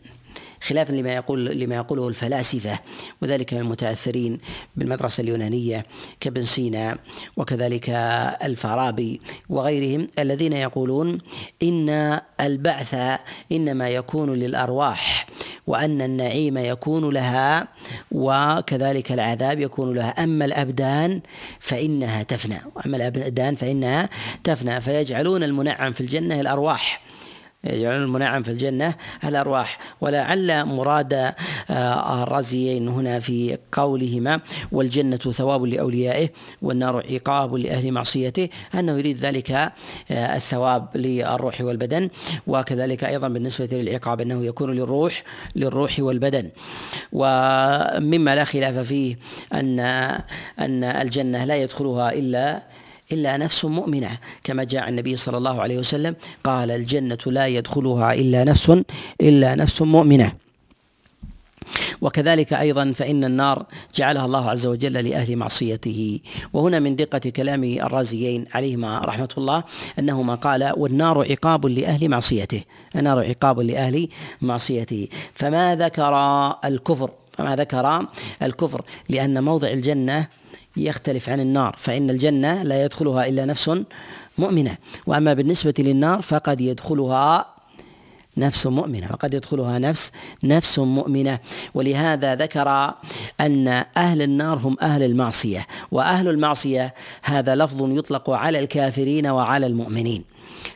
خلافا 0.67 0.93
لما 0.93 1.13
يقول 1.13 1.45
لما 1.45 1.75
يقوله 1.75 2.07
الفلاسفة 2.07 2.79
وذلك 3.21 3.53
من 3.53 3.59
المتأثرين 3.59 4.37
بالمدرسة 4.75 5.21
اليونانية 5.21 5.85
كابن 6.19 6.43
سينا 6.43 6.97
وكذلك 7.37 7.89
الفارابي 8.43 9.21
وغيرهم 9.49 10.07
الذين 10.19 10.53
يقولون 10.53 11.17
إن 11.63 12.19
البعث 12.41 12.95
إنما 13.51 13.89
يكون 13.89 14.33
للأرواح 14.33 15.27
وأن 15.67 16.01
النعيم 16.01 16.57
يكون 16.57 17.09
لها 17.09 17.67
وكذلك 18.11 19.11
العذاب 19.11 19.59
يكون 19.59 19.93
لها. 19.93 20.09
أما 20.23 20.45
الأبدان 20.45 21.21
فإنها 21.59 22.23
تفنى 22.23 22.61
وأما 22.75 22.97
الأبدان 22.97 23.55
فإنها 23.55 24.09
تفنى 24.43 24.81
فيجعلون 24.81 25.43
المنعم 25.43 25.91
في 25.91 26.01
الجنة 26.01 26.41
الأرواح. 26.41 27.04
يجعلون 27.65 28.03
المنعم 28.03 28.43
في 28.43 28.51
الجنة 28.51 28.95
الأرواح. 29.23 29.79
ولعل 30.01 30.65
مراد 30.65 31.13
آه، 31.13 32.23
الرازيين 32.23 32.87
هنا 32.87 33.19
في 33.19 33.57
قولهما 33.71 34.39
والجنة 34.71 35.17
ثواب 35.17 35.65
لأوليائه 35.65 36.29
والنار 36.61 37.05
عقاب 37.11 37.55
لأهل 37.55 37.91
معصيته 37.91 38.49
أنه 38.75 38.97
يريد 38.97 39.17
ذلك 39.17 39.51
آه، 39.51 39.71
الثواب 40.11 40.97
للروح 40.97 41.61
والبدن 41.61 42.09
وكذلك 42.47 43.03
أيضا 43.03 43.27
بالنسبة 43.27 43.69
للعقاب 43.71 44.21
أنه 44.21 44.45
يكون 44.45 44.71
للروح 44.71 45.23
للروح 45.55 45.95
والبدن. 45.99 46.49
ومما 47.11 48.35
لا 48.35 48.43
خلاف 48.43 48.77
فيه 48.77 49.17
أن 49.53 49.79
أن 50.59 50.83
الجنة 50.83 51.45
لا 51.45 51.55
يدخلها 51.55 52.13
إلا 52.13 52.74
إلا 53.11 53.37
نفس 53.37 53.65
مؤمنة 53.65 54.17
كما 54.43 54.63
جاء 54.63 54.89
النبي 54.89 55.15
صلى 55.15 55.37
الله 55.37 55.61
عليه 55.61 55.77
وسلم 55.77 56.15
قال 56.43 56.71
الجنة 56.71 57.17
لا 57.25 57.47
يدخلها 57.47 58.13
إلا 58.13 58.43
نفس 58.43 58.81
إلا 59.21 59.55
نفس 59.55 59.81
مؤمنة. 59.81 60.31
وكذلك 62.01 62.53
أيضا 62.53 62.91
فإن 62.91 63.23
النار 63.23 63.65
جعلها 63.95 64.25
الله 64.25 64.49
عز 64.49 64.67
وجل 64.67 64.93
لأهل 64.93 65.35
معصيته. 65.35 66.19
وهنا 66.53 66.79
من 66.79 66.95
دقة 66.95 67.29
كلام 67.29 67.63
الرازيين 67.63 68.45
عليهما 68.53 68.99
رحمة 68.99 69.29
الله 69.37 69.63
أنهما 69.99 70.35
قال 70.35 70.73
والنار 70.77 71.31
عقاب 71.31 71.65
لأهل 71.65 72.09
معصيته. 72.09 72.63
النار 72.95 73.19
عقاب 73.19 73.59
لأهل 73.59 74.09
معصيته. 74.41 75.07
فما 75.33 75.75
ذكر 75.75 76.15
الكفر 76.65 77.09
فما 77.37 77.55
ذكر 77.55 78.07
الكفر 78.41 78.81
لأن 79.09 79.43
موضع 79.43 79.67
الجنة 79.67 80.27
يختلف 80.77 81.29
عن 81.29 81.39
النار 81.39 81.75
فإن 81.77 82.09
الجنة 82.09 82.63
لا 82.63 82.83
يدخلها 82.83 83.27
إلا 83.27 83.45
نفس 83.45 83.71
مؤمنة. 84.37 84.77
وأما 85.07 85.33
بالنسبة 85.33 85.73
للنار 85.79 86.21
فقد 86.21 86.61
يدخلها 86.61 87.45
نفس 88.37 88.67
مؤمنة 88.67 89.07
وقد 89.11 89.33
يدخلها 89.33 89.79
نفس 89.79 90.11
نفس 90.43 90.79
مؤمنة. 90.79 91.39
ولهذا 91.73 92.35
ذكر 92.35 92.93
أن 93.41 93.67
أهل 93.97 94.21
النار 94.21 94.57
هم 94.57 94.77
أهل 94.81 95.03
المعصية 95.03 95.67
وأهل 95.91 96.27
المعصية 96.27 96.93
هذا 97.21 97.55
لفظ 97.55 97.97
يطلق 97.97 98.29
على 98.29 98.59
الكافرين 98.59 99.27
وعلى 99.27 99.67
المؤمنين. 99.67 100.23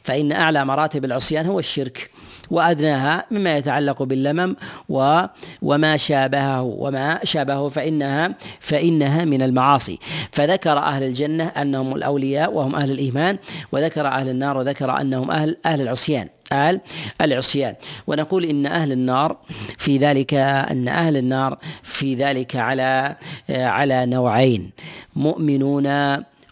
فإن 0.04 0.32
أعلى 0.32 0.66
مراتب 0.66 1.06
العصيان 1.06 1.46
هو 1.46 1.60
الشرك. 1.60 2.12
وأدناها 2.52 3.26
مما 3.32 3.58
يتعلق 3.58 4.04
باللمم 4.04 4.56
و 4.90 5.22
وما 5.62 5.98
شابهه 5.98 6.62
وما 6.62 7.20
شابهه 7.24 7.70
فإنها 7.70 8.36
فإنها 8.60 9.26
من 9.26 9.42
المعاصي. 9.42 10.00
فذكر 10.32 10.78
أهل 10.78 11.04
الجنة 11.04 11.44
أنهم 11.44 11.96
الأولياء 11.96 12.54
وهم 12.54 12.76
أهل 12.76 12.92
الإيمان 12.92 13.38
وذكر 13.72 14.08
أهل 14.08 14.30
النار 14.30 14.58
وذكر 14.58 15.02
أنهم 15.02 15.32
أهل 15.32 15.58
أهل 15.66 15.82
العصيان 15.82 16.28
أهل 16.52 16.80
العصيان. 17.22 17.76
ونقول 18.08 18.46
إن 18.46 18.66
أهل 18.66 18.92
النار 18.92 19.38
في 19.78 19.98
ذلك 19.98 20.34
أن 20.34 20.88
أهل 20.88 21.18
النار 21.18 21.58
في 21.84 22.16
ذلك 22.16 22.56
على 22.56 23.16
على 23.50 24.06
نوعين 24.06 24.72
مؤمنون 25.16 25.88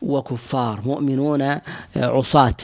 وكفار 0.02 0.82
مؤمنون 0.86 1.60
عصاة 1.96 2.58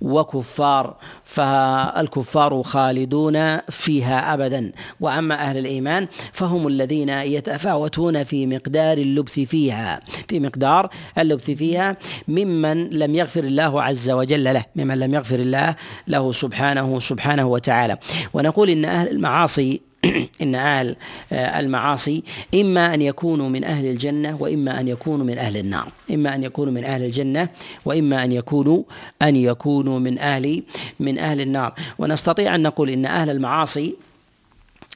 وكفار 0.00 0.96
فالكفار 1.28 2.62
خالدون 2.62 3.56
فيها 3.58 4.34
ابدا. 4.34 4.72
وأما 5.00 5.34
أهل 5.34 5.58
الإيمان 5.58 6.08
فهم 6.32 6.66
الذين 6.66 7.08
يتفاوتون 7.08 8.24
في 8.24 8.46
مقدار 8.46 8.98
اللبث 8.98 9.40
فيها. 9.40 10.00
في 10.28 10.40
مقدار 10.40 10.90
اللبث 11.18 11.50
فيها 11.50 11.96
ممن 12.28 12.90
لم 12.90 13.14
يغفر 13.14 13.44
الله 13.44 13.82
عز 13.82 14.10
وجل 14.10 14.44
له 14.44 14.64
ممن 14.76 14.98
لم 14.98 15.14
يغفر 15.14 15.38
الله 15.38 15.76
له 16.06 16.32
سبحانه 16.32 17.00
سبحانه 17.00 17.46
وتعالى. 17.46 17.96
ونقول 18.34 18.70
إن 18.70 18.84
أهل 18.84 19.08
المعاصي 19.08 19.87
إن 20.42 20.54
أهل 20.54 20.96
المعاصي 21.32 22.22
إما 22.54 22.94
أن 22.94 23.02
يكونوا 23.02 23.48
من 23.48 23.64
أهل 23.64 23.86
الجنة 23.86 24.36
وإما 24.40 24.80
أن 24.80 24.88
يكونوا 24.88 25.26
من 25.26 25.38
أهل 25.38 25.56
النار. 25.56 25.88
إما 26.10 26.34
أن 26.34 26.44
يكونوا 26.44 26.72
من 26.72 26.84
أهل 26.84 27.04
الجنة 27.04 27.48
وإما 27.84 28.24
أن 28.24 28.32
يكونوا 28.32 28.82
أن 29.22 29.36
يكونوا 29.36 29.98
من 29.98 30.18
أهل 30.18 30.62
من 31.00 31.18
أهل 31.18 31.40
النار. 31.40 31.74
ونستطيع 31.98 32.54
أن 32.54 32.62
نقول 32.62 32.90
إن 32.90 33.06
أهل 33.06 33.30
المعاصي 33.30 33.96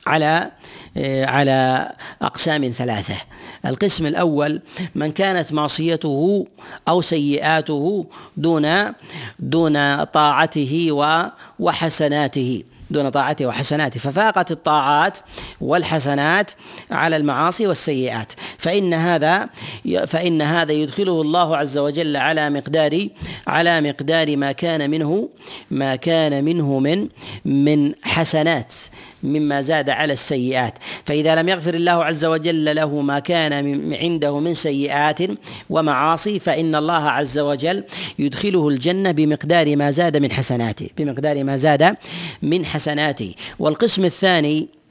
على 0.07 0.51
على 1.27 1.91
أقسام 2.23 2.71
ثلاثة. 2.71 3.17
القسم 3.67 4.07
الأول 4.07 4.61
من 4.95 5.12
كانت 5.12 5.53
معصيته 5.53 6.47
أو 6.88 7.01
سيئاته 7.01 8.07
دون 8.37 8.93
دون 9.38 10.05
طاعته 10.05 10.88
وحسناته. 11.59 12.62
دون 12.92 13.09
طاعته 13.09 13.46
وحسناته 13.46 14.00
ففاقت 14.00 14.50
الطاعات 14.50 15.18
والحسنات 15.61 16.50
على 16.90 17.16
المعاصي 17.16 17.66
والسيئات. 17.66 18.33
فإن 18.59 18.94
هذا 18.94 19.48
فإن 20.07 20.42
هذا 20.42 20.72
يدخله 20.72 21.20
الله 21.20 21.57
عز 21.57 21.78
وجل 21.78 22.16
على 22.16 22.50
مقدار 22.50 23.09
على 23.46 23.81
مقدار 23.81 24.37
ما 24.37 24.52
كان 24.52 24.90
منه 24.90 25.28
ما 25.70 25.96
كان 25.96 26.44
منه 26.44 26.78
من 26.78 27.09
من 27.44 27.92
حسنات. 28.02 28.72
مما 29.22 29.61
زاد 29.61 29.90
على 29.90 30.12
السيئات. 30.12 30.74
فإذا 31.04 31.35
لم 31.35 31.48
يغفر 31.48 31.74
الله 31.74 32.04
عز 32.04 32.24
وجل 32.24 32.74
له 32.74 33.00
ما 33.00 33.18
كان 33.18 33.52
عنده 33.94 34.38
من 34.38 34.54
سيئات 34.54 35.18
ومعاصي 35.70 36.38
فإن 36.38 36.74
الله 36.74 37.11
عز 37.11 37.38
وجل 37.38 37.85
يدخله 38.18 38.68
الجنة 38.68 39.11
بمقدار 39.11 39.76
ما 39.76 39.90
زاد 39.90 40.16
من 40.16 40.32
حسناته 40.32 40.88
بمقدار 40.98 41.44
ما 41.44 41.56
زاد 41.56 41.96
من 42.42 42.66
حسناته. 42.66 43.35
والقسم 43.58 44.04
الثاني 44.04 44.82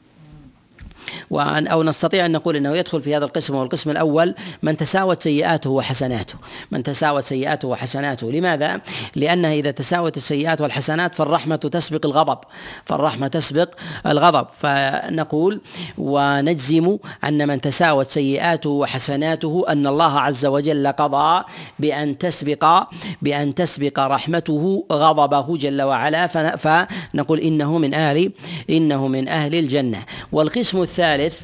وأن 1.30 1.68
أو 1.68 1.84
نستطيع 1.84 2.26
أن 2.26 2.32
نقول 2.32 2.56
أنه 2.56 2.78
يدخل 2.78 3.02
في 3.02 3.16
هذا 3.16 3.26
القسم 3.26 3.56
والقسم 3.56 3.90
الأول 3.90 4.36
من 4.64 4.78
تساوت 4.78 5.24
سيئاته 5.24 5.70
وحسناته. 5.70 6.36
من 6.72 6.84
تساوت 6.84 7.24
سيئاته 7.24 7.68
وحسناته. 7.68 8.32
لماذا؟ 8.32 8.82
لأنها 9.16 9.54
إذا 9.54 9.72
تساوت 9.72 10.18
السيئات 10.18 10.62
والحسنات 10.62 11.16
فالرحمة 11.16 11.56
تسبق 11.56 12.06
الغضب. 12.06 12.38
فالرحمة 12.86 13.28
تسبق 13.28 13.70
الغضب. 14.06 14.48
فنقول 14.60 15.62
ونجزم 15.98 16.98
أن 17.24 17.48
من 17.48 17.62
تساوت 17.62 18.10
سيئاته 18.10 18.70
وحسناته 18.70 19.66
أن 19.70 19.88
الله 19.88 20.20
عز 20.20 20.46
وجل 20.46 20.88
قضى 20.88 21.44
بأن 21.80 22.18
تسبق 22.18 22.84
بأن 23.22 23.56
تسبق 23.56 24.00
رحمته 24.00 24.86
غضبه 24.92 25.58
جل 25.58 25.82
وعلا. 25.82 26.28
فنقول 26.58 27.40
إنه 27.40 27.78
من 27.78 27.94
أهل 27.94 28.32
إنه 28.70 29.08
من 29.08 29.28
أهل 29.28 29.56
الجنة. 29.56 30.06
والقسم 30.32 30.82
الثالث 31.02 31.42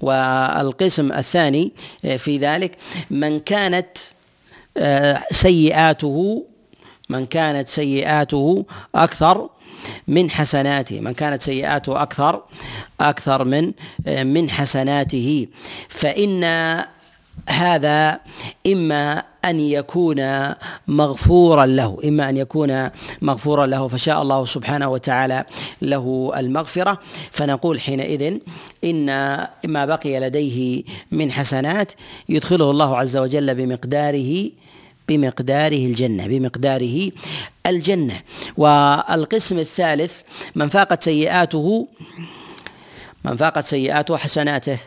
والقسم 0.00 1.12
الثاني 1.12 1.72
في 2.16 2.38
ذلك 2.38 2.78
من 3.10 3.40
كانت 3.40 3.98
آه، 4.76 5.22
سيئاته 5.30 6.46
من 7.08 7.26
كانت 7.26 7.68
سيئاته 7.68 8.66
أكثر 8.94 9.48
من 10.08 10.30
حسناته 10.30 11.00
من 11.00 11.14
كانت 11.14 11.42
سيئاته 11.42 12.02
أكثر 12.02 12.42
أكثر 13.00 13.44
من 13.44 13.72
آه، 14.06 14.24
من 14.24 14.50
حسناته. 14.50 15.46
فإن 15.88 16.44
هذا 17.48 18.20
إما 18.66 19.22
أن 19.44 19.60
يكون 19.60 20.48
مغفورا 20.88 21.66
له 21.66 21.98
إما 22.04 22.28
أن 22.28 22.36
يكون 22.36 22.90
مغفورا 23.22 23.66
له 23.66 23.88
فشاء 23.88 24.22
الله 24.22 24.44
سبحانه 24.44 24.88
وتعالى 24.88 25.44
له 25.82 26.32
المغفرة. 26.36 26.98
فنقول 27.30 27.80
حينئذ 27.80 28.38
إن 28.84 29.06
ما 29.64 29.86
بقي 29.86 30.20
لديه 30.20 30.82
من 31.10 31.32
حسنات 31.32 31.92
يدخله 32.28 32.70
الله 32.70 32.96
عز 32.98 33.16
وجل 33.16 33.54
بمقداره 33.54 34.50
بمقداره 35.08 35.86
الجنة 35.86 36.26
بمقداره 36.26 37.10
الجنة. 37.66 38.20
والقسم 38.56 39.58
الثالث 39.58 40.20
من 40.54 40.68
فاقت 40.68 41.02
سيئاته 41.02 41.88
من 43.24 43.36
فاقت 43.36 43.64
سيئاته 43.64 44.16
حسناته 44.16 44.78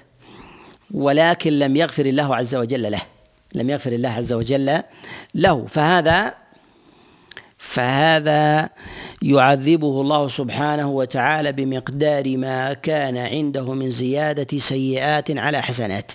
ولكن 0.94 1.60
لم 1.60 1.76
يغفر 1.76 2.06
الله 2.06 2.36
عز 2.36 2.56
وجل 2.56 2.92
له. 2.92 3.02
لم 3.56 3.70
يغفر 3.70 3.92
الله 3.92 4.10
عز 4.10 4.34
وجل 4.34 4.82
له. 5.36 5.66
فهذا 5.66 6.34
فهذا 7.58 8.70
يعذبه 9.22 10.02
الله 10.02 10.28
سبحانه 10.28 10.90
وتعالى 10.90 11.52
بمقدار 11.52 12.38
ما 12.38 12.74
كان 12.74 13.18
عنده 13.18 13.74
من 13.74 13.92
زيادة 13.92 14.60
سيئات 14.60 15.38
على 15.38 15.62
حسنات. 15.62 16.12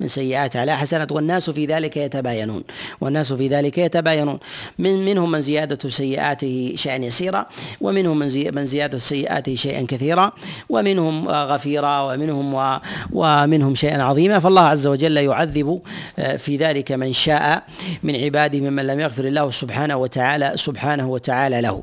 من 0.00 0.08
سيئات 0.08 0.56
على 0.56 0.76
حسنات 0.76 1.12
والناس 1.12 1.50
في 1.50 1.66
ذلك 1.66 1.96
يتباينون. 1.96 2.62
والناس 3.00 3.32
في 3.32 3.48
ذلك 3.48 3.78
يتباينون. 3.78 4.38
من 4.78 5.04
منهم 5.04 5.30
من 5.30 5.40
زيادة 5.40 5.88
سيئاته 5.88 6.72
شيئا 6.76 6.96
يسيرا 6.96 7.46
ومنهم 7.80 8.18
من 8.18 8.54
من 8.54 8.64
زيادة 8.64 8.98
سيئاته 8.98 9.54
شيئا 9.54 9.86
كثيرا 9.88 10.32
ومنهم 10.68 11.28
غفيرا 11.28 12.00
ومنهم 12.00 12.80
ومنهم 13.12 13.74
شيئا 13.74 14.02
عظيما. 14.02 14.38
فالله 14.38 14.62
عز 14.62 14.86
وجل 14.86 15.16
يعذب 15.16 15.80
آه، 16.18 16.36
في 16.36 16.56
ذلك 16.56 16.92
من 16.92 17.12
شاء 17.12 17.62
من 18.02 18.16
عباده 18.16 18.60
ممن 18.60 18.86
لم 18.86 19.00
يغفر 19.00 19.24
الله 19.24 19.50
سبحانه 19.50 19.96
وتعالى 19.96 20.52
سبحانه 20.56 21.06
وتعالى 21.08 21.60
له. 21.60 21.82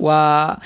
آه، 0.00 0.58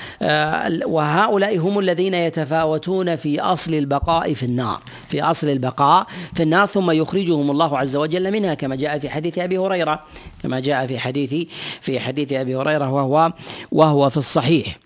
وهؤلاء 0.85 1.57
هم 1.57 1.79
الذين 1.79 2.13
يتفاوتون 2.13 3.15
في 3.15 3.39
أصل 3.41 3.73
البقاء 3.73 4.33
في 4.33 4.43
النار. 4.43 4.79
في 5.09 5.21
أصل 5.21 5.49
البقاء 5.49 6.07
في 6.35 6.43
النار 6.43 6.67
ثم 6.67 6.82
يخرجهم 6.91 7.51
الله 7.51 7.77
عز 7.77 7.95
وجل 7.95 8.31
منها 8.31 8.53
كما 8.53 8.75
جاء 8.75 8.99
في 8.99 9.09
حديث 9.09 9.39
أبي 9.39 9.57
هريرة 9.57 10.03
كما 10.43 10.59
جاء 10.59 10.87
في 10.87 10.99
حديث 10.99 11.47
في 11.81 11.99
حديث 11.99 12.33
أبي 12.33 12.55
هريرة 12.55 12.89
وهو 12.91 13.33
وهو 13.71 14.09
في 14.09 14.17
الصحيح. 14.17 14.77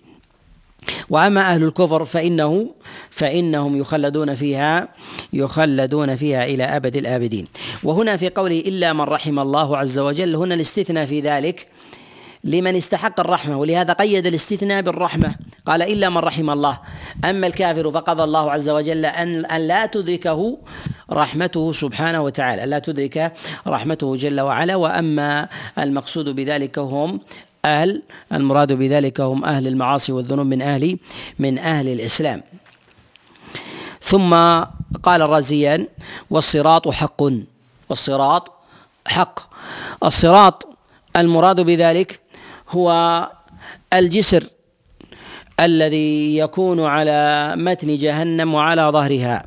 وأما 1.10 1.40
أهل 1.40 1.64
الكفر 1.64 2.04
فإنه 2.04 2.70
فإنهم 3.10 3.80
يخلدون 3.80 4.34
فيها 4.34 4.88
يخلدون 5.32 6.16
فيها 6.16 6.44
إلى 6.44 6.64
أبد 6.64 6.96
الآبدين. 6.96 7.46
وهنا 7.82 8.16
في 8.16 8.28
قوله 8.28 8.58
إلا 8.58 8.92
من 8.92 9.00
رحم 9.00 9.38
الله 9.38 9.76
عز 9.76 9.98
وجل 9.98 10.36
هنا 10.36 10.54
الاستثناء 10.54 11.06
في 11.06 11.20
ذلك 11.20 11.66
لمن 12.44 12.76
استحق 12.76 13.20
الرحمة 13.20 13.58
ولهذا 13.58 13.92
قيد 13.92 14.26
الاستثناء 14.26 14.82
بالرحمة. 14.82 15.34
قال 15.66 15.82
إلا 15.82 16.08
من 16.08 16.18
رحم 16.18 16.50
الله. 16.50 16.78
أما 17.24 17.46
الكافر 17.46 17.90
فقضى 17.90 18.24
الله 18.24 18.52
عز 18.52 18.68
وجل 18.68 19.06
أن 19.06 19.44
أن 19.44 19.60
لا 19.68 19.86
تدركه 19.86 20.58
رحمته 21.12 21.72
سبحانه 21.72 22.22
وتعالى 22.22 22.66
لا 22.66 22.78
تدرك 22.78 23.32
رحمته 23.66 24.16
جل 24.16 24.40
وعلا. 24.40 24.76
وأما 24.76 25.48
المقصود 25.78 26.28
بذلك 26.28 26.78
هم 26.78 27.20
أهل 27.64 28.02
المراد 28.32 28.72
بذلك 28.72 29.20
هم 29.20 29.44
أهل 29.44 29.66
المعاصي 29.66 30.12
والذنوب 30.12 30.46
من 30.46 30.62
أهل 30.62 30.98
من 31.38 31.58
أهل 31.58 31.88
الإسلام. 31.88 32.42
ثم 34.02 34.30
قال 35.02 35.22
الرازيان 35.22 35.86
والصراط 36.30 36.88
حق. 36.88 37.22
والصراط 37.88 38.52
حق. 39.06 39.40
الصراط 40.04 40.68
المراد 41.16 41.60
بذلك 41.60 42.20
هو 42.70 42.88
الجسر 43.92 44.44
الذي 45.60 46.38
يكون 46.38 46.86
على 46.86 47.54
متن 47.56 47.96
جهنم 47.96 48.54
وعلى 48.54 48.82
ظهرها. 48.82 49.46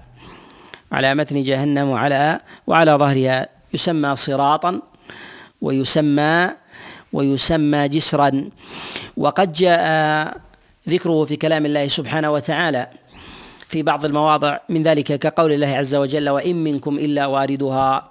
على 0.92 1.16
متن 1.16 1.44
جهنم 1.44 1.90
وعلى 1.90 2.40
وعلى 2.68 2.92
ظهرها. 2.92 3.50
يسمى 3.74 4.16
صراطا 4.16 4.82
ويسمى 5.62 6.50
ويسمى 7.14 7.88
جسرا. 7.88 8.50
وقد 9.18 9.54
جاء 9.54 9.82
ذكره 10.90 11.26
في 11.26 11.36
كلام 11.36 11.66
الله 11.66 11.88
سبحانه 11.88 12.32
وتعالى 12.32 12.88
في 13.70 13.84
بعض 13.84 14.06
المواضع 14.06 14.58
من 14.70 14.84
ذلك 14.84 15.20
كقول 15.20 15.52
الله 15.52 15.68
عز 15.68 15.96
وجل 15.96 16.30
وإن 16.30 16.56
منكم 16.56 16.98
إلا 16.98 17.26
واردها. 17.26 18.10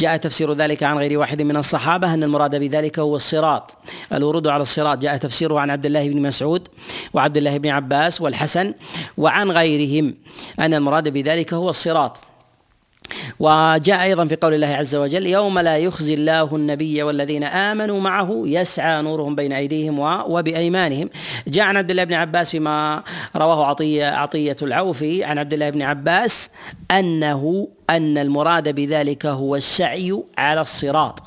جاء 0.00 0.16
تفسير 0.16 0.52
ذلك 0.52 0.82
عن 0.82 0.98
غير 0.98 1.18
واحد 1.18 1.42
من 1.42 1.56
الصحابة 1.56 2.14
أن 2.14 2.22
المراد 2.22 2.56
بذلك 2.56 2.98
هو 2.98 3.16
الصراط. 3.16 3.76
الورود 4.12 4.46
على 4.46 4.62
الصراط 4.62 4.98
جاء 4.98 5.16
تفسيره 5.16 5.60
عن 5.60 5.70
عبد 5.70 5.86
الله 5.86 6.08
بن 6.08 6.22
مسعود 6.22 6.68
وعبد 7.14 7.36
الله 7.36 7.58
بن 7.58 7.68
عباس 7.68 8.20
والحسن 8.20 8.74
وعن 9.16 9.50
غيرهم 9.50 10.14
أن 10.58 10.74
المراد 10.74 11.08
بذلك 11.08 11.54
هو 11.54 11.70
الصراط. 11.70 12.29
وجاء 13.40 14.02
أيضا 14.02 14.24
في 14.24 14.36
قول 14.36 14.54
الله 14.54 14.66
عز 14.66 14.96
وجل 14.96 15.26
يوم 15.26 15.58
لا 15.58 15.76
يخزي 15.76 16.14
الله 16.14 16.56
النبي 16.56 17.02
والذين 17.02 17.44
آمنوا 17.44 18.00
معه 18.00 18.42
يسعى 18.44 19.02
نورهم 19.02 19.34
بين 19.34 19.52
أيديهم 19.52 19.98
وبأيمانهم. 20.26 21.10
جاء 21.48 21.64
عن 21.64 21.76
عبد 21.76 21.90
الله 21.90 22.04
بن 22.04 22.14
عباس 22.14 22.50
فيما 22.50 23.02
رواه 23.36 23.66
عطيه 23.66 24.06
عطية 24.06 24.56
العوفي 24.62 25.24
عن 25.24 25.38
عبد 25.38 25.52
الله 25.52 25.70
بن 25.70 25.82
عباس 25.82 26.50
انه 26.90 27.68
أن 27.90 28.18
المراد 28.18 28.74
بذلك 28.74 29.26
هو 29.26 29.56
السعي 29.56 30.22
على 30.38 30.60
الصراط. 30.60 31.22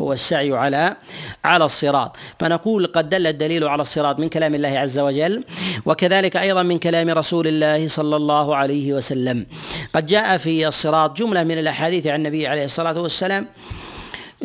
هو 0.00 0.12
السعي 0.12 0.52
على 0.52 0.96
على 1.44 1.64
الصراط. 1.64 2.16
فنقول 2.40 2.86
قد 2.86 3.08
دل 3.08 3.26
الدليل 3.26 3.64
على 3.64 3.82
الصراط 3.82 4.18
من 4.18 4.28
كلام 4.28 4.54
الله 4.54 4.78
عز 4.78 4.98
وجل 4.98 5.44
وكذلك 5.86 6.36
أيضا 6.36 6.62
من 6.62 6.78
كلام 6.78 7.10
رسول 7.10 7.46
الله 7.46 7.88
صلى 7.88 8.16
الله 8.16 8.56
عليه 8.56 8.92
وسلم. 8.92 9.46
قد 9.92 10.06
جاء 10.06 10.36
في 10.38 10.68
الصراط 10.68 11.16
جملة 11.16 11.44
من 11.44 11.58
الأحاديث 11.58 12.06
عن 12.06 12.18
النبي 12.18 12.46
عليه 12.46 12.64
الصلاة 12.64 13.00
والسلام 13.00 13.46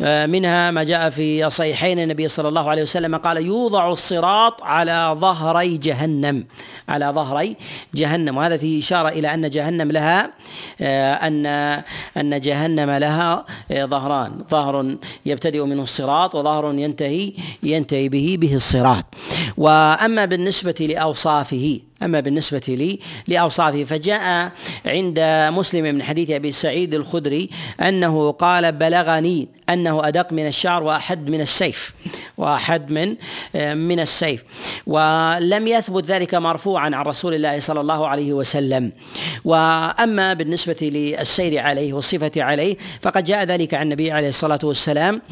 منها 0.00 0.70
ما 0.70 0.84
جاء 0.84 1.10
في 1.10 1.50
صحيحين 1.50 1.98
النبي 1.98 2.28
صلى 2.28 2.48
الله 2.48 2.70
عليه 2.70 2.82
وسلم 2.82 3.16
قال 3.16 3.36
يوضع 3.36 3.92
الصراط 3.92 4.62
على 4.62 5.16
ظهري 5.20 5.76
جهنم 5.76 6.46
على 6.88 7.06
ظهري 7.06 7.56
جهنم. 7.94 8.36
وهذا 8.36 8.56
فيه 8.56 8.80
إشارة 8.80 9.08
إلى 9.08 9.34
أن 9.34 9.50
جهنم 9.50 9.92
لها 9.92 10.32
آه، 10.80 11.14
أن 11.14 11.46
أن 12.16 12.40
جهنم 12.40 12.90
لها 12.90 13.44
آه، 13.70 13.84
ظهران. 13.84 14.44
ظهر 14.50 14.96
يبتدئ 15.26 15.64
منه 15.64 15.82
الصراط 15.82 16.34
وظهر 16.34 16.74
ينتهي 16.74 17.32
ينتهي 17.62 18.08
به 18.08 18.36
به 18.40 18.54
الصراط. 18.54 19.04
وأما 19.56 20.24
بالنسبة 20.24 20.74
لأوصافه 20.80 21.80
أما 22.02 22.20
بالنسبة 22.20 22.62
لي 22.68 22.98
لأوصافه 23.28 23.84
فجاء 23.84 24.52
عند 24.86 25.20
مسلم 25.52 25.84
من 25.84 26.02
حديث 26.02 26.30
أبي 26.30 26.52
سعيد 26.52 26.94
الخدري 26.94 27.50
أنه 27.80 28.30
قال 28.30 28.72
بلغني 28.72 29.48
أنه 29.68 30.08
أدق 30.08 30.32
من 30.32 30.46
الشعر 30.46 30.82
وأحد 30.82 31.30
من 31.30 31.40
السيف. 31.40 31.94
وأحد 32.38 32.90
من 32.90 33.08
من 33.88 34.00
السيف. 34.00 34.44
ولم 34.86 35.66
يثبت 35.66 36.06
ذلك 36.06 36.34
مرفوعا 36.34 36.84
عن 36.84 37.02
رسول 37.06 37.34
الله 37.34 37.60
صلى 37.60 37.80
الله 37.80 38.08
عليه 38.08 38.32
وسلم. 38.32 38.92
وأما 39.44 40.32
بالنسبة 40.32 40.76
للسير 40.82 41.58
عليه 41.58 41.92
والصفة 41.92 42.42
عليه 42.42 42.76
فقد 43.02 43.24
جاء 43.24 43.44
ذلك 43.44 43.74
عن 43.74 43.82
النبي 43.82 44.12
عليه 44.12 44.28
الصلاة 44.28 44.58
والسلام 44.62 45.22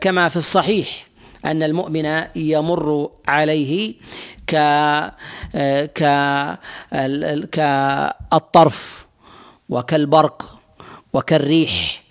كما 0.00 0.28
في 0.28 0.36
الصحيح 0.36 1.04
أن 1.44 1.62
المؤمن 1.62 2.22
يمر 2.36 3.10
عليه 3.28 3.94
ك 4.46 4.56
ك 5.94 6.02
كالطرف 7.52 9.06
وكالبرق 9.68 10.58
وكالريح 11.12 12.02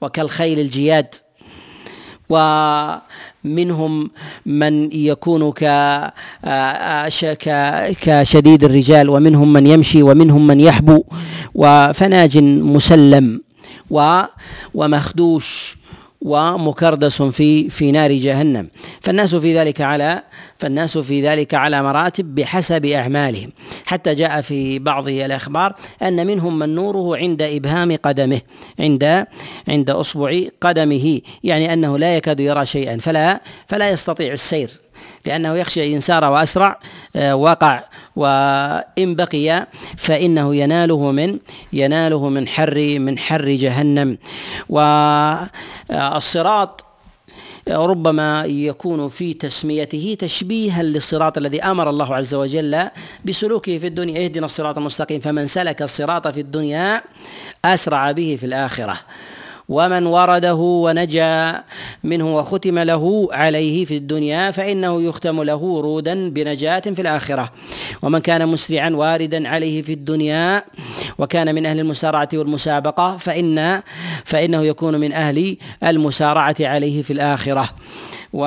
وكالخيل 0.00 0.58
الجياد. 0.60 1.14
ومنهم 2.28 4.10
من 4.46 4.92
يكون 4.92 5.52
ك 5.52 5.64
كشديد 8.02 8.64
الرجال 8.64 9.08
ومنهم 9.10 9.52
من 9.52 9.66
يمشي 9.66 10.02
ومنهم 10.02 10.46
من 10.46 10.60
يحبو 10.60 11.04
وفناج 11.54 12.38
مسلم 12.38 13.40
ومخدوش 14.74 15.76
ومكردس 16.24 17.22
في 17.22 17.70
في 17.70 17.90
نار 17.90 18.12
جهنم. 18.12 18.68
فالناس 19.00 19.34
في 19.34 19.58
ذلك 19.58 19.80
على 19.80 20.22
فالناس 20.58 20.98
في 20.98 21.22
ذلك 21.22 21.54
على 21.54 21.82
مراتب 21.82 22.34
بحسب 22.34 22.86
أعمالهم. 22.86 23.52
حتى 23.84 24.14
جاء 24.14 24.40
في 24.40 24.78
بعض 24.78 25.08
الأخبار 25.08 25.74
أن 26.02 26.26
منهم 26.26 26.58
من 26.58 26.74
نوره 26.74 27.16
عند 27.16 27.42
إبهام 27.42 27.96
قدمه 27.96 28.40
عند 28.80 29.26
عند 29.68 29.90
أصبع 29.90 30.40
قدمه 30.60 31.20
يعني 31.44 31.72
أنه 31.72 31.98
لا 31.98 32.16
يكاد 32.16 32.40
يرى 32.40 32.66
شيئا 32.66 32.96
فلا 32.96 33.40
فلا 33.66 33.90
يستطيع 33.90 34.32
السير. 34.32 34.83
لأنه 35.26 35.54
يخشى 35.54 35.94
إن 35.94 36.00
سار 36.00 36.24
وأسرع 36.24 36.80
آه، 37.16 37.36
وقع 37.36 37.84
وإن 38.16 39.14
بقي 39.14 39.66
فإنه 39.96 40.56
يناله 40.56 41.10
من 41.10 41.38
يناله 41.72 42.28
من 42.28 42.48
حر 42.48 42.98
من 42.98 43.18
حر 43.18 43.48
جهنم. 43.48 44.18
والصراط 44.68 45.44
ربما 47.68 48.44
يكون 48.44 49.08
في 49.08 49.34
تسميته 49.34 50.16
تشبيها 50.20 50.82
للصراط 50.82 51.38
الذي 51.38 51.62
أمر 51.62 51.90
الله 51.90 52.14
عز 52.14 52.34
وجل 52.34 52.88
بسلوكه 53.24 53.78
في 53.78 53.86
الدنيا. 53.86 54.24
اهدنا 54.24 54.46
الصراط 54.46 54.78
المستقيم 54.78 55.20
فمن 55.20 55.46
سلك 55.46 55.82
الصراط 55.82 56.28
في 56.28 56.40
الدنيا 56.40 57.02
أسرع 57.64 58.12
به 58.12 58.36
في 58.40 58.46
الآخرة. 58.46 58.98
ومن 59.68 60.06
ورده 60.06 60.54
ونجا 60.54 61.62
منه 62.04 62.36
وختم 62.36 62.78
له 62.78 63.28
عليه 63.32 63.84
في 63.84 63.96
الدنيا 63.96 64.50
فإنه 64.50 65.02
يختم 65.02 65.42
له 65.42 65.56
ورودا 65.56 66.28
بنجاة 66.28 66.80
في 66.80 67.02
الآخرة. 67.02 67.52
ومن 68.02 68.18
كان 68.18 68.48
مسرعا 68.48 68.90
واردا 68.90 69.48
عليه 69.48 69.82
في 69.82 69.92
الدنيا 69.92 70.62
وكان 71.18 71.54
من 71.54 71.66
أهل 71.66 71.80
المسارعة 71.80 72.28
والمسابقة 72.34 73.16
فإن 73.16 73.82
فإنه 74.24 74.62
يكون 74.64 75.00
من 75.00 75.12
أهل 75.12 75.56
المسارعة 75.84 76.56
عليه 76.60 77.02
في 77.02 77.12
الآخرة. 77.12 77.68
و 78.32 78.44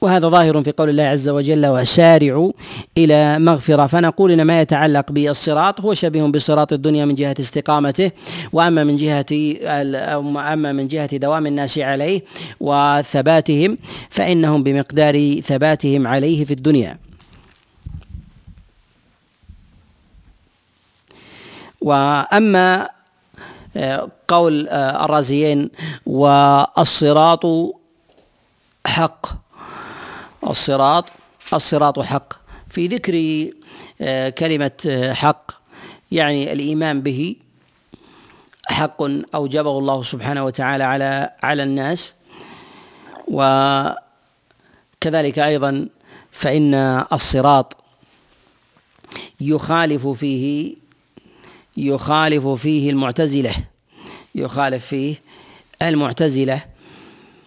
وهذا 0.00 0.28
ظاهر 0.28 0.62
في 0.62 0.72
قول 0.72 0.88
الله 0.88 1.02
عز 1.02 1.28
وجل 1.28 1.66
وسارعوا 1.66 2.52
إلى 2.98 3.38
مغفرة. 3.38 3.86
فنقول 3.86 4.30
إن 4.32 4.42
ما 4.42 4.60
يتعلق 4.60 5.12
بالصراط 5.12 5.80
هو 5.80 5.94
شبيه 5.94 6.22
بصراط 6.22 6.72
الدنيا 6.72 7.04
من 7.04 7.14
جهة 7.14 7.36
استقامته 7.40 8.10
وأما 8.52 8.84
من 8.84 8.96
جهة 8.96 9.26
أما 10.52 10.72
من 10.72 10.88
جهة 10.88 11.16
دوام 11.16 11.46
الناس 11.46 11.78
عليه 11.78 12.22
وثباتهم 12.60 13.78
فإنهم 14.10 14.62
بمقدار 14.62 15.40
ثباتهم 15.40 16.06
عليه 16.06 16.44
في 16.44 16.52
الدنيا. 16.52 16.98
وأما 21.80 22.88
آه، 23.76 24.08
قول 24.28 24.68
آه، 24.68 25.04
الرازيين 25.04 25.70
والصراط 26.06 27.46
حق. 28.86 29.45
الصراط 30.46 31.12
الصراط 31.52 32.00
حق. 32.00 32.32
في 32.70 32.86
ذكر 32.86 33.46
آه، 34.00 34.28
كلمة 34.28 34.70
آه، 34.86 35.12
حق 35.12 35.50
يعني 36.12 36.52
الإيمان 36.52 37.00
به 37.00 37.36
حق 38.66 39.02
أوجبه 39.34 39.78
الله 39.78 40.02
سبحانه 40.02 40.44
وتعالى 40.44 40.84
على 40.84 41.30
على 41.42 41.62
الناس. 41.62 42.14
وكذلك 43.28 43.98
أيضا 45.38 45.88
فإن 46.32 46.74
الصراط 47.12 47.76
يخالف 49.40 50.06
فيه 50.06 50.76
يخالف 51.76 52.46
فيه 52.46 52.90
المعتزلة 52.90 53.54
يخالف 54.34 54.86
فيه 54.86 55.14
المعتزلة. 55.82 56.64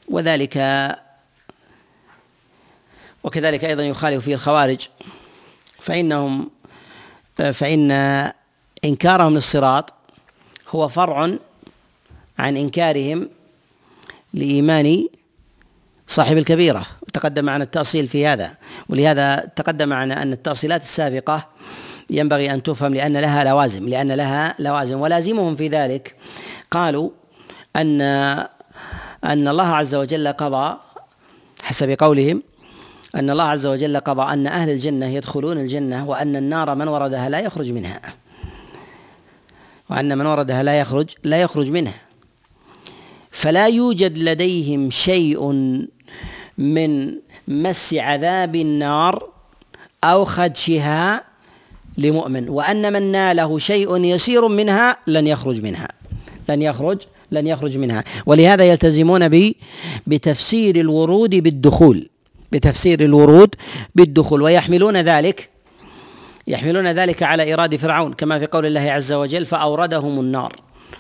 وذلك 0.10 0.58
وكذلك 3.30 3.66
أيضا 3.66 3.84
يخالف 3.84 4.26
فيه 4.26 4.34
الخوارج. 4.34 4.88
فإنهم 5.80 6.50
فإن 7.54 7.92
إنكارهم 8.86 9.34
للصراط 9.34 9.94
هو 10.70 10.88
فرع 10.88 11.38
عن 12.40 12.58
إنكارهم 12.58 13.30
لإيمان 14.34 15.08
صاحب 16.08 16.38
الكبيرة. 16.38 16.86
تقدم 17.14 17.46
معنا 17.46 17.64
التأصيل 17.64 18.08
في 18.08 18.28
هذا. 18.28 18.54
ولهذا 18.90 19.50
تقدم 19.56 19.90
معنا 19.90 20.24
أن 20.24 20.34
التأصيلات 20.34 20.82
السابقة 20.82 21.48
ينبغي 22.10 22.52
أن 22.52 22.64
تفهم 22.64 22.94
لأن 22.94 23.18
لها 23.18 23.44
لوازم 23.44 23.90
لأن 23.90 24.12
لها 24.12 24.56
لوازم 24.60 25.00
ولازمهم 25.00 25.56
في 25.56 25.68
ذلك 25.68 26.16
قالوا 26.72 27.10
أن 27.76 28.02
أن 29.24 29.48
الله 29.48 29.68
عز 29.68 29.96
وجل 29.96 30.28
قضى 30.28 30.78
حسب 31.64 31.90
قولهم 32.00 32.44
أن 33.16 33.30
الله 33.30 33.44
عز 33.44 33.68
وجل 33.68 34.00
قضى 34.00 34.34
أن 34.34 34.48
أهل 34.48 34.70
الجنة 34.70 35.06
يدخلون 35.06 35.58
الجنة 35.58 36.10
وأن 36.10 36.36
النار 36.36 36.76
من 36.76 36.88
وردها 36.88 37.30
لا 37.30 37.40
يخرج 37.40 37.72
منها. 37.72 38.02
وأن 39.90 40.18
من 40.18 40.26
وردها 40.26 40.64
لا 40.64 40.80
يخرج 40.80 41.10
لا 41.24 41.42
يخرج 41.42 41.72
منها. 41.72 42.02
فلا 43.32 43.68
يوجد 43.68 44.18
لديهم 44.18 44.90
شيء 44.90 45.52
من 46.58 47.16
مس 47.48 47.94
عذاب 47.94 48.56
النار 48.56 49.30
أو 50.04 50.26
خدشها 50.26 51.24
لمؤمن. 51.98 52.50
وأن 52.50 52.94
من 52.94 53.12
ناله 53.12 53.60
شيء 53.60 53.98
يسير 53.98 54.48
منها 54.48 54.98
لن 55.08 55.28
يخرج 55.28 55.62
منها. 55.62 55.88
لن 56.50 56.62
يخرج 56.62 57.02
لن 57.32 57.48
يخرج 57.48 57.78
منها. 57.78 58.04
ولهذا 58.26 58.64
يلتزمون 58.64 59.54
بتفسير 60.08 60.76
الورود 60.76 61.36
بالدخول. 61.36 62.10
بتفسير 62.52 63.00
الورود 63.00 63.56
بالدخول 63.96 64.42
ويحملون 64.42 64.98
ذلك 64.98 65.50
يحملون 66.48 66.88
ذلك 66.88 67.24
على 67.24 67.44
إيراد 67.44 67.76
فرعون 67.76 68.14
كما 68.14 68.40
في 68.40 68.46
قول 68.46 68.66
الله 68.66 68.92
عز 68.92 69.14
وجل 69.14 69.46
فأوردهم 69.46 70.20
النار 70.20 70.56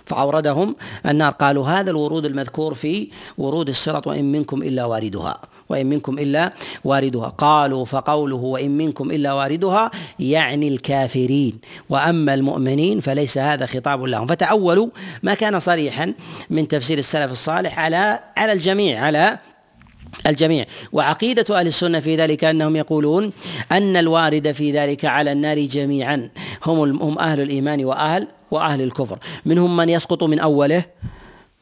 فأوردهم 0.05 0.75
النار. 1.05 1.31
قالوا 1.31 1.67
هذا 1.67 1.91
الورود 1.91 2.25
المذكور 2.25 2.73
في 2.73 3.09
ورود 3.37 3.69
الصراط 3.69 4.07
وإن 4.07 4.31
منكم 4.31 4.63
إلا 4.63 4.85
واردها 4.85 5.41
وإن 5.69 5.85
منكم 5.85 6.19
إلا 6.19 6.53
واردها. 6.83 7.27
قالوا 7.27 7.85
فقوله 7.85 8.35
وإن 8.35 8.77
منكم 8.77 9.11
إلا 9.11 9.33
واردها 9.33 9.91
يعني 10.19 10.67
الكافرين. 10.67 11.59
وأما 11.89 12.33
المؤمنين 12.33 12.99
فليس 12.99 13.37
هذا 13.37 13.65
خطاب 13.65 14.03
لهم. 14.03 14.27
فتأولوا 14.27 14.87
ما 15.23 15.33
كان 15.33 15.59
صريحا 15.59 16.13
من 16.49 16.67
تفسير 16.67 16.97
السلف 16.97 17.31
الصالح 17.31 17.79
على 17.79 18.19
على 18.37 18.51
الجميع 18.51 19.03
على 19.03 19.39
الجميع. 20.27 20.65
وعقيدة 20.91 21.59
أهل 21.59 21.67
السنة 21.67 21.99
في 21.99 22.15
ذلك 22.15 22.43
أنهم 22.43 22.75
يقولون 22.75 23.31
أن 23.71 23.97
الوارد 23.97 24.51
في 24.51 24.71
ذلك 24.71 25.05
على 25.05 25.31
النار 25.31 25.59
جميعا. 25.59 26.29
هم 26.65 27.01
هم 27.01 27.19
أهل 27.19 27.41
الإيمان 27.41 27.85
وأهل 27.85 28.27
وأهل 28.51 28.81
الكفر. 28.81 29.19
منهم 29.45 29.77
من 29.77 29.89
يسقط 29.89 30.23
من 30.23 30.39
أوله 30.39 30.85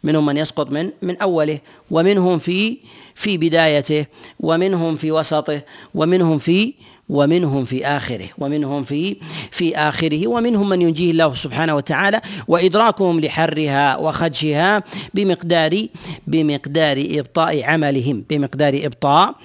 منهم 0.04 0.26
من 0.26 0.38
يسقط 0.38 0.70
من 0.70 0.90
من 1.02 1.18
أوله. 1.18 1.60
ومنهم 1.92 2.38
في 2.40 2.78
في 3.16 3.38
بدايته 3.38 4.06
ومنهم 4.40 4.96
في 4.96 5.12
وسطه 5.12 5.62
ومنهم 5.96 6.38
في 6.38 6.74
ومنهم 7.10 7.66
في 7.66 7.88
آخره 7.88 8.28
ومنهم 8.38 8.84
في 8.84 9.16
في 9.52 9.78
آخره 9.78 10.28
ومنهم 10.28 10.70
من 10.70 10.82
ينجيه 10.82 11.12
الله 11.12 11.34
سبحانه 11.34 11.76
وتعالى 11.76 12.22
وإدراكهم 12.48 13.20
لحرها 13.20 13.98
وخدشها 13.98 14.84
بمقدار 15.14 15.88
بمقدار 16.28 17.04
إبطاء 17.10 17.64
عملهم 17.64 18.24
بمقدار 18.30 18.80
إبطاء 18.84 19.36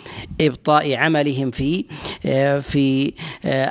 إبطاء 0.41 0.95
عملهم 0.95 1.51
في 1.51 1.85
في 2.61 3.13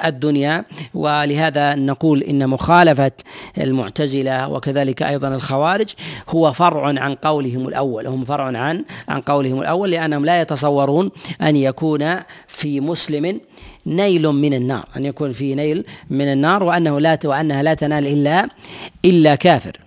الدنيا. 0.06 0.66
ولهذا 0.94 1.76
نقول 1.76 2.24
إن 2.24 2.50
مخالفة 2.50 3.12
المعتزلة 3.58 4.48
وكذلك 4.50 5.04
أيضا 5.04 5.28
الخوارج 5.28 5.90
هو 6.30 6.52
فرع 6.52 6.86
عن 6.86 7.16
قولهم 7.16 7.68
الأول 7.68 8.08
هم 8.08 8.26
فرع 8.26 8.44
عن 8.58 8.86
عن 9.08 9.22
قولهم 9.22 9.62
الأول 9.62 9.92
لأنهم 9.92 10.26
لا 10.26 10.42
يتصورون 10.42 11.12
أن 11.42 11.56
يكون 11.56 12.16
في 12.48 12.80
مسلم 12.80 13.40
نيل 13.86 14.28
من 14.28 14.54
النار 14.54 14.88
أن 14.96 15.06
يكون 15.06 15.34
في 15.34 15.56
نيل 15.56 15.86
من 16.10 16.34
النار 16.34 16.64
وأنه 16.64 17.00
لا 17.00 17.20
وأنها 17.26 17.64
لا 17.64 17.74
تنال 17.74 18.08
إلا 18.08 18.50
إلا 19.06 19.36
كافر. 19.36 19.80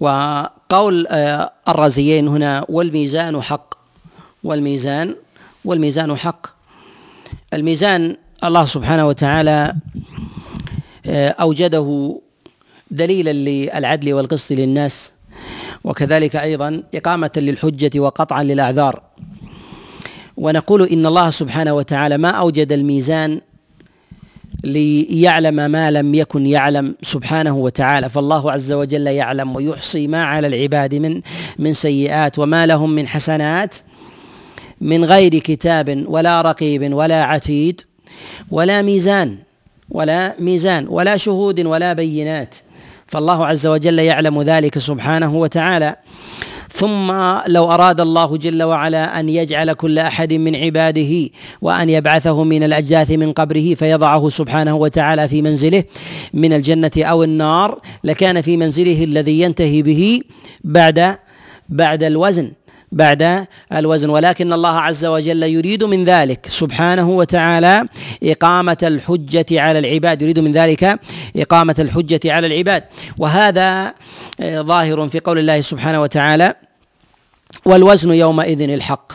وقول 0.00 1.06
آه، 1.10 1.52
الرازيين 1.68 2.28
هنا 2.28 2.66
والميزان 2.68 3.42
حق 3.42 3.74
والميزان 4.44 5.14
والميزان 5.64 6.16
حق. 6.16 6.46
الميزان 7.54 8.16
الله 8.44 8.64
سبحانه 8.64 9.08
وتعالى 9.08 9.74
آه، 11.06 11.28
أوجده 11.28 12.20
دليلا 12.90 13.32
للعدل 13.32 14.12
والقسط 14.14 14.52
للناس. 14.52 15.13
وكذلك 15.84 16.36
أيضا 16.36 16.82
إقامة 16.94 17.30
للحجة 17.36 18.00
وقطعا 18.00 18.42
للأعذار. 18.42 19.02
ونقول 20.36 20.82
إن 20.82 21.06
الله 21.06 21.30
سبحانه 21.30 21.72
وتعالى 21.72 22.18
ما 22.18 22.28
أوجد 22.28 22.72
الميزان 22.72 23.40
ليعلم 24.64 25.70
ما 25.70 25.90
لم 25.90 26.14
يكن 26.14 26.46
يعلم 26.46 26.94
سبحانه 27.02 27.56
وتعالى. 27.56 28.08
فالله 28.08 28.52
عز 28.52 28.72
وجل 28.72 29.06
يعلم 29.06 29.56
ويحصي 29.56 30.06
ما 30.06 30.24
على 30.24 30.46
العباد 30.46 30.94
من 30.94 31.20
من 31.58 31.72
سيئات 31.72 32.38
وما 32.38 32.66
لهم 32.66 32.90
من 32.90 33.06
حسنات 33.06 33.74
من 34.80 35.04
غير 35.04 35.38
كتاب 35.38 36.04
ولا 36.08 36.42
رقيب 36.42 36.94
ولا 36.94 37.24
عتيد 37.24 37.80
ولا 38.50 38.82
ميزان 38.82 39.38
ولا 39.90 40.34
ميزان 40.38 40.86
ولا 40.88 41.16
شهود 41.16 41.60
ولا 41.66 41.92
بينات. 41.92 42.54
فالله 43.14 43.46
عز 43.46 43.66
وجل 43.66 43.98
يعلم 43.98 44.42
ذلك 44.42 44.78
سبحانه 44.78 45.34
وتعالى. 45.34 45.96
ثم 46.72 47.12
لو 47.46 47.72
أراد 47.72 48.00
الله 48.00 48.36
جل 48.36 48.62
وعلا 48.62 49.20
أن 49.20 49.28
يجعل 49.28 49.72
كل 49.72 49.98
أحد 49.98 50.32
من 50.32 50.56
عباده 50.56 51.30
وأن 51.62 51.90
يبعثه 51.90 52.44
من 52.44 52.62
الأجداث 52.62 53.10
من 53.10 53.32
قبره 53.32 53.74
فيضعه 53.74 54.28
سبحانه 54.28 54.74
وتعالى 54.74 55.28
في 55.28 55.42
منزله 55.42 55.84
من 56.34 56.52
الجنة 56.52 56.90
أو 56.98 57.24
النار 57.24 57.80
لكان 58.04 58.40
في 58.40 58.56
منزله 58.56 59.04
الذي 59.04 59.40
ينتهي 59.40 59.82
به 59.82 60.20
بعد 60.64 61.18
بعد 61.68 62.02
الوزن. 62.02 62.52
بعد 62.94 63.46
الوزن. 63.72 64.10
ولكن 64.10 64.52
الله 64.52 64.78
عز 64.80 65.04
وجل 65.04 65.42
يريد 65.42 65.84
من 65.84 66.04
ذلك 66.04 66.46
سبحانه 66.48 67.10
وتعالى 67.10 67.86
إقامة 68.22 68.76
الحجة 68.82 69.60
على 69.60 69.78
العباد. 69.78 70.22
يريد 70.22 70.38
من 70.38 70.52
ذلك 70.52 71.00
إقامة 71.36 71.76
الحجة 71.78 72.32
على 72.32 72.46
العباد. 72.46 72.84
وهذا 73.18 73.94
ظاهر 74.42 75.08
في 75.08 75.20
قول 75.20 75.38
الله 75.38 75.60
سبحانه 75.60 76.02
وتعالى 76.02 76.54
والوزن 77.64 78.14
يومئذ 78.14 78.60
الحق. 78.62 79.12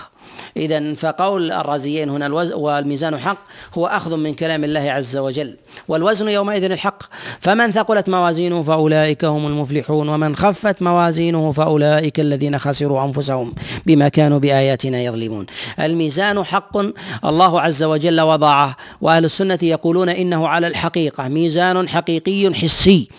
إذا 0.58 0.94
فقول 0.94 1.52
الرازيين 1.52 2.10
هنا 2.10 2.28
والميزان 2.56 3.18
حق 3.18 3.38
هو 3.78 3.88
أخذ 3.88 4.16
من 4.16 4.34
كلام 4.34 4.64
الله 4.64 4.92
عز 4.92 5.18
وجل. 5.18 5.56
والوزن 5.88 6.30
يومئذ 6.30 6.64
الحق. 6.64 7.04
فمن 7.40 7.72
ثقلت 7.72 8.10
موازينه 8.10 8.64
فأولئك 8.64 9.26
هم 9.26 9.48
المفلحون 9.48 10.10
ومن 10.10 10.36
خفت 10.36 10.82
موازينه 10.82 11.52
فأولئك 11.52 12.20
الذين 12.20 12.60
خسروا 12.60 13.06
أنفسهم 13.06 13.54
بما 13.86 14.10
كانوا 14.10 14.40
بآياتنا 14.40 15.02
يظلمون. 15.02 15.46
الميزان 15.80 16.44
حق 16.44 16.78
الله 17.26 17.62
عز 17.62 17.84
وجل 17.84 18.22
وضعه 18.22 18.78
وأهل 19.02 19.26
السنة 19.26 19.60
يقولون 19.62 20.10
إنه 20.10 20.48
على 20.48 20.68
الحقيقة 20.68 21.28
ميزان 21.28 21.90
حقيقي 21.90 22.54
حسي. 22.54 23.10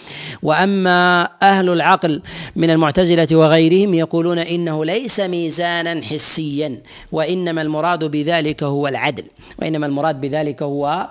وأما 0.42 1.28
أهل 1.42 1.68
العقل 1.68 2.22
من 2.56 2.70
المعتزلة 2.70 3.28
وغيرهم 3.32 3.94
يقولون 3.94 4.38
إنه 4.38 4.84
ليس 4.84 5.20
ميزانا 5.20 6.02
حسيا 6.02 6.78
وإنما 7.12 7.62
المراد 7.62 8.04
بذلك 8.04 8.62
هو 8.62 8.88
العدل. 8.88 9.24
وإنما 9.58 9.86
المراد 9.86 10.20
بذلك 10.20 10.62
هو 10.62 11.08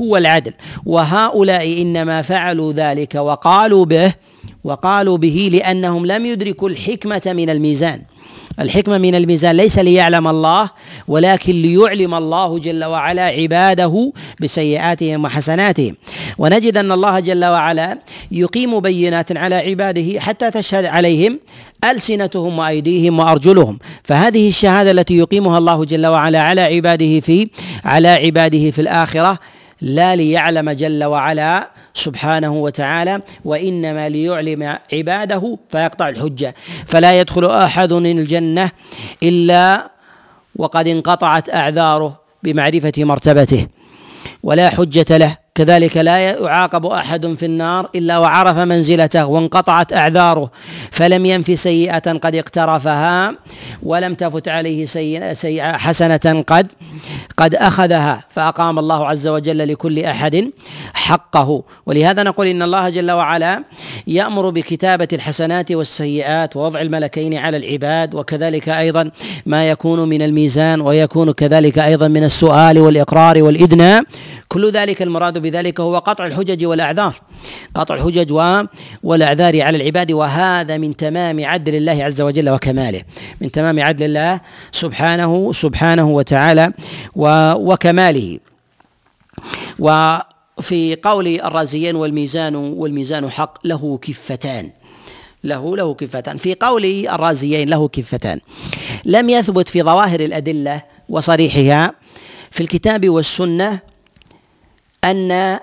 هو 0.00 0.16
العدل. 0.16 0.52
وهؤلاء 0.86 1.82
إنما 1.82 2.22
فعلوا 2.22 2.72
ذلك 2.72 3.14
وقالوا 3.14 3.84
به 3.84 4.14
وقالوا 4.64 5.16
به 5.16 5.50
لأنهم 5.52 6.06
لم 6.06 6.26
يدركوا 6.26 6.68
الحكمة 6.68 7.22
من 7.26 7.50
الميزان. 7.50 8.02
الحكمة 8.60 8.98
من 8.98 9.14
الميزان 9.14 9.56
ليس 9.56 9.78
ليعلم 9.78 10.28
الله 10.28 10.70
ولكن 11.08 11.52
ليعلم 11.52 12.14
الله 12.14 12.58
جل 12.58 12.84
وعلا 12.84 13.22
عباده 13.22 14.12
بسيئاتهم 14.40 15.24
وحسناتهم. 15.24 15.96
ونجد 16.38 16.76
أن 16.76 16.92
الله 16.92 17.20
جل 17.20 17.44
وعلا 17.44 17.98
يقيم 18.32 18.80
بينات 18.80 19.36
على 19.36 19.54
عباده 19.54 20.20
حتى 20.20 20.50
تشهد 20.50 20.84
عليهم 20.84 21.40
ألسنتهم 21.84 22.58
وأيديهم 22.58 23.18
وأرجلهم. 23.18 23.78
فهذه 24.04 24.48
الشهادة 24.48 24.90
التي 24.90 25.18
يقيمها 25.18 25.58
الله 25.58 25.84
جل 25.84 26.06
وعلا 26.06 26.42
على 26.42 26.60
عباده 26.60 27.20
في 27.20 27.48
على 27.84 28.08
عباده 28.08 28.70
في 28.70 28.80
الآخرة 28.80 29.38
لا 29.80 30.16
ليعلم 30.16 30.70
جل 30.70 31.04
وعلا 31.04 31.70
سبحانه 31.94 32.52
وتعالى 32.52 33.20
وإنما 33.44 34.08
ليعلم 34.08 34.78
عباده 34.92 35.58
فيقطع 35.70 36.08
الحجة. 36.08 36.54
فلا 36.86 37.20
يدخل 37.20 37.50
أحد 37.50 37.92
الجنة 37.92 38.70
إلا 39.22 39.90
وقد 40.56 40.88
انقطعت 40.88 41.54
أعذاره 41.54 42.20
بمعرفة 42.42 42.92
مرتبته 42.98 43.66
ولا 44.42 44.70
حجة 44.70 45.16
له. 45.16 45.36
كذلك 45.60 45.96
لا 45.96 46.18
يعاقب 46.18 46.86
أحد 46.86 47.34
في 47.34 47.46
النار 47.46 47.88
إلا 47.94 48.18
وعرف 48.18 48.56
منزلته 48.58 49.26
وانقطعت 49.26 49.92
أعذاره 49.92 50.50
فلم 50.90 51.26
ينف 51.26 51.58
سيئة 51.60 52.12
قد 52.12 52.34
اقترفها 52.34 53.34
ولم 53.82 54.14
تفت 54.14 54.48
عليه 54.48 54.86
سيئة 54.86 55.72
حسنة 55.76 56.44
قد 56.46 56.66
قد 57.36 57.54
أخذها 57.54 58.24
فأقام 58.30 58.78
الله 58.78 59.06
عز 59.06 59.28
وجل 59.28 59.68
لكل 59.68 59.98
أحد 59.98 60.50
حقه. 60.94 61.62
ولهذا 61.86 62.22
نقول 62.22 62.46
إن 62.46 62.62
الله 62.62 62.88
جل 62.88 63.10
وعلا 63.10 63.64
يأمر 64.06 64.50
بكتابة 64.50 65.08
الحسنات 65.12 65.72
والسيئات 65.72 66.56
ووضع 66.56 66.80
الملكين 66.80 67.34
على 67.34 67.56
العباد 67.56 68.14
وكذلك 68.14 68.68
أيضا 68.68 69.10
ما 69.46 69.70
يكون 69.70 70.08
من 70.08 70.22
الميزان 70.22 70.80
ويكون 70.80 71.32
كذلك 71.32 71.78
أيضا 71.78 72.08
من 72.08 72.24
السؤال 72.24 72.78
والإقرار 72.78 73.42
والإدنى. 73.42 74.00
كل 74.48 74.70
ذلك 74.70 75.02
المراد 75.02 75.38
بذلك 75.50 75.80
هو 75.80 75.98
قطع 75.98 76.26
الحجج 76.26 76.64
والأعذار. 76.64 77.14
قطع 77.74 77.94
الحجج 77.94 78.32
والأعذار 79.02 79.62
على 79.62 79.76
العباد 79.76 80.12
وهذا 80.12 80.78
من 80.78 80.96
تمام 80.96 81.44
عدل 81.44 81.74
الله 81.74 82.04
عز 82.04 82.20
وجل 82.20 82.50
وكماله. 82.50 83.02
من 83.40 83.50
تمام 83.50 83.80
عدل 83.80 84.06
الله 84.06 84.40
سبحانه 84.72 85.52
سبحانه 85.52 86.08
وتعالى 86.08 86.72
وكماله. 87.16 88.38
وفي 89.78 90.96
قول 91.02 91.26
الرازيين 91.26 91.96
والميزان 91.96 92.54
والميزان 92.54 93.30
حق 93.30 93.66
له 93.66 93.98
كفتان. 94.02 94.70
له 95.44 95.76
له 95.76 95.94
كفتان. 95.94 96.36
في 96.38 96.54
قول 96.54 96.84
الرازيين 97.08 97.68
له 97.68 97.88
كفتان. 97.88 98.40
لم 99.04 99.30
يثبت 99.30 99.68
في 99.68 99.82
ظواهر 99.82 100.20
الأدلة 100.20 100.82
وصريحها 101.08 101.94
في 102.50 102.60
الكتاب 102.60 103.08
والسنة 103.08 103.89
أن 105.04 105.60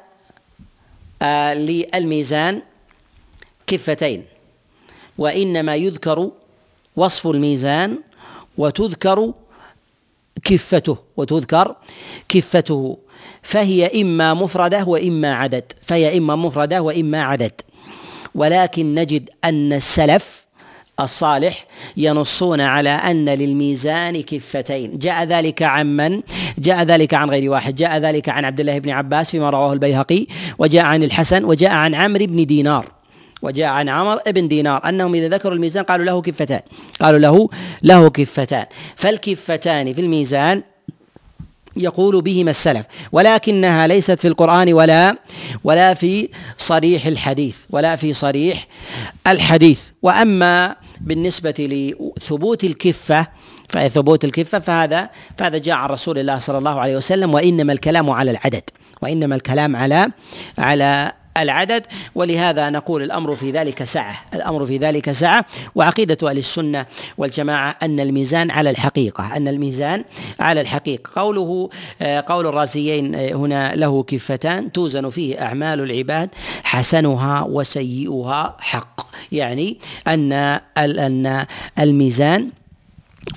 آه، 1.21 1.53
للميزان 1.53 2.61
كفتين 3.67 4.25
وإنما 5.17 5.75
يذكر 5.75 6.31
وصف 6.95 7.27
الميزان 7.27 7.99
وتذكر 8.57 9.33
كفته 10.43 10.97
وتذكر 11.17 11.75
كفته 12.29 12.97
فهي 13.41 14.01
إما 14.01 14.33
مفردة 14.33 14.83
وإما 14.83 15.33
عدد 15.35 15.63
فهي 15.81 16.17
إما 16.17 16.35
مفردة 16.35 16.81
وإما 16.81 17.23
عدد. 17.23 17.61
ولكن 18.35 18.93
نجد 18.93 19.29
أن 19.43 19.73
السلف 19.73 20.45
الصالح 20.99 21.65
ينصون 21.97 22.61
على 22.61 22.89
أن 22.89 23.29
للميزان 23.29 24.21
كفتين. 24.21 24.97
جاء 24.97 25.23
ذلك 25.23 25.63
عن 25.63 25.97
من؟ 25.97 26.21
جاء 26.57 26.83
ذلك 26.83 27.13
عن 27.13 27.29
غير 27.29 27.51
واحد. 27.51 27.75
جاء 27.75 27.97
ذلك 27.97 28.29
عن 28.29 28.45
عبد 28.45 28.59
الله 28.59 28.79
بن 28.79 28.89
عباس 28.89 29.31
فيما 29.31 29.49
رواه 29.49 29.73
البيهقي 29.73 30.27
وجاء 30.59 30.85
عن 30.85 31.03
الحسن 31.03 31.45
وجاء 31.45 31.71
عن 31.71 31.95
عمرو 31.95 32.25
بن 32.25 32.45
دينار. 32.45 32.85
وجاء 33.41 33.67
عن 33.67 33.89
عمر 33.89 34.19
بن 34.27 34.47
دينار. 34.47 34.89
أنهم 34.89 35.15
إذا 35.15 35.27
ذكروا 35.27 35.53
الميزان 35.53 35.83
قالوا 35.83 36.05
له 36.05 36.21
كفتان. 36.21 36.61
قالوا 37.01 37.19
له 37.19 37.49
له 37.83 38.09
كفتان. 38.09 38.65
فالكفتان 38.95 39.93
في 39.93 40.01
الميزان 40.01 40.63
يقول 41.77 42.21
بهما 42.21 42.51
السلف 42.51 42.85
ولكنها 43.11 43.87
ليست 43.87 44.19
في 44.19 44.27
القرآن 44.27 44.73
ولا 44.73 45.15
ولا 45.63 45.93
في 45.93 46.29
صريح 46.57 47.05
الحديث 47.05 47.57
ولا 47.69 47.95
في 47.95 48.13
صريح 48.13 48.67
الحديث. 49.27 49.81
وأما 50.01 50.75
بالنسبة 51.01 51.53
لثبوت 51.59 52.63
الكفة 52.63 53.27
فثبوت 53.69 54.25
الكفة 54.25 54.59
فهذا 54.59 55.09
فهذا 55.37 55.57
جاء 55.57 55.75
عن 55.75 55.89
رسول 55.89 56.19
الله 56.19 56.39
صلى 56.39 56.57
الله 56.57 56.79
عليه 56.79 56.97
وسلم 56.97 57.33
وإنما 57.33 57.73
الكلام 57.73 58.09
على 58.09 58.31
العدد 58.31 58.63
وإنما 59.01 59.35
الكلام 59.35 59.75
على 59.75 60.07
على 60.57 61.11
العدد 61.37 61.85
ولهذا 62.15 62.69
نقول 62.69 63.03
الأمر 63.03 63.35
في 63.35 63.51
ذلك 63.51 63.83
سعه 63.83 64.25
الأمر 64.33 64.65
في 64.65 64.77
ذلك 64.77 65.11
سعه 65.11 65.45
وعقيدة 65.75 66.29
أهل 66.29 66.37
السنة 66.37 66.85
والجماعة 67.17 67.75
أن 67.83 67.99
الميزان 67.99 68.51
على 68.51 68.69
الحقيقة 68.69 69.37
أن 69.37 69.47
الميزان 69.47 70.03
على 70.39 70.61
الحقيقة. 70.61 71.21
قوله 71.21 71.69
آه، 72.01 72.23
قول 72.27 72.47
الرازيين 72.47 73.15
آه، 73.15 73.33
هنا 73.33 73.75
له 73.75 74.03
كفتان 74.03 74.71
توزن 74.71 75.09
فيه 75.09 75.41
أعمال 75.41 75.79
العباد 75.79 76.29
حسنها 76.63 77.43
وسيئها 77.49 78.57
حق. 78.59 79.07
يعني 79.31 79.77
أن 80.07 80.33
أن 80.77 81.45
الميزان 81.79 82.49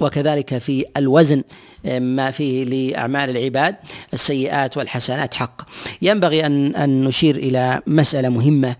وكذلك 0.00 0.58
في 0.58 0.84
الوزن 0.96 1.42
ما 1.84 2.30
فيه 2.30 2.64
لأعمال 2.64 3.30
العباد 3.30 3.76
السيئات 4.12 4.76
والحسنات 4.76 5.34
حق. 5.34 5.62
ينبغي 6.02 6.46
أن 6.46 6.76
أن 6.76 7.04
نشير 7.04 7.36
إلى 7.36 7.80
مسألة 7.86 8.28
مهمة 8.28 8.76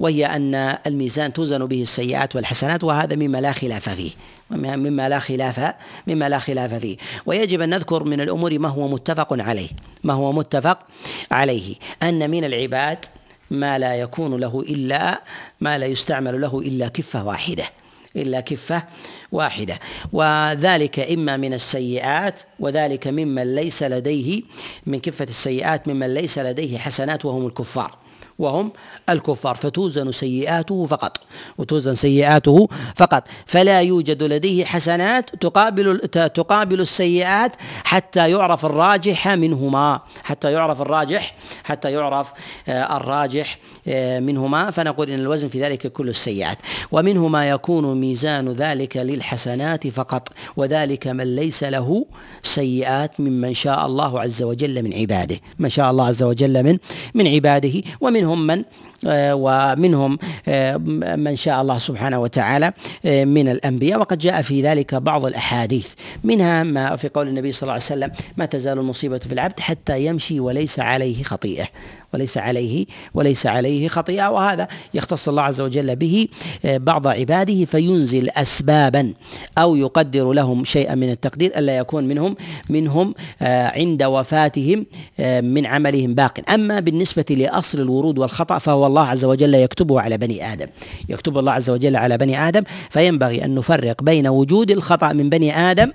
وهي 0.00 0.26
أن 0.26 0.54
الميزان 0.86 1.32
توزن 1.32 1.66
به 1.66 1.82
السيئات 1.82 2.36
والحسنات 2.36 2.84
وهذا 2.84 3.16
مما 3.16 3.40
لا 3.40 3.52
خلاف 3.52 3.88
فيه. 3.88 4.10
مما 4.50 5.08
لا 5.08 5.18
خلاف 5.18 5.74
مما 6.06 6.28
لا 6.28 6.38
خلاف 6.38 6.74
فيه. 6.74 6.96
ويجب 7.26 7.60
أن 7.60 7.68
نذكر 7.68 8.04
من 8.04 8.20
الأمور 8.20 8.58
ما 8.58 8.68
هو 8.68 8.88
متفق 8.88 9.42
عليه. 9.42 9.68
ما 10.04 10.12
هو 10.12 10.32
متفق 10.32 10.78
عليه؟ 11.30 11.74
أن 12.02 12.30
من 12.30 12.44
العباد 12.44 12.98
ما 13.50 13.78
لا 13.78 13.94
يكون 13.94 14.40
له 14.40 14.64
إلا 14.68 15.22
ما 15.60 15.78
لا 15.78 15.86
يستعمل 15.86 16.40
له 16.40 16.58
إلا 16.58 16.88
كفة 16.88 17.24
واحدة. 17.24 17.64
إلا 18.16 18.40
كفة 18.40 18.82
واحدة. 19.32 19.78
وذلك 20.12 20.98
إما 20.98 21.36
من 21.36 21.54
السيئات 21.54 22.40
وذلك 22.60 23.08
ممن 23.08 23.54
ليس 23.54 23.82
لديه 23.82 24.42
من 24.86 25.00
كفة 25.00 25.24
السيئات 25.24 25.88
ممن 25.88 26.14
ليس 26.14 26.38
لديه 26.38 26.78
حسنات 26.78 27.24
وهم 27.24 27.46
الكفار. 27.46 28.07
وهم 28.38 28.72
الكفار 29.08 29.54
فتوزن 29.54 30.12
سيئاته 30.12 30.86
فقط 30.86 31.20
وتوزن 31.58 31.94
سيئاته 31.94 32.68
فقط. 32.96 33.28
فلا 33.46 33.80
يوجد 33.80 34.22
لديه 34.22 34.64
حسنات 34.64 35.30
تقابل 35.40 35.98
تقابل 36.08 36.80
السيئات 36.80 37.52
حتى 37.84 38.30
يعرف 38.30 38.66
الراجح 38.66 39.28
منهما 39.28 40.00
حتى 40.22 40.52
يعرف 40.52 40.80
الراجح 40.80 41.34
حتى 41.64 41.92
يعرف 41.92 42.32
آه، 42.68 42.96
الراجح 42.96 43.58
آه، 43.88 44.20
منهما. 44.20 44.70
فنقول 44.70 45.10
إن 45.10 45.18
الوزن 45.20 45.48
في 45.48 45.62
ذلك 45.62 45.92
كل 45.92 46.08
السيئات. 46.08 46.58
ومنه 46.92 47.28
ما 47.28 47.48
يكون 47.48 48.00
ميزان 48.00 48.52
ذلك 48.52 48.96
للحسنات 48.96 49.86
فقط 49.86 50.28
وذلك 50.56 51.06
من 51.06 51.36
ليس 51.36 51.64
له 51.64 52.06
سيئات 52.42 53.20
ممن 53.20 53.54
شاء 53.54 53.86
الله 53.86 54.20
عز 54.20 54.42
وجل 54.42 54.82
من 54.82 54.94
عباده 54.94 55.36
من 55.58 55.68
شاء 55.68 55.90
الله 55.90 56.06
عز 56.06 56.22
وجل 56.22 56.62
من 56.62 56.78
من 57.14 57.26
عباده. 57.26 57.82
ومنهم 58.28 58.46
من 58.46 58.64
ومنهم 59.06 60.18
آه، 60.48 60.76
من 61.16 61.36
شاء 61.36 61.62
الله 61.62 61.78
سبحانه 61.78 62.18
وتعالى 62.18 62.72
آه، 63.04 63.24
من 63.24 63.48
الأنبياء. 63.48 64.00
وقد 64.00 64.18
جاء 64.18 64.42
في 64.42 64.62
ذلك 64.62 64.94
بعض 64.94 65.26
الأحاديث 65.26 65.88
منها 66.24 66.62
ما 66.62 66.96
في 66.96 67.08
قول 67.08 67.28
النبي 67.28 67.52
صلى 67.52 67.62
الله 67.62 67.72
عليه 67.72 67.82
وسلم 67.82 68.10
ما 68.36 68.46
تزال 68.46 68.78
المصيبة 68.78 69.18
في 69.18 69.32
العبد 69.32 69.60
حتى 69.60 70.06
يمشي 70.06 70.40
وليس 70.40 70.80
عليه 70.80 71.22
خطيئة. 71.22 71.64
وليس 72.14 72.38
عليه 72.38 72.86
وليس 73.14 73.46
عليه 73.46 73.88
خطيئة. 73.88 74.28
وهذا 74.30 74.68
يختص 74.94 75.28
الله 75.28 75.42
عز 75.42 75.60
وجل 75.60 75.96
به 75.96 76.28
بعض 76.64 77.06
عباده 77.06 77.64
فينزل 77.64 78.30
أسبابا 78.30 79.12
أو 79.58 79.76
يقدر 79.76 80.32
لهم 80.32 80.64
شيئا 80.64 80.94
من 80.94 81.10
التقدير 81.10 81.58
ألا 81.58 81.76
يكون 81.76 82.04
منهم 82.04 82.36
منهم 82.70 83.14
عند 83.40 84.02
وفاتهم 84.02 84.86
من 85.42 85.66
عملهم 85.66 86.14
باق. 86.14 86.50
أما 86.50 86.80
بالنسبة 86.80 87.24
لأصل 87.30 87.80
الورود 87.80 88.18
والخطأ 88.18 88.58
فهو 88.58 88.87
الله 88.88 89.06
عز 89.06 89.24
وجل 89.24 89.54
يكتبه 89.54 90.00
على 90.00 90.16
بني 90.18 90.52
آدم. 90.52 90.66
يكتب 91.08 91.38
الله 91.38 91.52
عز 91.52 91.70
وجل 91.70 91.96
على 91.96 92.18
بني 92.18 92.48
آدم 92.48 92.62
فينبغي 92.90 93.44
أن 93.44 93.54
نفرق 93.54 94.02
بين 94.02 94.26
وجود 94.26 94.70
الخطأ 94.70 95.12
من 95.12 95.30
بني 95.30 95.56
آدم 95.70 95.92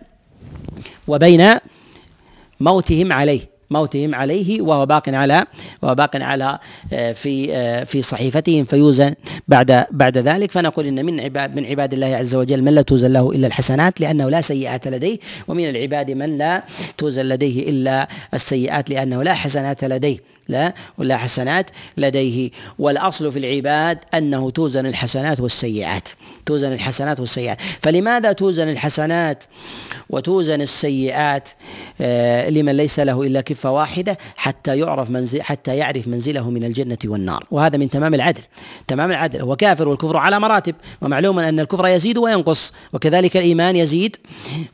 وبين 1.07 1.55
موتهم 2.59 3.13
عليه. 3.13 3.53
موتهم 3.69 4.15
عليه 4.15 4.61
وهو 4.61 4.85
باق 4.85 5.09
على 5.09 5.45
وهو 5.81 5.95
باق 5.95 6.15
على 6.15 6.59
آه، 6.93 7.11
في 7.11 7.55
آه، 7.55 7.83
في 7.83 8.01
صحيفتهم 8.01 8.65
فيوزن 8.65 9.15
بعد 9.47 9.85
بعد 9.91 10.17
ذلك. 10.17 10.51
فنقول 10.51 10.87
إن 10.87 11.05
من 11.05 11.19
عباد 11.19 11.55
من 11.55 11.65
عباد 11.65 11.93
الله 11.93 12.15
عز 12.15 12.35
وجل 12.35 12.61
من 12.61 12.75
لا 12.75 12.81
توزن 12.81 13.11
له 13.13 13.31
إلا 13.31 13.47
الحسنات 13.47 14.01
لأنه 14.01 14.29
لا 14.29 14.41
سيئات 14.41 14.87
لديه 14.87 15.17
ومن 15.47 15.69
العباد 15.69 16.11
من 16.11 16.37
لا 16.37 16.63
توزن 16.97 17.21
لديه 17.21 17.69
إلا 17.69 18.07
السيئات 18.33 18.89
لأنه 18.89 19.23
لا 19.23 19.33
حسنات 19.33 19.83
لديه. 19.83 20.32
لا 20.47 20.73
ولا 20.97 21.17
حسنات 21.17 21.71
لديه. 21.97 22.49
والأصل 22.79 23.31
في 23.31 23.39
العباد 23.39 23.97
أنه 24.13 24.49
توزن 24.49 24.85
الحسنات 24.85 25.39
والسيئات 25.39 26.09
توزن 26.45 26.73
الحسنات 26.73 27.19
والسيئات. 27.19 27.57
فلماذا 27.81 28.31
توزن 28.31 28.69
الحسنات 28.69 29.43
وتوزن 30.09 30.61
السيئات؟ 30.61 31.49
آه 32.01 32.49
لمن 32.49 32.77
ليس 32.77 32.99
له 32.99 33.21
إلا 33.21 33.41
كفة 33.41 33.71
واحدة 33.71 34.17
حتى 34.35 34.79
يعرف 34.79 35.09
منزل 35.09 35.41
حتى 35.41 35.77
يعرف 35.77 36.07
منزله 36.07 36.49
من 36.49 36.63
الجنة 36.63 36.97
والنار. 37.05 37.45
وهذا 37.51 37.77
من 37.77 37.89
تمام 37.89 38.13
العدل 38.13 38.41
تمام 38.87 39.11
العدل. 39.11 39.41
هو 39.41 39.55
كافر 39.55 39.87
والكفر 39.87 40.17
على 40.17 40.39
مراتب 40.39 40.75
ومعلوم 41.01 41.39
أن 41.39 41.59
الكفر 41.59 41.87
يزيد 41.87 42.17
وينقص 42.17 42.73
وكذلك 42.93 43.37
الإيمان 43.37 43.75
يزيد 43.75 44.15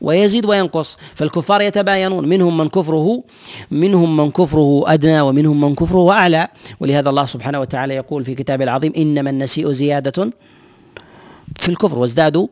ويزيد 0.00 0.46
وينقص. 0.46 0.98
فالكفار 1.14 1.60
يتباينون 1.60 2.28
منهم 2.28 2.56
من 2.58 2.68
كفره 2.68 3.22
منهم 3.70 4.16
من 4.16 4.30
كفره 4.30 4.84
أدنى 4.86 5.20
ومنهم 5.20 5.59
من 5.60 5.74
كفره 5.74 6.12
اعلى 6.12 6.48
ولهذا 6.80 7.10
الله 7.10 7.26
سبحانه 7.26 7.60
وتعالى 7.60 7.94
يقول 7.94 8.24
في 8.24 8.34
كتابه 8.34 8.64
العظيم 8.64 8.92
إنما 8.96 9.30
النسيء 9.30 9.72
زيادة 9.72 10.30
في 11.56 11.68
الكفر 11.68 11.98
وازدادوا 11.98 12.46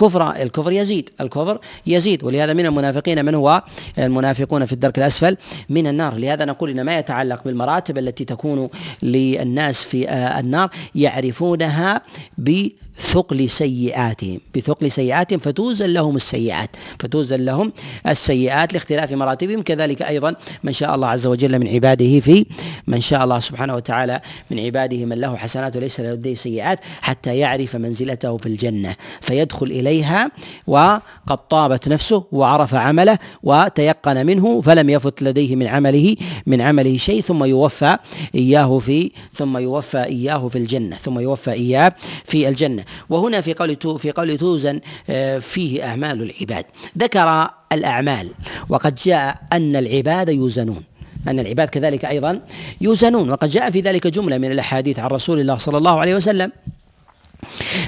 كفر 0.00 0.30
الكفر 0.30 0.72
يزيد 0.72 1.10
الكفر 1.20 1.58
يزيد. 1.86 2.24
ولهذا 2.24 2.52
من 2.52 2.66
المنافقين 2.66 3.24
من 3.24 3.34
هو؟ 3.34 3.62
المنافقون 3.98 4.64
في 4.64 4.72
الدرك 4.72 4.98
الأسفل 4.98 5.36
من 5.68 5.86
النار. 5.86 6.14
لهذا 6.14 6.44
نقول 6.44 6.70
ان 6.70 6.82
ما 6.82 6.98
يتعلق 6.98 7.44
بالمراتب 7.44 7.98
التي 7.98 8.24
تكون 8.24 8.68
للناس 9.02 9.84
في 9.84 10.10
النار 10.10 10.70
يعرفونها 10.94 12.02
ب 12.38 12.68
ثقل 13.00 13.50
سيئاتهم 13.50 14.40
بثقل 14.56 14.90
سيئاتهم 14.90 15.38
فتوزن 15.38 15.86
لهم 15.86 16.16
السيئات 16.16 16.70
فتوزن 16.98 17.40
لهم 17.44 17.72
السيئات 18.06 18.72
لاختلاف 18.72 19.12
مراتبهم 19.12 19.62
كذلك 19.62 20.02
أيضا 20.02 20.34
من 20.64 20.72
شاء 20.72 20.94
الله 20.94 21.08
عز 21.08 21.26
وجل 21.26 21.58
من 21.58 21.68
عباده 21.68 22.20
في 22.20 22.46
من 22.86 23.00
شاء 23.00 23.24
الله 23.24 23.40
سبحانه 23.40 23.74
وتعالى 23.74 24.20
من 24.50 24.60
عباده 24.60 25.04
من 25.04 25.20
له 25.20 25.36
حسنات 25.36 25.76
وليس 25.76 26.00
لديه 26.00 26.34
سيئات 26.34 26.80
حتى 27.00 27.38
يعرف 27.38 27.76
منزلته 27.76 28.36
في 28.36 28.46
الجنة. 28.46 28.96
فيدخل 29.20 29.66
إليها 29.66 30.30
وقد 30.66 31.48
طابت 31.50 31.88
نفسه 31.88 32.24
وعرف 32.32 32.74
عمله 32.74 33.18
وتيقن 33.42 34.26
منه 34.26 34.60
فلم 34.60 34.90
يفت 34.90 35.22
لديه 35.22 35.56
من 35.56 35.66
عمله 35.66 36.16
من 36.46 36.60
عمله 36.60 36.96
شيء 36.96 37.20
ثم 37.20 37.44
يوفى 37.44 37.96
إياه 38.34 38.78
في 38.78 39.10
ثم 39.34 39.58
يوفى 39.58 40.04
إياه 40.04 40.48
في 40.48 40.58
الجنة 40.58 40.96
ثم 40.96 41.18
يوفى 41.18 41.52
إياه 41.52 41.94
في 42.24 42.48
الجنة. 42.48 42.84
وهنا 43.08 43.40
في 43.40 43.54
قول 43.54 43.76
في 43.98 44.10
قول 44.10 44.38
توزن 44.38 44.80
آه، 45.10 45.38
فيه 45.38 45.84
أعمال 45.84 46.22
العباد. 46.22 46.64
ذكر 46.98 47.50
الأعمال 47.72 48.28
وقد 48.68 48.94
جاء 48.94 49.36
أن 49.52 49.76
العباد 49.76 50.28
يوزنون. 50.28 50.82
أن 51.28 51.38
العباد 51.38 51.68
كذلك 51.68 52.04
أيضا 52.04 52.40
يوزنون. 52.80 53.30
وقد 53.30 53.48
جاء 53.48 53.70
في 53.70 53.80
ذلك 53.80 54.06
جملة 54.06 54.38
من 54.38 54.52
الأحاديث 54.52 54.98
عن 54.98 55.10
رسول 55.10 55.40
الله 55.40 55.56
صلى 55.56 55.78
الله 55.78 56.00
عليه 56.00 56.14
وسلم. 56.14 56.52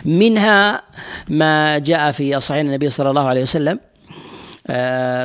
منها 0.05 0.83
ما 1.29 1.79
جاء 1.79 2.13
في 2.13 2.41
صحيح 2.41 2.61
النبي 2.61 2.91
صلى 2.91 3.11
الله 3.11 3.27
عليه 3.27 3.43
وسلم. 3.43 3.79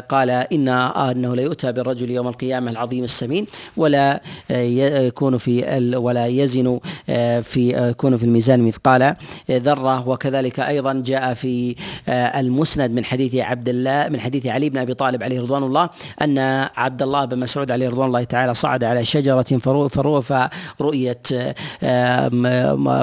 قال 0.09 0.29
إن 0.29 0.67
أنه 0.67 1.35
لا 1.35 1.41
يؤتى 1.41 1.71
بالرجل 1.71 2.11
يوم 2.11 2.27
القيامة 2.27 2.71
العظيم 2.71 3.03
السمين 3.03 3.45
ولا 3.77 4.21
آه، 4.51 4.61
يكون 5.07 5.37
في 5.37 5.63
ولا 5.97 6.25
يزن 6.27 6.79
آه، 7.09 7.39
في 7.39 7.89
يكون 7.89 8.17
في 8.17 8.23
الميزان 8.23 8.59
مثقال. 8.59 9.15
ذرة 9.51 10.07
وكذلك 10.07 10.59
أيضا 10.59 10.93
جاء 11.05 11.33
في 11.33 11.75
المسند 12.09 12.91
من 12.91 13.05
حديث 13.05 13.35
عبد 13.35 13.69
الله 13.69 14.09
من 14.09 14.19
حديث 14.19 14.45
علي 14.45 14.69
بن 14.69 14.77
أبي 14.77 14.93
طالب 14.93 15.23
عليه 15.23 15.41
رضوان 15.41 15.63
الله 15.63 15.89
أن 16.21 16.37
عبد 16.75 17.01
الله 17.01 17.25
بن 17.25 17.39
مسعود 17.39 17.71
عليه 17.71 17.89
رضوان 17.89 18.07
الله 18.07 18.23
تعالى 18.23 18.53
صعد 18.53 18.83
على 18.83 19.05
شجرة 19.05 19.57
فرؤ 19.57 20.21
فرؤيت 20.21 21.27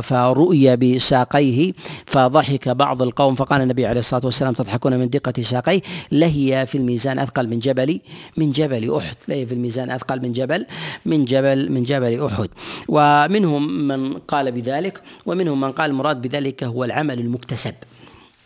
فرؤي 0.02 0.76
بساقيه 0.76 1.72
فضحك 2.06 2.68
بعض 2.68 3.02
القوم 3.02 3.34
فقال 3.34 3.62
النبي 3.62 3.86
عليه 3.86 4.00
الصلاة 4.00 4.24
والسلام 4.24 4.52
تضحكون 4.54 4.98
من 4.98 5.08
دقة 5.10 5.42
ساقيه؟ 5.42 5.80
لهي 6.24 6.66
في 6.66 6.78
الميزان 6.78 7.18
أثقل 7.18 7.48
من 7.48 7.58
جبل 7.58 8.00
من 8.36 8.52
جبل 8.52 8.96
أحد. 8.96 9.16
لهي 9.28 9.46
في 9.46 9.54
الميزان 9.54 9.90
أثقل 9.90 10.22
من 10.22 10.32
جبل 10.32 10.66
من 11.06 11.24
جبل 11.24 11.72
من 11.72 11.82
جبل 11.82 12.24
أحد. 12.24 12.48
ومنهم 12.88 13.88
من 13.88 14.12
قال 14.12 14.52
بذلك 14.52 15.00
ومنهم 15.26 15.60
من 15.60 15.72
قال 15.72 15.90
المراد 15.90 16.22
بذلك 16.22 16.64
هو 16.64 16.84
العمل 16.84 17.18
المكتسب. 17.18 17.74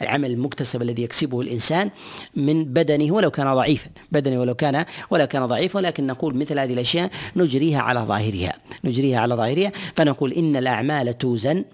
العمل 0.02 0.30
المكتسب 0.30 0.82
الذي 0.82 1.02
يكسبه 1.02 1.40
الإنسان 1.40 1.90
من 2.36 2.64
بدنه 2.64 3.14
ولو 3.14 3.30
كان 3.30 3.54
ضعيفا 3.54 3.90
بدنه 4.12 4.40
ولو 4.40 4.54
كان 4.54 4.84
ولو 5.10 5.26
كان 5.26 5.46
ضعيفا. 5.46 5.78
ولكن 5.78 6.06
نقول 6.06 6.34
مثل 6.34 6.58
هذه 6.58 6.72
الأشياء 6.72 7.10
نجريها 7.36 7.80
على 7.80 8.00
ظاهرها 8.00 8.54
نجريها 8.84 9.18
على 9.20 9.34
ظاهرها. 9.34 9.72
فنقول 9.96 10.32
إن 10.32 10.56
الأعمال 10.56 11.18
توزن 11.18 11.64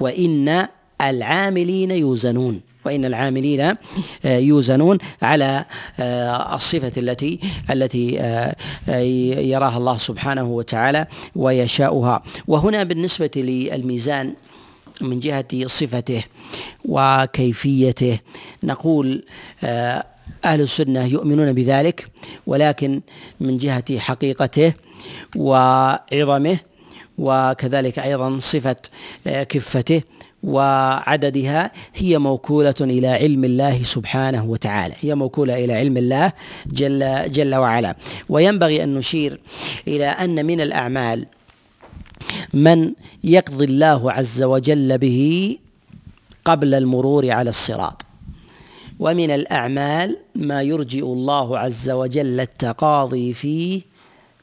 وإن 0.00 0.66
العاملين 1.00 1.90
يوزنون. 1.90 2.60
وإن 2.84 3.04
العاملين 3.04 3.60
آه، 3.60 3.76
يوزنون 4.38 4.98
على 5.22 5.64
آه، 6.00 6.54
الصفة 6.54 6.92
التي 6.96 7.40
التي 7.70 8.20
آه، 8.20 8.56
يراها 9.38 9.78
الله 9.78 9.98
سبحانه 9.98 10.44
وتعالى 10.44 11.06
ويشاؤها. 11.36 12.22
وهنا 12.48 12.82
بالنسبة 12.82 13.30
للميزان 13.36 14.34
من 15.00 15.20
جهة 15.20 15.66
صفته 15.66 16.24
وكيفيته 16.84 18.18
نقول 18.64 19.24
أهل 20.44 20.60
السنة 20.60 21.04
يؤمنون 21.04 21.52
بذلك 21.52 22.06
ولكن 22.46 23.00
من 23.40 23.58
جهة 23.58 23.98
حقيقته 23.98 24.72
وعظمه 25.36 26.58
وكذلك 27.18 27.98
أيضا 27.98 28.38
صفة 28.38 28.76
كفته 29.24 30.02
وعددها 30.42 31.70
هي 31.94 32.18
موكولة 32.18 32.74
إلى 32.80 33.08
علم 33.08 33.44
الله 33.44 33.82
سبحانه 33.82 34.44
وتعالى. 34.44 34.94
هي 35.00 35.14
موكولة 35.14 35.64
إلى 35.64 35.72
علم 35.72 35.96
الله 35.96 36.32
جل 36.66 37.32
جل 37.32 37.54
وعلا. 37.54 37.96
وينبغي 38.28 38.84
أن 38.84 38.94
نشير 38.94 39.40
إلى 39.88 40.06
أن 40.06 40.46
من 40.46 40.60
الأعمال 40.60 41.26
من 42.54 42.92
يقضي 43.24 43.64
الله 43.64 44.12
عز 44.12 44.42
وجل 44.42 44.98
به 44.98 45.58
قبل 46.44 46.74
المرور 46.74 47.30
على 47.30 47.50
الصراط. 47.50 48.02
ومن 48.98 49.30
الأعمال 49.30 50.18
ما 50.34 50.62
يرجئ 50.62 51.04
الله 51.04 51.58
عز 51.58 51.90
وجل 51.90 52.40
التقاضي 52.40 53.32
فيه 53.32 53.80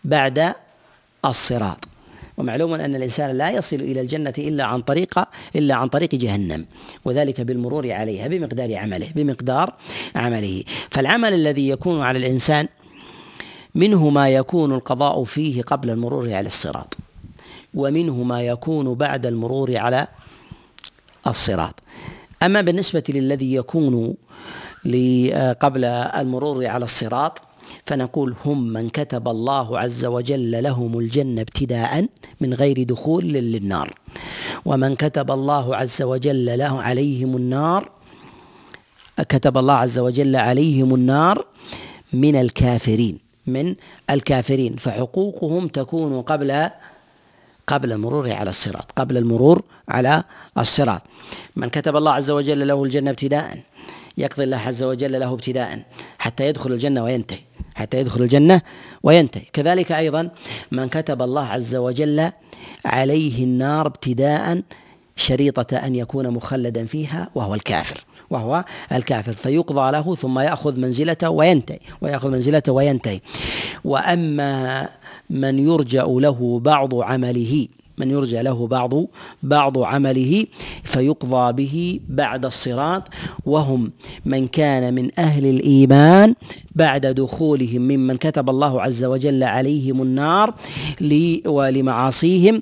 بعد 0.04 0.54
الصراط. 1.26 1.88
ومعلوم 2.39 2.73
أن 2.73 2.95
الإنسان 2.95 3.37
لا 3.37 3.51
يصل 3.51 3.75
إلى 3.75 4.01
الجنة 4.01 4.33
إلا 4.37 4.63
عن 4.63 4.81
طريق 4.81 5.19
إلا 5.55 5.75
عن 5.75 5.87
طريق 5.87 6.15
جهنم 6.15 6.65
وذلك 7.05 7.41
بالمرور 7.41 7.91
عليها 7.91 8.27
بمقدار 8.27 8.75
عمله 8.75 9.07
بمقدار 9.15 9.73
عمله. 10.15 10.63
فالعمل 10.89 11.33
الذي 11.33 11.69
يكون 11.69 12.01
على 12.01 12.19
الإنسان 12.19 12.67
منه 13.75 14.09
ما 14.09 14.29
يكون 14.29 14.73
القضاء 14.73 15.23
فيه 15.23 15.61
قبل 15.61 15.89
المرور 15.89 16.33
على 16.33 16.47
الصراط 16.47 16.97
ومنه 17.73 18.23
ما 18.23 18.41
يكون 18.41 18.93
بعد 18.93 19.25
المرور 19.25 19.77
على 19.77 20.07
الصراط. 21.27 21.75
أما 22.43 22.61
بالنسبة 22.61 23.03
للذي 23.09 23.53
يكون 23.53 24.15
قبل 25.59 25.85
المرور 25.85 26.65
على 26.65 26.85
الصراط 26.85 27.41
فنقول 27.86 28.36
هم 28.45 28.67
من 28.67 28.89
كتب 28.89 29.28
الله 29.28 29.80
عز 29.80 30.05
وجل 30.05 30.63
لهم 30.63 30.99
الجنة 30.99 31.41
ابتداء 31.41 32.05
من 32.41 32.53
غير 32.53 32.84
دخول 32.84 33.26
للنار. 33.26 33.93
ومن 34.65 34.95
كتب 34.95 35.32
الله 35.32 35.76
عز 35.76 36.01
وجل 36.01 36.57
له 36.57 36.82
عليهم 36.82 37.38
النار 37.38 37.89
كتب 39.30 39.57
الله 39.57 39.74
عز 39.74 39.99
وجل 39.99 40.36
عليهم 40.36 40.95
النار 40.95 41.45
من 42.13 42.36
الكافرين 42.36 43.20
من 43.47 43.76
الكافرين. 44.09 44.76
فحقوقهم 44.76 45.67
تكون 45.67 46.22
قبل 46.22 46.70
قبل 47.67 47.91
المرور 47.91 48.32
على 48.32 48.49
الصراط 48.49 48.91
قبل 48.91 49.17
المرور 49.17 49.61
على 49.88 50.24
الصراط. 50.57 51.01
من 51.55 51.70
كتب 51.70 51.95
الله 51.95 52.11
عز 52.11 52.32
وجل 52.32 52.67
له 52.67 52.84
الجنة 52.84 53.09
ابتداء 53.09 53.59
يقضي 54.17 54.43
الله 54.43 54.57
عز 54.57 54.84
وجل 54.84 55.20
له 55.20 55.34
ابتداء 55.34 55.84
حتى 56.20 56.47
يدخل 56.47 56.72
الجنة 56.72 57.03
وينتهي. 57.03 57.49
حتى 57.80 57.97
يدخل 57.97 58.21
الجنة 58.21 58.61
وينتهي. 59.03 59.43
كذلك 59.53 59.91
أيضا 59.91 60.30
من 60.71 60.89
كتب 60.89 61.21
الله 61.21 61.45
عز 61.45 61.75
وجل 61.75 62.32
عليه 62.86 63.43
النار 63.43 63.88
ابتداء 63.88 64.61
شريطة 65.15 65.77
أن 65.77 65.95
يكون 65.95 66.30
مخلدا 66.30 66.86
فيها 66.86 67.30
وهو 67.36 67.55
الكافر 67.55 68.03
وهو 68.30 68.63
الكافر. 68.91 69.34
فيقضى 69.34 69.91
له 69.91 70.15
ثم 70.15 70.39
يأخذ 70.39 70.80
منزلته 70.80 71.30
وينتهي 71.30 71.80
ويأخذ 72.01 72.30
منزلته 72.30 72.71
وينتهي. 72.71 73.19
وأما 73.86 74.89
من 75.30 75.59
يرجأ 75.59 76.03
له 76.03 76.59
بعض 76.59 76.95
عمله 76.95 77.67
من 78.00 78.12
يرجى 78.12 78.41
له 78.41 78.68
بعض 78.68 78.93
بعض 79.43 79.78
عمله 79.78 80.45
فيقضى 80.84 81.54
به 81.54 82.00
بعد 82.10 82.45
الصراط. 82.45 83.04
وهم 83.45 83.91
من 84.26 84.47
كان 84.47 84.93
من 84.93 85.10
أهل 85.20 85.45
الإيمان 85.45 86.36
بعد 86.76 87.06
دخولهم 87.06 87.82
ممن 87.82 88.18
كتب 88.18 88.50
الله 88.50 88.82
عز 88.82 89.04
وجل 89.04 89.43
عليهم 89.43 90.02
النار 90.02 90.54
ولمعاصيهم. 91.45 92.62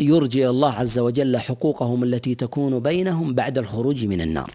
يرجي 0.00 0.48
الله 0.48 0.72
عز 0.72 0.98
وجل 0.98 1.38
حقوقهم 1.38 2.04
التي 2.04 2.34
تكون 2.34 2.78
بينهم 2.78 3.34
بعد 3.34 3.58
الخروج 3.58 4.04
من 4.04 4.20
النار. 4.20 4.50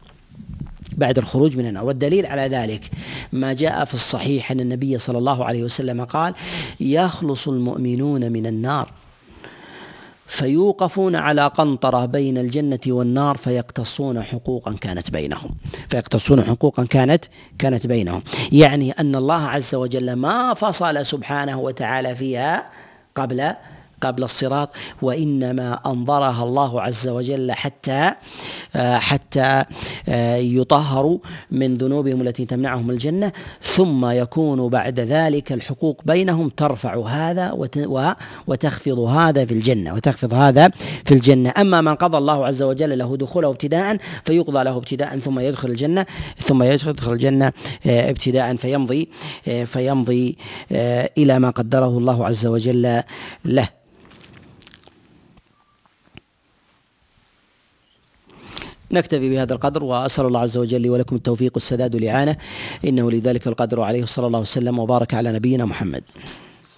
بعد 0.97 1.17
الخروج 1.17 1.57
من 1.57 1.65
النار. 1.65 1.85
والدليل 1.85 2.25
على 2.25 2.41
ذلك 2.41 2.91
ما 3.33 3.53
جاء 3.53 3.85
في 3.85 3.93
الصحيح 3.93 4.51
أن 4.51 4.59
النبي 4.59 4.97
صلى 4.97 5.17
الله 5.17 5.45
عليه 5.45 5.63
وسلم 5.63 6.03
قال 6.03 6.33
يخلص 6.79 7.47
المؤمنون 7.47 8.31
من 8.31 8.45
النار. 8.47 8.91
فيوقفون 10.27 11.15
على 11.15 11.47
قنطرة 11.47 12.05
بين 12.05 12.37
الجنة 12.37 12.79
والنار 12.87 13.37
فيقتصون 13.37 14.23
حقوقا 14.23 14.73
كانت 14.73 15.11
بينهم. 15.11 15.49
فيقتصون 15.89 16.43
حقوقا 16.43 16.85
كانت 16.85 17.25
كانت 17.59 17.87
بينهم. 17.87 18.23
يعني 18.51 18.91
أن 18.91 19.15
الله 19.15 19.47
عز 19.47 19.75
وجل 19.75 20.13
ما 20.13 20.53
فصل 20.53 21.05
سبحانه 21.05 21.59
وتعالى 21.59 22.15
فيها 22.15 22.69
قبل 23.15 23.53
قبل 24.03 24.23
الصراط 24.23 24.69
وإنما 25.01 25.79
أنظرها 25.85 26.43
الله 26.43 26.81
عز 26.81 27.07
وجل 27.07 27.51
حتى 27.51 28.13
آه، 28.75 28.97
حتى 28.97 29.63
آه، 30.09 30.35
يطهروا 30.35 31.17
من 31.51 31.77
ذنوبهم 31.77 32.21
التي 32.21 32.45
تمنعهم 32.45 32.89
الجنة. 32.89 33.31
ثم 33.61 34.05
يكون 34.05 34.69
بعد 34.69 34.99
ذلك 34.99 35.51
الحقوق 35.51 36.01
بينهم 36.05 36.49
ترفع 36.49 37.07
هذا 37.07 37.51
وتخفض 38.47 38.99
هذا 38.99 39.45
في 39.45 39.53
الجنة 39.53 39.93
وتخفض 39.93 40.33
هذا 40.33 40.71
في 41.05 41.13
الجنة. 41.13 41.53
أما 41.57 41.81
من 41.81 41.95
قضى 41.95 42.17
الله 42.17 42.45
عز 42.45 42.63
وجل 42.63 42.97
له 42.97 43.17
دخوله 43.17 43.49
ابتداء 43.49 43.97
فيقضى 44.23 44.63
له 44.63 44.77
ابتداء 44.77 45.19
ثم 45.19 45.39
يدخل 45.39 45.69
الجنة 45.69 46.05
ثم 46.39 46.63
يدخل 46.63 47.13
الجنة 47.13 47.53
آه، 47.87 48.09
ابتداء 48.09 48.55
فيمضي 48.55 49.09
فيمضي 49.65 50.37
إلى 51.17 51.39
ما 51.39 51.49
قدره 51.49 51.97
الله 51.97 52.25
عز 52.25 52.45
وجل 52.45 53.03
له. 53.45 53.69
نكتفي 58.93 59.29
بهذا 59.29 59.53
القدر 59.53 59.83
وأسأل 59.83 60.25
الله 60.25 60.39
عز 60.39 60.57
وجل 60.57 60.81
لي 60.81 60.89
ولكم 60.89 61.15
التوفيق 61.15 61.51
والسداد 61.53 61.95
والإعانة. 61.95 62.37
إنه 62.85 63.11
لذلك 63.11 63.47
القدر 63.47 63.81
عليه. 63.81 64.05
صلى 64.05 64.27
الله 64.27 64.39
وسلم 64.39 64.79
وبارك 64.79 65.13
على 65.13 65.31
نبينا 65.31 65.65
محمد. 65.65 66.03